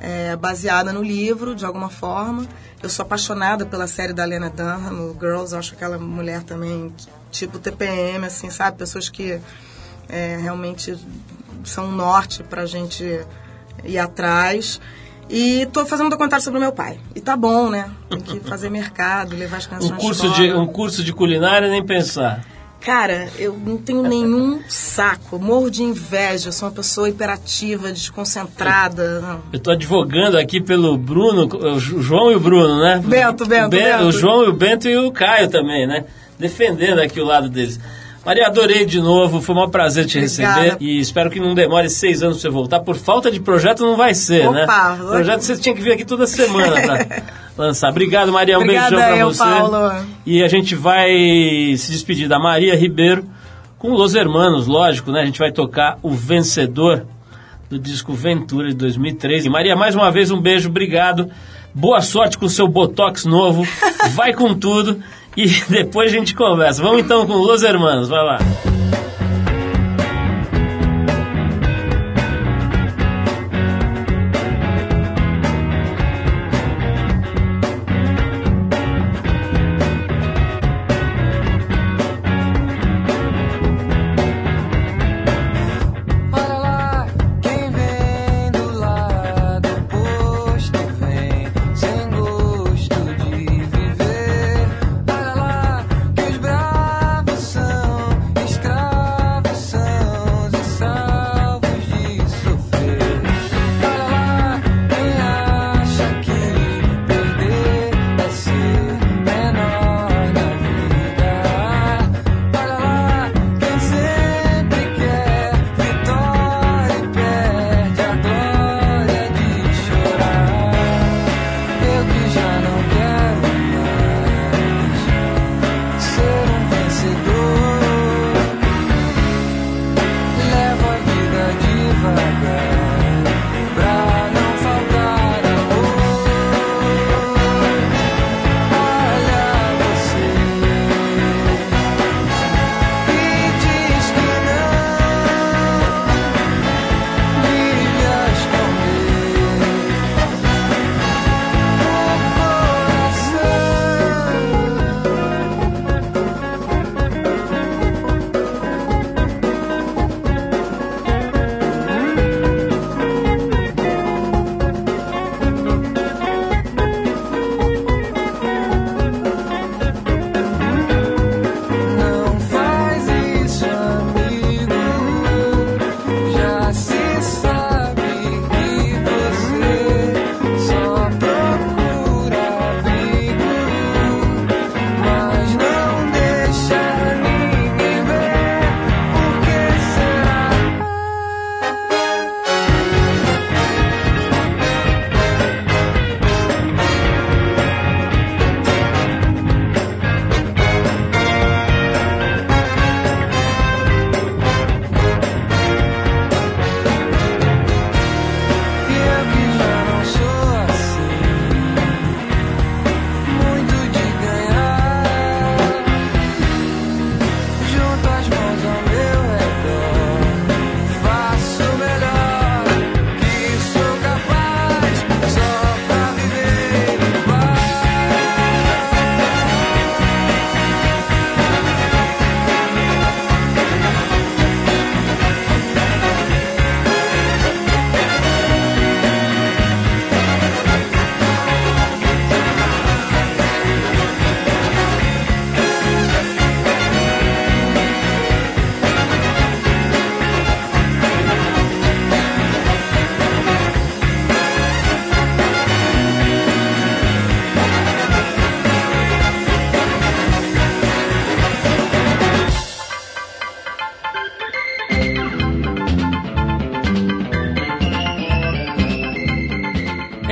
é, 0.00 0.36
baseada 0.36 0.92
no 0.92 1.02
livro, 1.02 1.54
de 1.54 1.64
alguma 1.64 1.88
forma. 1.90 2.46
Eu 2.82 2.88
sou 2.88 3.02
apaixonada 3.04 3.66
pela 3.66 3.86
série 3.86 4.12
da 4.12 4.24
Lena 4.24 4.48
Dunham, 4.50 5.10
o 5.10 5.16
Girls, 5.18 5.54
acho 5.54 5.74
aquela 5.74 5.98
mulher 5.98 6.42
também, 6.44 6.92
tipo 7.30 7.58
TPM, 7.58 8.24
assim, 8.26 8.50
sabe? 8.50 8.76
Pessoas 8.78 9.08
que 9.08 9.40
é, 10.08 10.38
realmente 10.40 10.96
são 11.64 11.86
um 11.86 11.92
norte 11.92 12.42
pra 12.44 12.66
gente 12.66 13.20
ir 13.84 13.98
atrás. 13.98 14.80
E 15.30 15.66
tô 15.72 15.84
fazendo 15.84 16.06
um 16.06 16.10
documentário 16.10 16.42
sobre 16.42 16.58
o 16.58 16.62
meu 16.62 16.72
pai. 16.72 16.98
E 17.14 17.20
tá 17.20 17.36
bom, 17.36 17.68
né? 17.68 17.90
Tem 18.08 18.20
que 18.20 18.40
fazer 18.40 18.70
mercado, 18.70 19.36
levar 19.36 19.58
as 19.58 19.66
crianças 19.66 19.90
Um 19.90 19.94
na 19.94 19.98
curso, 20.00 20.26
escola. 20.26 20.48
de, 20.48 20.54
um 20.54 20.66
curso 20.66 21.04
de 21.04 21.12
culinária, 21.12 21.68
nem 21.68 21.84
pensar. 21.84 22.42
Cara, 22.80 23.28
eu 23.38 23.54
não 23.66 23.76
tenho 23.76 24.02
nenhum 24.02 24.60
saco. 24.68 25.38
Morro 25.38 25.70
de 25.70 25.82
inveja. 25.82 26.48
Eu 26.48 26.52
sou 26.52 26.68
uma 26.68 26.74
pessoa 26.74 27.08
hiperativa, 27.08 27.90
desconcentrada. 27.92 29.20
Não. 29.20 29.40
Eu 29.52 29.58
tô 29.58 29.70
advogando 29.72 30.38
aqui 30.38 30.60
pelo 30.60 30.96
Bruno, 30.96 31.46
o 31.46 31.78
João 31.78 32.30
e 32.30 32.36
o 32.36 32.40
Bruno, 32.40 32.80
né? 32.80 33.02
Bento, 33.04 33.44
Bento, 33.46 33.66
O 33.66 33.68
Ben- 33.70 33.82
Bento. 33.84 34.04
O 34.04 34.12
João 34.12 34.44
e 34.44 34.48
o 34.48 34.52
Bento 34.52 34.88
e 34.88 34.96
o 34.96 35.10
Caio 35.10 35.48
também, 35.48 35.86
né? 35.86 36.04
Defendendo 36.38 37.00
aqui 37.00 37.20
o 37.20 37.24
lado 37.24 37.48
deles. 37.48 37.78
Maria, 38.24 38.46
adorei 38.46 38.84
de 38.84 39.00
novo, 39.00 39.40
foi 39.40 39.54
um 39.56 39.70
prazer 39.70 40.04
te 40.06 40.18
Obrigada. 40.18 40.60
receber 40.62 40.76
e 40.80 41.00
espero 41.00 41.30
que 41.30 41.40
não 41.40 41.54
demore 41.54 41.88
seis 41.88 42.22
anos 42.22 42.36
pra 42.36 42.42
você 42.42 42.48
voltar. 42.54 42.80
Por 42.80 42.94
falta 42.96 43.30
de 43.30 43.40
projeto 43.40 43.82
não 43.82 43.96
vai 43.96 44.14
ser, 44.14 44.46
Opa, 44.46 44.52
né? 44.96 45.04
Projeto 45.08 45.40
você 45.40 45.56
tinha 45.56 45.74
que 45.74 45.80
vir 45.80 45.92
aqui 45.92 46.04
toda 46.04 46.26
semana 46.26 46.80
pra 46.80 47.22
lançar. 47.58 47.90
Obrigado, 47.90 48.32
Maria, 48.32 48.58
um 48.58 48.62
Obrigada 48.62 48.90
beijão 48.90 49.08
pra 49.08 49.16
eu, 49.18 49.28
você. 49.28 49.44
Paulo. 49.44 50.06
E 50.24 50.42
a 50.42 50.48
gente 50.48 50.74
vai 50.74 51.10
se 51.76 51.90
despedir 51.92 52.28
da 52.28 52.38
Maria 52.38 52.76
Ribeiro 52.76 53.24
com 53.78 53.92
Los 53.92 54.14
Hermanos, 54.14 54.66
lógico, 54.66 55.10
né? 55.12 55.22
A 55.22 55.26
gente 55.26 55.38
vai 55.38 55.52
tocar 55.52 55.98
o 56.02 56.10
vencedor 56.10 57.06
do 57.70 57.78
disco 57.78 58.12
Ventura 58.12 58.68
de 58.68 58.74
2003. 58.74 59.46
E 59.46 59.48
Maria, 59.48 59.76
mais 59.76 59.94
uma 59.94 60.10
vez 60.10 60.30
um 60.30 60.40
beijo, 60.40 60.68
obrigado. 60.68 61.30
Boa 61.74 62.00
sorte 62.00 62.38
com 62.38 62.46
o 62.46 62.50
seu 62.50 62.66
Botox 62.66 63.24
novo. 63.24 63.66
Vai 64.14 64.32
com 64.32 64.54
tudo 64.54 65.00
e 65.36 65.46
depois 65.68 66.12
a 66.12 66.16
gente 66.16 66.34
conversa. 66.34 66.82
Vamos 66.82 67.00
então 67.00 67.26
com 67.26 67.34
Los 67.34 67.62
Hermanos, 67.62 68.08
vai 68.08 68.24
lá. 68.24 68.38